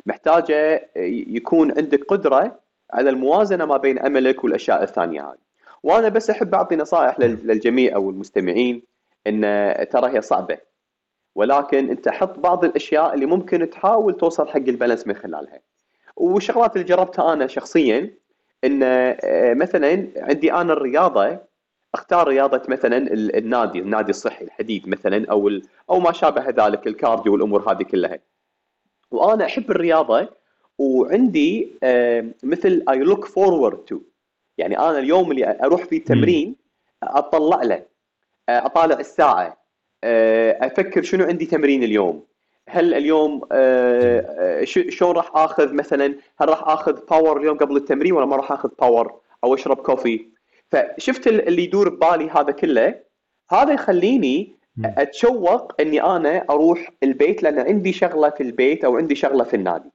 محتاجة 0.05 0.89
يكون 1.27 1.77
عندك 1.77 2.03
قدرة 2.03 2.59
على 2.93 3.09
الموازنة 3.09 3.65
ما 3.65 3.77
بين 3.77 3.99
عملك 3.99 4.43
والأشياء 4.43 4.83
الثانية 4.83 5.21
هذه. 5.21 5.37
وأنا 5.83 6.09
بس 6.09 6.29
أحب 6.29 6.55
أعطي 6.55 6.75
نصائح 6.75 7.19
للجميع 7.19 7.95
أو 7.95 8.09
المستمعين 8.09 8.81
إن 9.27 9.41
ترى 9.91 10.17
هي 10.17 10.21
صعبة. 10.21 10.57
ولكن 11.35 11.89
أنت 11.89 12.09
حط 12.09 12.39
بعض 12.39 12.65
الأشياء 12.65 13.13
اللي 13.13 13.25
ممكن 13.25 13.69
تحاول 13.69 14.17
توصل 14.17 14.47
حق 14.47 14.55
البالانس 14.55 15.07
من 15.07 15.15
خلالها. 15.15 15.59
والشغلات 16.19 16.75
اللي 16.75 16.87
جربتها 16.87 17.33
أنا 17.33 17.47
شخصيا 17.47 18.13
إن 18.63 18.83
آه، 18.83 19.53
مثلا 19.53 20.07
عندي 20.17 20.53
أنا 20.53 20.73
الرياضة 20.73 21.39
أختار 21.93 22.27
رياضة 22.27 22.61
مثلا 22.67 22.97
النادي 23.13 23.79
النادي 23.79 24.09
الصحي 24.09 24.45
الحديد 24.45 24.89
مثلا 24.89 25.31
أو 25.31 25.51
أو 25.89 25.99
ما 25.99 26.11
شابه 26.11 26.49
ذلك 26.49 26.87
الكارديو 26.87 27.33
والأمور 27.33 27.71
هذه 27.71 27.83
كلها. 27.83 28.19
وأنا 29.11 29.45
أحب 29.45 29.71
الرياضة 29.71 30.29
وعندي 30.77 31.73
مثل 32.43 32.83
I 32.89 32.99
look 32.99 33.25
forward 33.25 33.77
to 33.77 33.99
يعني 34.57 34.79
أنا 34.79 34.99
اليوم 34.99 35.31
اللي 35.31 35.59
أروح 35.63 35.85
فيه 35.85 36.03
تمرين 36.03 36.55
أطلع 37.03 37.63
له 37.63 37.85
آه، 38.49 38.65
أطالع 38.65 38.99
الساعة 38.99 39.57
آه، 40.03 40.65
أفكر 40.65 41.01
شنو 41.03 41.25
عندي 41.25 41.45
تمرين 41.45 41.83
اليوم. 41.83 42.28
هل 42.69 42.93
اليوم 42.93 43.41
آه، 43.51 44.63
شلون 44.63 45.11
راح 45.11 45.31
آخذ 45.35 45.73
مثلا 45.73 46.15
هل 46.41 46.49
راح 46.49 46.67
آخذ 46.67 47.05
power 47.09 47.39
اليوم 47.39 47.57
قبل 47.57 47.77
التمرين 47.77 48.13
ولا 48.13 48.25
ما 48.25 48.35
راح 48.35 48.51
آخذ 48.51 48.69
power 48.79 49.19
أو 49.43 49.53
أشرب 49.53 49.77
coffee 49.77 50.25
فشفت 50.71 51.27
اللي 51.27 51.63
يدور 51.63 51.89
ببالي 51.89 52.29
هذا 52.29 52.51
كله. 52.51 52.95
هذا 53.51 53.73
يخليني 53.73 54.55
أتشوق 54.85 55.81
إني 55.81 56.03
أنا 56.03 56.45
أروح 56.49 56.91
البيت 57.03 57.43
لأن 57.43 57.59
عندي 57.59 57.93
شغلة 57.93 58.29
في 58.29 58.43
البيت 58.43 58.85
أو 58.85 58.97
عندي 58.97 59.15
شغلة 59.15 59.43
في 59.43 59.55
النادي. 59.55 59.89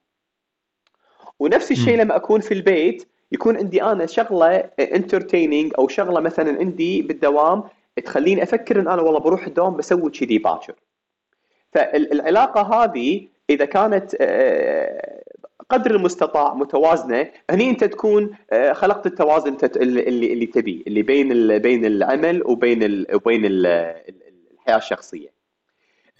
ونفس 1.40 1.70
الشيء 1.70 1.98
لما 1.98 2.16
أكون 2.16 2.40
في 2.40 2.54
البيت 2.54 3.08
يكون 3.32 3.56
عندي 3.56 3.82
أنا 3.82 4.06
شغلة 4.06 4.56
انترتيننج 4.80 5.72
أو 5.78 5.88
شغلة 5.88 6.20
مثلا 6.20 6.58
عندي 6.58 7.02
بالدوام 7.02 7.64
تخليني 8.04 8.42
أفكر 8.42 8.80
إن 8.80 8.88
أنا 8.88 9.02
والله 9.02 9.20
بروح 9.20 9.46
الدوام 9.46 9.76
بسوي 9.76 10.10
كذي 10.10 10.38
باكر. 10.38 10.74
فالعلاقة 11.74 12.84
هذه 12.84 13.28
إذا 13.50 13.64
كانت 13.64 14.16
آه، 14.20 15.22
قدر 15.70 15.94
المستطاع 15.94 16.54
متوازنة 16.54 17.30
هني 17.50 17.70
أنت 17.70 17.84
تكون 17.84 18.30
آه، 18.52 18.72
خلقت 18.72 19.06
التوازن 19.06 19.56
اللي 19.76 20.32
اللي 20.32 20.46
تبيه 20.46 20.82
اللي 20.86 21.02
بين 21.02 21.58
بين 21.58 21.84
العمل 21.84 22.42
وبين 22.46 23.04
وبين 23.14 23.42
الحياة 23.44 24.76
الشخصية. 24.76 25.34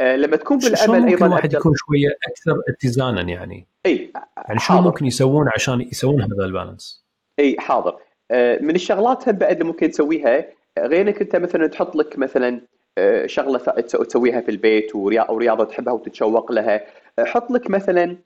آه، 0.01 0.17
لما 0.17 0.37
تكون 0.37 0.59
بالعمل 0.59 1.09
أيضا 1.09 1.27
الواحد 1.27 1.53
يكون 1.53 1.73
شوية 1.77 2.09
أكثر 2.29 2.63
اتزانا 2.69 3.23
يعني 3.23 3.67
إي 3.87 4.13
يعني 4.49 4.61
شو 4.61 4.81
ممكن 4.81 5.07
يسوون 5.07 5.49
عشان 5.55 5.81
يسوون 5.81 6.23
هذا 6.23 6.45
البالانس؟ 6.45 7.05
إي 7.39 7.57
حاضر 7.59 7.97
من 8.61 8.75
الشغلات 8.75 9.29
بعد 9.29 9.53
اللي 9.53 9.65
ممكن 9.65 9.91
تسويها 9.91 10.45
غير 10.79 11.01
إنك 11.01 11.21
أنت 11.21 11.37
مثلا 11.37 11.67
تحط 11.67 11.97
لك 11.97 12.19
مثلا 12.19 12.61
شغلة 13.26 13.59
تسويها 13.59 14.40
في 14.40 14.51
البيت 14.51 14.90
أو 14.97 15.38
رياضة 15.38 15.64
تحبها 15.64 15.92
وتتشوق 15.92 16.53
لها. 16.53 16.86
حط 17.18 17.51
لك 17.51 17.70
مثلا 17.70 18.16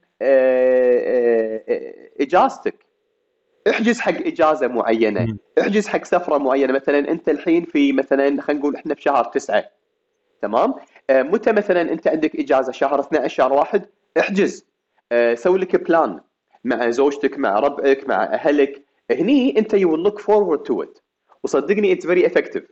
إجازتك. 2.21 2.75
احجز 3.71 4.01
حق 4.01 4.27
إجازة 4.27 4.67
معينة. 4.67 5.37
احجز 5.61 5.89
حق 5.89 6.05
سفرة 6.05 6.39
معينة. 6.39 6.73
مثلا 6.73 6.99
أنت 6.99 7.29
الحين 7.29 7.65
في 7.65 7.93
مثلا 7.93 8.43
خلينا 8.43 8.61
نقول 8.61 8.77
إحنا 8.77 8.95
في 8.95 9.03
شهر 9.03 9.25
تسعة. 9.25 9.65
تمام؟ 10.43 10.75
آه، 11.11 11.23
متى 11.23 11.53
مثلا 11.53 11.81
أنت 11.93 12.09
عندك 12.09 12.37
إجازة؟ 12.37 12.73
شهر 12.73 13.01
12 13.01 13.29
شهر 13.29 13.53
واحد؟ 13.53 13.87
احجز. 14.19 14.67
آه، 15.13 15.35
سوي 15.35 15.59
لك 15.59 15.77
plan 15.77 16.21
مع 16.65 16.91
زوجتك 16.91 17.39
مع 17.39 17.59
ربعك 17.59 18.09
مع 18.09 18.25
أهلك. 18.25 18.85
هني 19.11 19.59
أنت 19.59 19.75
you 19.75 19.97
look 19.97 20.19
forward 20.19 20.63
to 20.63 20.83
it 20.83 20.99
وصدقني 21.45 21.93
it's 21.93 22.07
very 22.07 22.27
effective 22.27 22.65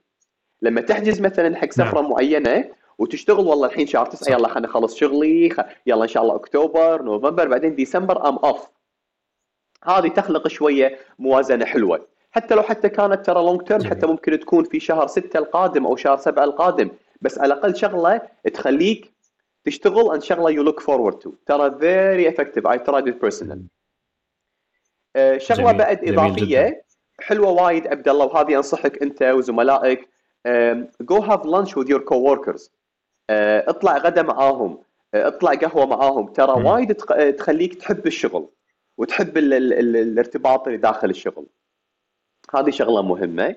لما 0.63 0.81
تحجز 0.81 1.21
مثلا 1.21 1.57
حق 1.57 1.71
سفرة 1.71 2.01
نعم. 2.01 2.11
معينة 2.11 2.65
وتشتغل 2.99 3.47
والله 3.47 3.67
الحين 3.67 3.87
شهر 3.87 4.07
9 4.07 4.33
يلا 4.33 4.49
خليني 4.49 4.67
اخلص 4.67 4.97
شغلي 4.97 5.51
خ... 5.51 5.61
يلا 5.87 6.03
إن 6.03 6.09
شاء 6.09 6.23
الله 6.23 6.35
أكتوبر 6.35 7.03
نوفمبر 7.03 7.49
بعدين 7.49 7.75
ديسمبر 7.75 8.29
I'm 8.29 8.37
off. 8.37 8.68
هذه 9.85 10.09
تخلق 10.09 10.49
شوية 10.49 10.99
موازنة 11.19 11.65
حلوة. 11.65 12.07
حتى 12.31 12.55
لو 12.55 12.63
حتى 12.63 12.89
كانت 12.89 13.27
ترى 13.27 13.43
long 13.43 13.62
term 13.62 13.85
حتى 13.85 14.07
ممكن 14.07 14.41
تكون 14.41 14.65
في 14.65 14.81
شهر 14.81 15.07
6 15.07 15.39
القادم 15.39 15.87
أو 15.87 15.97
شهر 15.97 16.17
7 16.17 16.45
القادم. 16.45 16.91
بس 17.21 17.39
على 17.39 17.55
الأقل 17.55 17.77
شغلة 17.77 18.21
تخليك 18.55 19.13
تشتغل 19.65 20.11
عن 20.11 20.21
شغلة 20.21 20.51
you 20.51 20.62
look 20.62 20.81
forward 20.81 21.18
to 21.18 21.33
ترى 21.47 21.79
very 21.79 22.29
effective 22.29 22.66
I 22.66 22.79
tried 22.79 23.09
it 23.09 23.20
personal 23.20 23.62
شغلة 25.37 25.73
بعد 25.73 26.09
إضافية 26.09 26.85
حلوة 27.21 27.51
وايد 27.51 27.87
عبد 27.87 28.09
الله 28.09 28.25
وهذه 28.27 28.57
أنصحك 28.57 29.03
أنت 29.03 29.23
وزملائك. 29.23 30.09
go 31.01 31.16
have 31.16 31.47
lunch 31.47 31.77
with 31.77 31.91
your 31.91 32.01
coworkers 32.01 32.70
اطلع 33.30 33.97
غدا 33.97 34.22
معاهم. 34.22 34.78
آه، 35.14 35.28
اطلع 35.28 35.55
قهوة 35.55 35.86
معاهم. 35.86 36.26
ترى 36.26 36.53
وايد 36.64 36.94
تخليك 37.38 37.74
تحب 37.74 38.07
الشغل 38.07 38.49
وتحب 38.99 39.38
ال 39.38 39.55
ال 39.55 39.72
ال 39.72 39.97
الارتباط 39.97 40.66
اللي 40.66 40.78
داخل 40.78 41.11
الشغل. 41.11 41.47
هذه 42.55 42.70
شغلة 42.70 43.03
مهمة. 43.03 43.57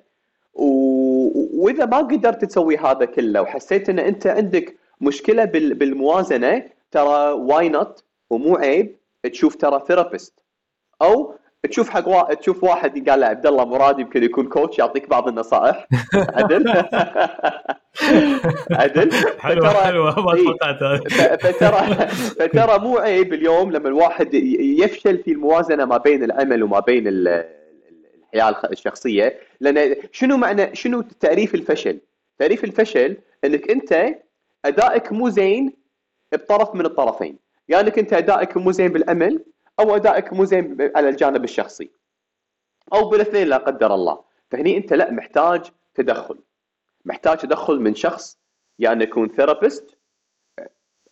وإذا 0.53 1.85
ما 1.85 1.97
قدرت 1.97 2.45
تسوي 2.45 2.77
هذا 2.77 3.05
كله 3.05 3.41
وحسيت 3.41 3.89
إن 3.89 3.99
أنت 3.99 4.27
عندك 4.27 4.75
مشكلة 5.01 5.45
بالموازنة 5.45 6.65
ترى 6.91 7.31
why 7.32 7.70
not 7.70 8.03
ومو 8.29 8.55
عيب 8.55 8.95
تشوف 9.23 9.55
ترى 9.55 9.83
therapist 9.88 10.34
أو 11.01 11.35
تشوف 11.64 11.89
حق 11.89 12.07
وا... 12.07 12.34
تشوف 12.34 12.64
واحد 12.64 13.10
قال 13.10 13.20
له 13.20 13.26
عبد 13.26 13.47
الله 13.47 13.66
مراد 13.66 13.99
يمكن 13.99 14.24
يكون 14.24 14.47
coach 14.47 14.80
يعطيك 14.80 15.10
بعض 15.10 15.28
النصائح. 15.28 15.88
عدل. 16.14 16.70
عدل. 18.82 19.12
حلوة 19.39 19.74
حلوة 19.74 20.20
ما 20.20 20.36
توقعتها. 20.36 20.97
فترى 21.38 22.07
فترى 22.10 22.80
مو 22.80 22.97
عيب 22.97 23.34
اليوم 23.34 23.72
لما 23.72 23.88
الواحد 23.89 24.34
يفشل 24.34 25.18
في 25.18 25.32
الموازنة 25.32 25.86
ما 25.86 25.97
بين 25.97 26.24
العمل 26.24 26.64
وما 26.64 26.80
بين 26.80 27.03
الحياة 27.07 28.62
الشخصية. 28.72 29.39
لأن 29.60 29.95
شنو 30.12 30.38
معنى 30.38 30.76
شنو 30.76 31.01
تعريف 31.01 31.55
الفشل؟ 31.55 31.99
تعريف 32.39 32.64
الفشل 32.64 33.18
إنك 33.45 33.72
أنت 33.72 34.16
أدائك 34.66 35.12
مو 35.12 35.30
زين 35.30 35.74
بطرف 36.32 36.76
من 36.76 36.86
الطرفين، 36.86 37.39
يا 37.70 37.76
يعني 37.76 37.88
إنك 37.88 37.99
أنت 37.99 38.14
أدائك 38.14 38.57
مو 38.57 38.72
زين 38.72 38.88
بالعمل 38.88 39.43
أو 39.80 39.95
أدائك 39.95 40.34
مو 40.34 40.45
زين 40.45 40.91
على 40.95 41.09
الجانب 41.09 41.43
الشخصي. 41.43 41.89
أو 42.93 43.09
بالاثنين 43.09 43.47
لا 43.47 43.57
قدر 43.57 43.95
الله، 43.95 44.19
فهني 44.51 44.77
أنت 44.77 44.93
لا 44.93 45.11
محتاج 45.11 45.61
تدخل. 45.95 46.39
محتاج 47.05 47.38
تدخل 47.38 47.80
من 47.80 47.95
شخص 47.95 48.38
يا 48.80 48.89
يعني 48.89 49.03
يكون 49.03 49.30
therapist 49.30 49.97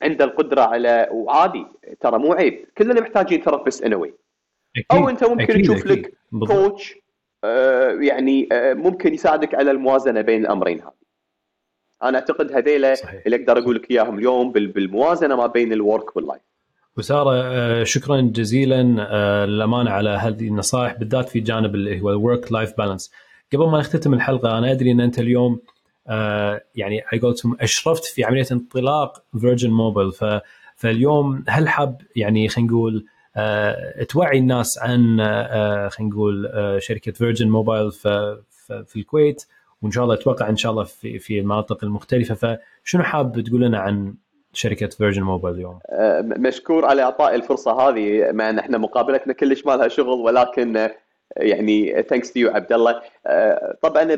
عنده 0.01 0.25
القدرة 0.25 0.61
على 0.61 1.07
وعادي 1.11 1.65
ترى 1.99 2.19
مو 2.19 2.33
عيب 2.33 2.65
كلنا 2.77 3.01
محتاجين 3.01 3.41
therapist 3.41 3.83
anyway 3.83 4.13
أو 4.91 5.09
أنت 5.09 5.23
ممكن 5.23 5.43
أكيد 5.43 5.61
تشوف. 5.61 5.85
لك. 5.85 6.13
coach 6.47 6.95
آه، 7.43 7.91
يعني 7.91 8.49
آه، 8.51 8.73
ممكن 8.73 9.13
يساعدك 9.13 9.55
على 9.55 9.71
الموازنة 9.71 10.21
بين 10.21 10.41
الأمرين 10.45 10.81
هذه 10.81 10.91
أنا 12.03 12.17
أعتقد 12.19 12.51
هذيلا. 12.51 12.93
اللي 13.25 13.35
أقدر 13.35 13.57
أقول 13.59 13.75
لك 13.75 13.91
إياهم 13.91 14.17
اليوم 14.17 14.51
بال- 14.51 14.67
بالموازنة 14.67 15.35
ما 15.35 15.47
بين 15.47 15.73
ال 15.73 15.82
work 15.82 16.15
وال 16.15 16.24
life 16.24 16.41
وسارة 16.97 17.41
آه، 17.43 17.83
شكرا 17.83 18.21
جزيلا 18.21 19.07
آه، 19.09 19.45
للأمانة 19.45 19.91
على 19.91 20.09
هذه 20.09 20.47
النصائح 20.47 20.93
بالذات 20.93 21.29
في 21.29 21.39
جانب 21.39 21.75
اللي 21.75 22.01
هو 22.01 22.09
ال 22.09 22.18
work 22.18 22.51
life 22.51 22.77
balance 22.77 23.11
قبل 23.53 23.65
ما 23.65 23.79
نختتم 23.79 24.13
الحلقة 24.13 24.57
أنا 24.57 24.71
أدري 24.71 24.91
أن 24.91 25.01
أنت 25.01 25.19
اليوم 25.19 25.59
آه، 26.07 26.61
يعني 26.75 27.01
على 27.01 27.21
قولتهم 27.21 27.57
أشرفت 27.59 28.05
في 28.05 28.23
عملية 28.23 28.45
انطلاق 28.51 29.23
فيرجن 29.39 29.69
موبل 29.69 30.11
ف 30.11 30.25
فاليوم 30.75 31.43
هل 31.47 31.69
حاب 31.69 32.01
يعني 32.15 32.49
خلينا 32.49 32.71
نقول 32.71 33.05
توعي 34.09 34.37
الناس 34.37 34.77
عن 34.77 35.17
خلينا 35.89 36.13
نقول 36.13 36.51
شركة 36.81 37.11
فيرجن 37.11 37.49
موبايل 37.49 37.91
في 38.85 38.95
الكويت؟ 38.95 39.45
وإن 39.81 39.91
شاء 39.91 40.03
الله 40.03 40.15
أتوقع 40.15 40.49
إن 40.49 40.55
شاء 40.55 40.71
الله 40.71 40.83
في 40.83 41.19
في 41.19 41.39
المناطق 41.39 41.83
المختلفة. 41.83 42.57
فشنو 42.83 43.03
حاب 43.03 43.41
تقول 43.41 43.61
لنا 43.61 43.79
عن 43.79 44.15
شركة 44.57 44.87
فيرجن 44.87 45.23
موبايل 45.23 45.55
اليوم؟ 45.55 45.79
آه، 45.89 46.21
مشكور 46.21 46.85
على 46.85 47.01
إعطاء 47.03 47.35
الفرصة 47.35 47.71
هذه 47.71 48.31
مع 48.31 48.49
أن 48.49 48.59
إحنا 48.59 48.77
مقابلتنا 48.77 49.33
كلش 49.33 49.65
ما 49.65 49.71
لها 49.71 49.87
شغل 49.87 50.19
ولكن 50.19 50.77
آه، 50.77 50.95
يعني 51.37 52.03
thanks 52.03 52.33
to 52.33 52.49
عبد 52.49 52.73
الله. 52.73 53.01
آه، 53.25 53.77
طبعا 53.81 54.17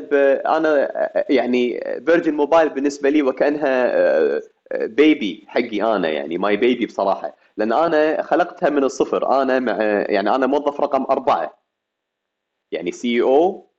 أنا 0.58 0.92
يعني 1.30 1.80
فيرجن 2.06 2.34
موبايل 2.34 2.70
بالنسبة 2.70 3.10
لي 3.10 3.22
وكأنها 3.22 4.42
baby 4.74 5.46
حقي 5.48 5.82
أنا 5.96 6.10
يعني 6.10 6.38
my 6.38 6.58
baby 6.58 6.86
بصراحة. 6.86 7.36
لأن 7.58 7.74
أنا 7.74 8.22
خلقتها 8.22 8.70
من 8.70 8.84
الصفر. 8.84 9.42
أنا 9.42 9.60
مع 9.60 9.82
يعني 10.10 10.36
أنا 10.36 10.48
موظف 10.48 10.82
رقم 10.82 11.04
أربعة. 11.04 11.60
يعني 12.72 12.92
CEO 12.92 13.70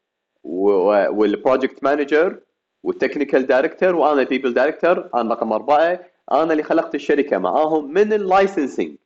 وال 0.44 0.76
project 0.76 1.84
manager 1.84 2.40
وال 2.82 2.94
technical 2.94 3.46
director 3.46 3.96
وأنا 3.96 4.22
people 4.22 4.54
director 4.54 5.10
أنا 5.14 5.34
رقم 5.34 5.52
أربعة. 5.52 6.09
أنا 6.32 6.52
اللي 6.52 6.62
خلقت 6.62 6.94
الشركة 6.94 7.38
معاهم 7.38 7.92
من 7.92 8.12
ال 8.12 8.21
licensing 8.21 8.96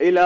إلى 0.00 0.20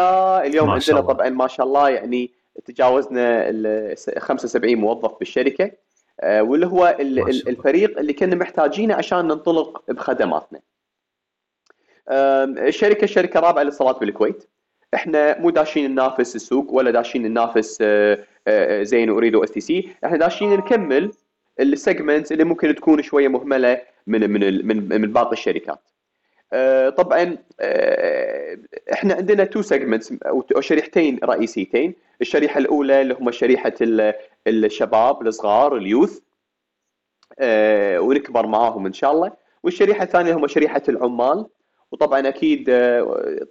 اليوم 0.47 0.67
ما 0.67 0.73
عندنا. 0.73 1.01
طبعا 1.01 1.29
ما 1.29 1.47
شاء 1.47 1.67
الله 1.67 1.89
يعني 1.91 2.31
تجاوزنا 2.65 3.49
ال 3.49 3.97
75 4.19 4.75
موظف 4.75 5.19
بالشركة 5.19 5.71
آه، 6.21 6.43
واللي 6.43 6.67
هو. 6.67 6.97
الفريق 6.99 7.99
اللي 7.99 8.13
كنا 8.13 8.35
محتاجينه 8.35 8.95
عشان 8.95 9.19
ننطلق 9.19 9.91
بخدماتنا. 9.91 10.61
الشركة 12.09 13.07
شركة 13.07 13.41
رابعة 13.41 13.63
للاتصالات 13.63 14.01
بالكويت. 14.01 14.49
إحنا 14.95 15.39
مو 15.39 15.51
داشين 15.51 15.91
ننافس 15.91 16.37
السوق 16.37 16.73
ولا 16.73 16.91
داشين 16.91 17.23
ننافس 17.23 17.79
آه، 17.81 18.19
آه، 18.47 18.83
زين 18.83 19.11
أوريدو 19.11 19.37
STC، 19.37 19.89
إحنا 20.05 20.17
داشين 20.17 20.51
نكمل 20.51 21.13
ال 21.61 21.70
segment 21.70 22.33
اللي 22.33 22.45
ممكن 22.45 22.75
تكون 22.75 23.03
شوية 23.03 23.29
مهملة 23.29 23.83
من 24.07 24.31
من 24.67 25.01
من 25.01 25.13
باقي 25.13 25.33
الشركات. 25.33 25.92
آه، 26.53 26.89
طبعا 26.89 27.37
آه، 27.61 28.59
إحنا 28.93 29.15
عندنا 29.15 29.45
two 29.45 29.63
segments 29.63 30.13
أو 30.27 30.61
شريحتين 30.61 31.19
رئيسيتين، 31.25 31.95
الشريحة 32.21 32.59
الأولى 32.59 33.01
اللي 33.03 33.15
هم 33.15 33.31
شريحة 33.31 33.73
ال- 33.81 34.15
الشباب 34.47 35.27
الصغار 35.27 35.77
ال 35.77 35.83
youth. 35.83 36.19
آه، 37.39 38.01
ونكبر 38.01 38.47
معاهم 38.47 38.87
إن 38.87 38.93
شاء 38.93 39.13
الله، 39.13 39.33
والشريحة 39.63 40.03
الثانية 40.03 40.35
هم 40.35 40.47
شريحة 40.47 40.83
العمال. 40.89 41.47
وطبعا 41.93 42.29
أكيد 42.29 42.65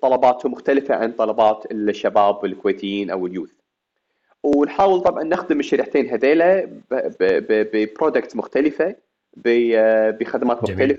طلباتهم 0.02 0.52
مختلفة 0.52 0.96
عن 0.96 1.12
طلبات 1.12 1.64
الشباب 1.72 2.46
الكويتيين 2.46 3.10
أو 3.10 3.28
اليوث. 3.28 3.50
ونحاول 4.44 5.02
طبعا 5.02 5.24
نخدم 5.24 5.60
الشريحتين 5.60 6.10
هذيلا 6.10 6.70
ببرودكت 7.50 8.36
مختلفة 8.36 8.96
بخدمات 9.36 10.66
جميل. 10.66 10.98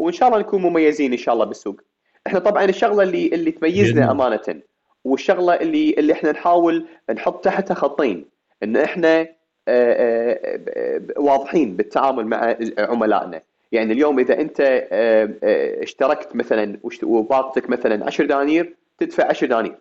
وإن 0.00 0.12
شاء 0.12 0.28
الله 0.28 0.40
نكون 0.40 0.62
مميزين 0.62 1.12
إن 1.12 1.18
شاء 1.18 1.34
الله 1.34 1.44
بالسوق. 1.44 1.80
إحنا 2.26 2.38
طبعا 2.38 2.64
الشغلة 2.64 3.02
اللي 3.02 3.26
اللي 3.26 3.50
تميزنا 3.50 4.12
الله. 4.12 4.26
أمانة 4.26 4.62
والشغلة 5.04 5.54
اللي 5.54 5.94
اللي 5.98 6.12
إحنا 6.12 6.32
نحاول 6.32 6.86
نحط 7.10 7.44
تحتها 7.44 7.74
خطين 7.74 8.24
إن 8.62 8.76
إحنا 8.76 9.20
آه، 9.68 10.68
آه، 10.68 11.00
واضحين 11.16 11.76
بالتعامل 11.76 12.26
مع 12.26 12.56
عملائنا. 12.78 13.42
يعني 13.72 13.92
اليوم 13.92 14.18
إذا 14.18 14.40
أنت 14.40 14.60
آه، 14.60 15.82
اشتركت 15.82 16.36
مثلا 16.36 16.78
وباقتك 17.02 17.70
مثلا 17.70 18.06
10 18.06 18.26
دنانير 18.26 18.76
تدفع 18.98 19.28
10 19.28 19.46
دنانير. 19.46 19.78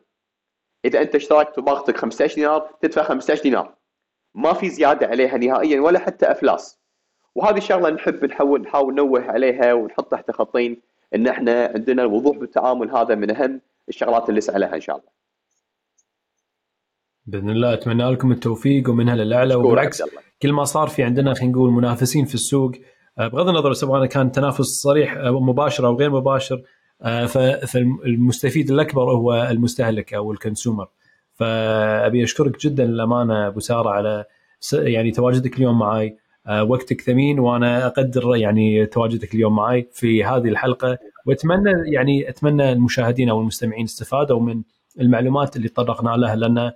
إذا 0.85 1.01
أنت 1.01 1.15
اشتركت 1.15 1.57
وباقتك 1.57 1.97
15 1.97 2.35
دينار 2.35 2.69
تدفع 2.81 3.03
15 3.03 3.43
دينار. 3.43 3.75
ما 4.35 4.53
في 4.53 4.69
زيادة 4.69 5.07
عليها 5.07 5.37
نهائيا 5.37 5.81
ولا 5.81 5.99
حتى 5.99 6.31
أفلاس. 6.31 6.78
وهذه 7.39 7.57
الشغله 7.57 7.89
نحب 7.89 8.25
نحاول 8.25 8.61
نحاول 8.61 8.93
ننوه 8.93 9.21
عليها 9.21 9.73
ونحط 9.73 10.11
تحت 10.11 10.31
خطين 10.31 10.81
إن 11.15 11.27
إحنا 11.27 11.71
عندنا 11.75 12.01
الوضوح 12.01 12.37
بالتعامل 12.37 12.91
هذا 12.91 13.15
من 13.15 13.35
أهم 13.35 13.61
الشغلات 13.89 14.29
اللي 14.29 14.37
نسعى 14.37 14.59
لها 14.59 14.75
إن 14.75 14.81
شاء 14.81 14.95
الله. 14.95 15.09
بإذن 17.25 17.49
الله 17.49 17.73
أتمنى 17.73 18.11
لكم 18.11 18.31
التوفيق 18.31 18.89
ومنها 18.89 19.15
للاعلى 19.15 19.55
وبالعكس. 19.55 20.03
كل 20.41 20.51
ما 20.51 20.63
صار 20.63 20.87
في 20.87 21.03
عندنا 21.03 21.33
خلينا 21.33 21.51
نقول 21.51 21.71
منافسين 21.71 22.25
في 22.25 22.35
السوق 22.35 22.71
آه، 23.19 23.27
بغض 23.27 23.49
النظر 23.49 23.73
سواء 23.73 24.05
كان 24.05 24.31
تنافس 24.31 24.65
صريح 24.65 25.17
آه، 25.17 25.39
مباشر 25.39 25.87
أو 25.87 25.95
غير 25.95 26.09
مباشر 26.09 26.61
آه، 27.01 27.25
فالمستفيد 27.65 28.71
الأكبر 28.71 29.11
هو 29.11 29.47
المستهلك 29.51 30.13
أو 30.13 30.31
الكونسيومر 30.31 30.87
فأبي 31.33 32.23
أشكرك 32.23 32.59
جدا 32.59 32.85
للأمانة 32.85 33.47
أبو 33.47 33.59
سارة 33.59 33.89
على 33.89 34.25
يعني 34.73 35.11
تواجدك 35.11 35.57
اليوم 35.57 35.79
معي 35.79 36.17
وقتك 36.67 37.01
ثمين 37.01 37.39
وأنا 37.39 37.85
أقدر 37.87 38.35
يعني 38.35 38.85
تواجدك 38.85 39.35
اليوم 39.35 39.55
معي 39.55 39.87
في 39.91 40.23
هذه 40.23 40.47
الحلقة. 40.47 40.97
وأتمنى 41.25 41.93
يعني 41.93 42.29
أتمنى 42.29 42.71
المشاهدين 42.71 43.29
أو 43.29 43.41
المستمعين 43.41 43.83
استفادوا 43.83 44.39
من 44.39 44.61
المعلومات 44.99 45.55
اللي 45.55 45.67
طرقنا 45.69 46.09
لها 46.09 46.35
لأن 46.35 46.71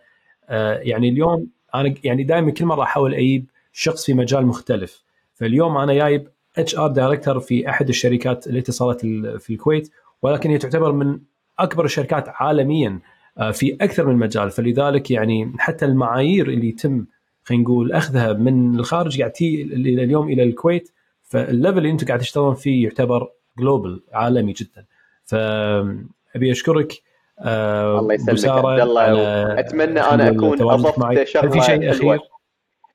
آه، 0.50 0.74
يعني 0.80 1.10
اليوم 1.10 1.48
أنا 1.76 1.94
يعني 2.04 2.24
دائما 2.24 2.52
كل 2.52 2.66
مرة 2.66 2.84
أحاول 2.84 3.14
أجيب 3.14 3.46
شخص 3.72 4.06
في 4.06 4.14
مجال 4.14 4.46
مختلف. 4.46 5.04
فاليوم 5.34 5.78
أنا 5.78 5.94
جايب 5.94 6.28
HR 6.58 6.88
director 6.88 7.40
في 7.40 7.70
أحد 7.70 7.90
الشركات 7.90 8.48
الاتصالات 8.48 9.04
ال- 9.04 9.40
في 9.40 9.54
الكويت 9.54 9.92
ولكن 10.22 10.50
هي 10.50 10.58
تعتبر 10.58 10.92
من 10.92 11.20
أكبر 11.60 11.86
الشركات 11.86 12.26
عالميا 12.30 13.00
آه، 13.38 13.52
في 13.52 13.78
أكثر 13.82 14.08
من 14.08 14.16
مجال. 14.16 14.52
فلذلك 14.52 15.12
يعني 15.12 15.54
حتى 15.60 15.86
المعايير 15.86 16.50
اللي 16.50 16.70
يتم 16.70 17.06
خلينا 17.44 17.64
نقول 17.64 17.92
أخذها 17.92 18.34
من 18.34 18.80
الخارج 18.80 19.20
قاعد 19.20 19.32
تي 19.32 19.62
إلى 19.62 20.04
اليوم 20.04 20.30
إلى 20.30 20.44
الكويت. 20.44 20.92
فال 21.24 21.39
level 21.39 21.78
اللي 21.78 21.90
أنتم 21.92 22.08
قاعد 22.08 22.20
تشتغلون 22.20 22.56
فيه 22.56 22.84
يعتبر 22.84 23.32
global 23.60 24.04
عالمي 24.14 24.54
جدا. 24.54 24.86
فابي 25.26 26.52
أشكرك 26.52 27.02
آه، 27.40 28.00
الله 28.00 28.14
يسلمك 28.14 28.66
عبد 28.66 28.80
الله 28.80 29.02
على 29.02 29.56
اتمنى 29.60 30.00
أنا 30.00 30.30
أكون. 30.30 30.62
أضفت 30.62 31.00
هل 31.00 31.26
في 31.26 31.32
شغلة 31.32 31.62
شيء 31.62 31.90
أخير؟ 31.90 32.20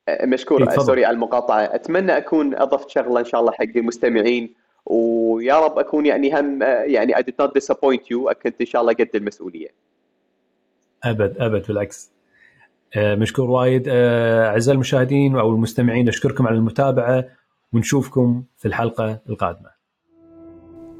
أه، 0.09 0.27
مشكور. 0.27 0.71
sorry 0.71 1.05
على 1.05 1.15
المقاطعة. 1.15 1.61
أتمنى 1.61 2.17
أكون 2.17 2.55
أضفت 2.55 2.91
شغلة 2.91 3.21
إن 3.21 3.25
شاء 3.25 3.41
الله 3.41 3.53
حق 3.53 3.77
المستمعين. 3.77 4.55
ويا 4.87 5.61
رب 5.61 5.79
أكون 5.79 6.07
يعني 6.07 6.41
هم 6.41 6.63
أه، 6.63 6.67
يعني 6.67 7.15
I 7.15 7.19
did 7.19 7.35
not 7.43 7.49
disappoint 7.49 8.03
you. 8.13 8.33
كنت 8.43 8.61
إن 8.61 8.67
شاء 8.67 8.83
الله 8.83 8.93
قد 8.93 9.11
المسؤولية. 9.15 9.69
أبد 11.05 11.37
أبد 11.39 11.67
بالعكس. 11.67 12.11
آه، 12.11 12.18
مشكور 12.97 13.51
وايد 13.51 13.85
آه، 13.89 14.49
أعزائي 14.49 14.75
المشاهدين 14.75 15.37
أو 15.37 15.51
المستمعين 15.51 16.09
أشكركم 16.09 16.47
على 16.47 16.57
المتابعة 16.57 17.25
ونشوفكم 17.73 18.45
في 18.57 18.69
الحلقة 18.69 19.21
القادمة. 19.29 19.71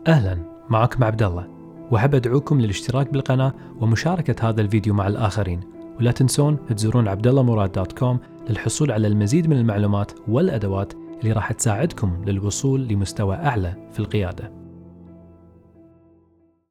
أهلا 0.07 0.39
معكم 0.71 1.05
عبد 1.05 1.23
الله 1.23 1.49
وأحب 1.91 2.15
أدعوكم 2.15 2.61
للاشتراك 2.61 3.13
بالقناة 3.13 3.55
ومشاركة 3.81 4.49
هذا 4.49 4.61
الفيديو 4.61 4.95
مع 4.95 5.07
الآخرين 5.07 5.61
ولا 6.01 6.11
تنسون 6.11 6.67
تزورون 6.67 7.09
عبدالله 7.09 7.67
دوت 7.67 7.99
كوم 7.99 8.19
للحصول 8.51 8.93
على 8.93 9.09
المزيد 9.09 9.49
من 9.49 9.57
المعلومات 9.57 10.13
والأدوات 10.29 10.93
اللي 11.21 11.33
راح 11.33 11.53
تساعدكم 11.53 12.25
للوصول 12.27 12.89
لمستوى 12.89 13.37
أعلى 13.37 13.89
في 13.93 14.01
القيادة. 14.01 14.58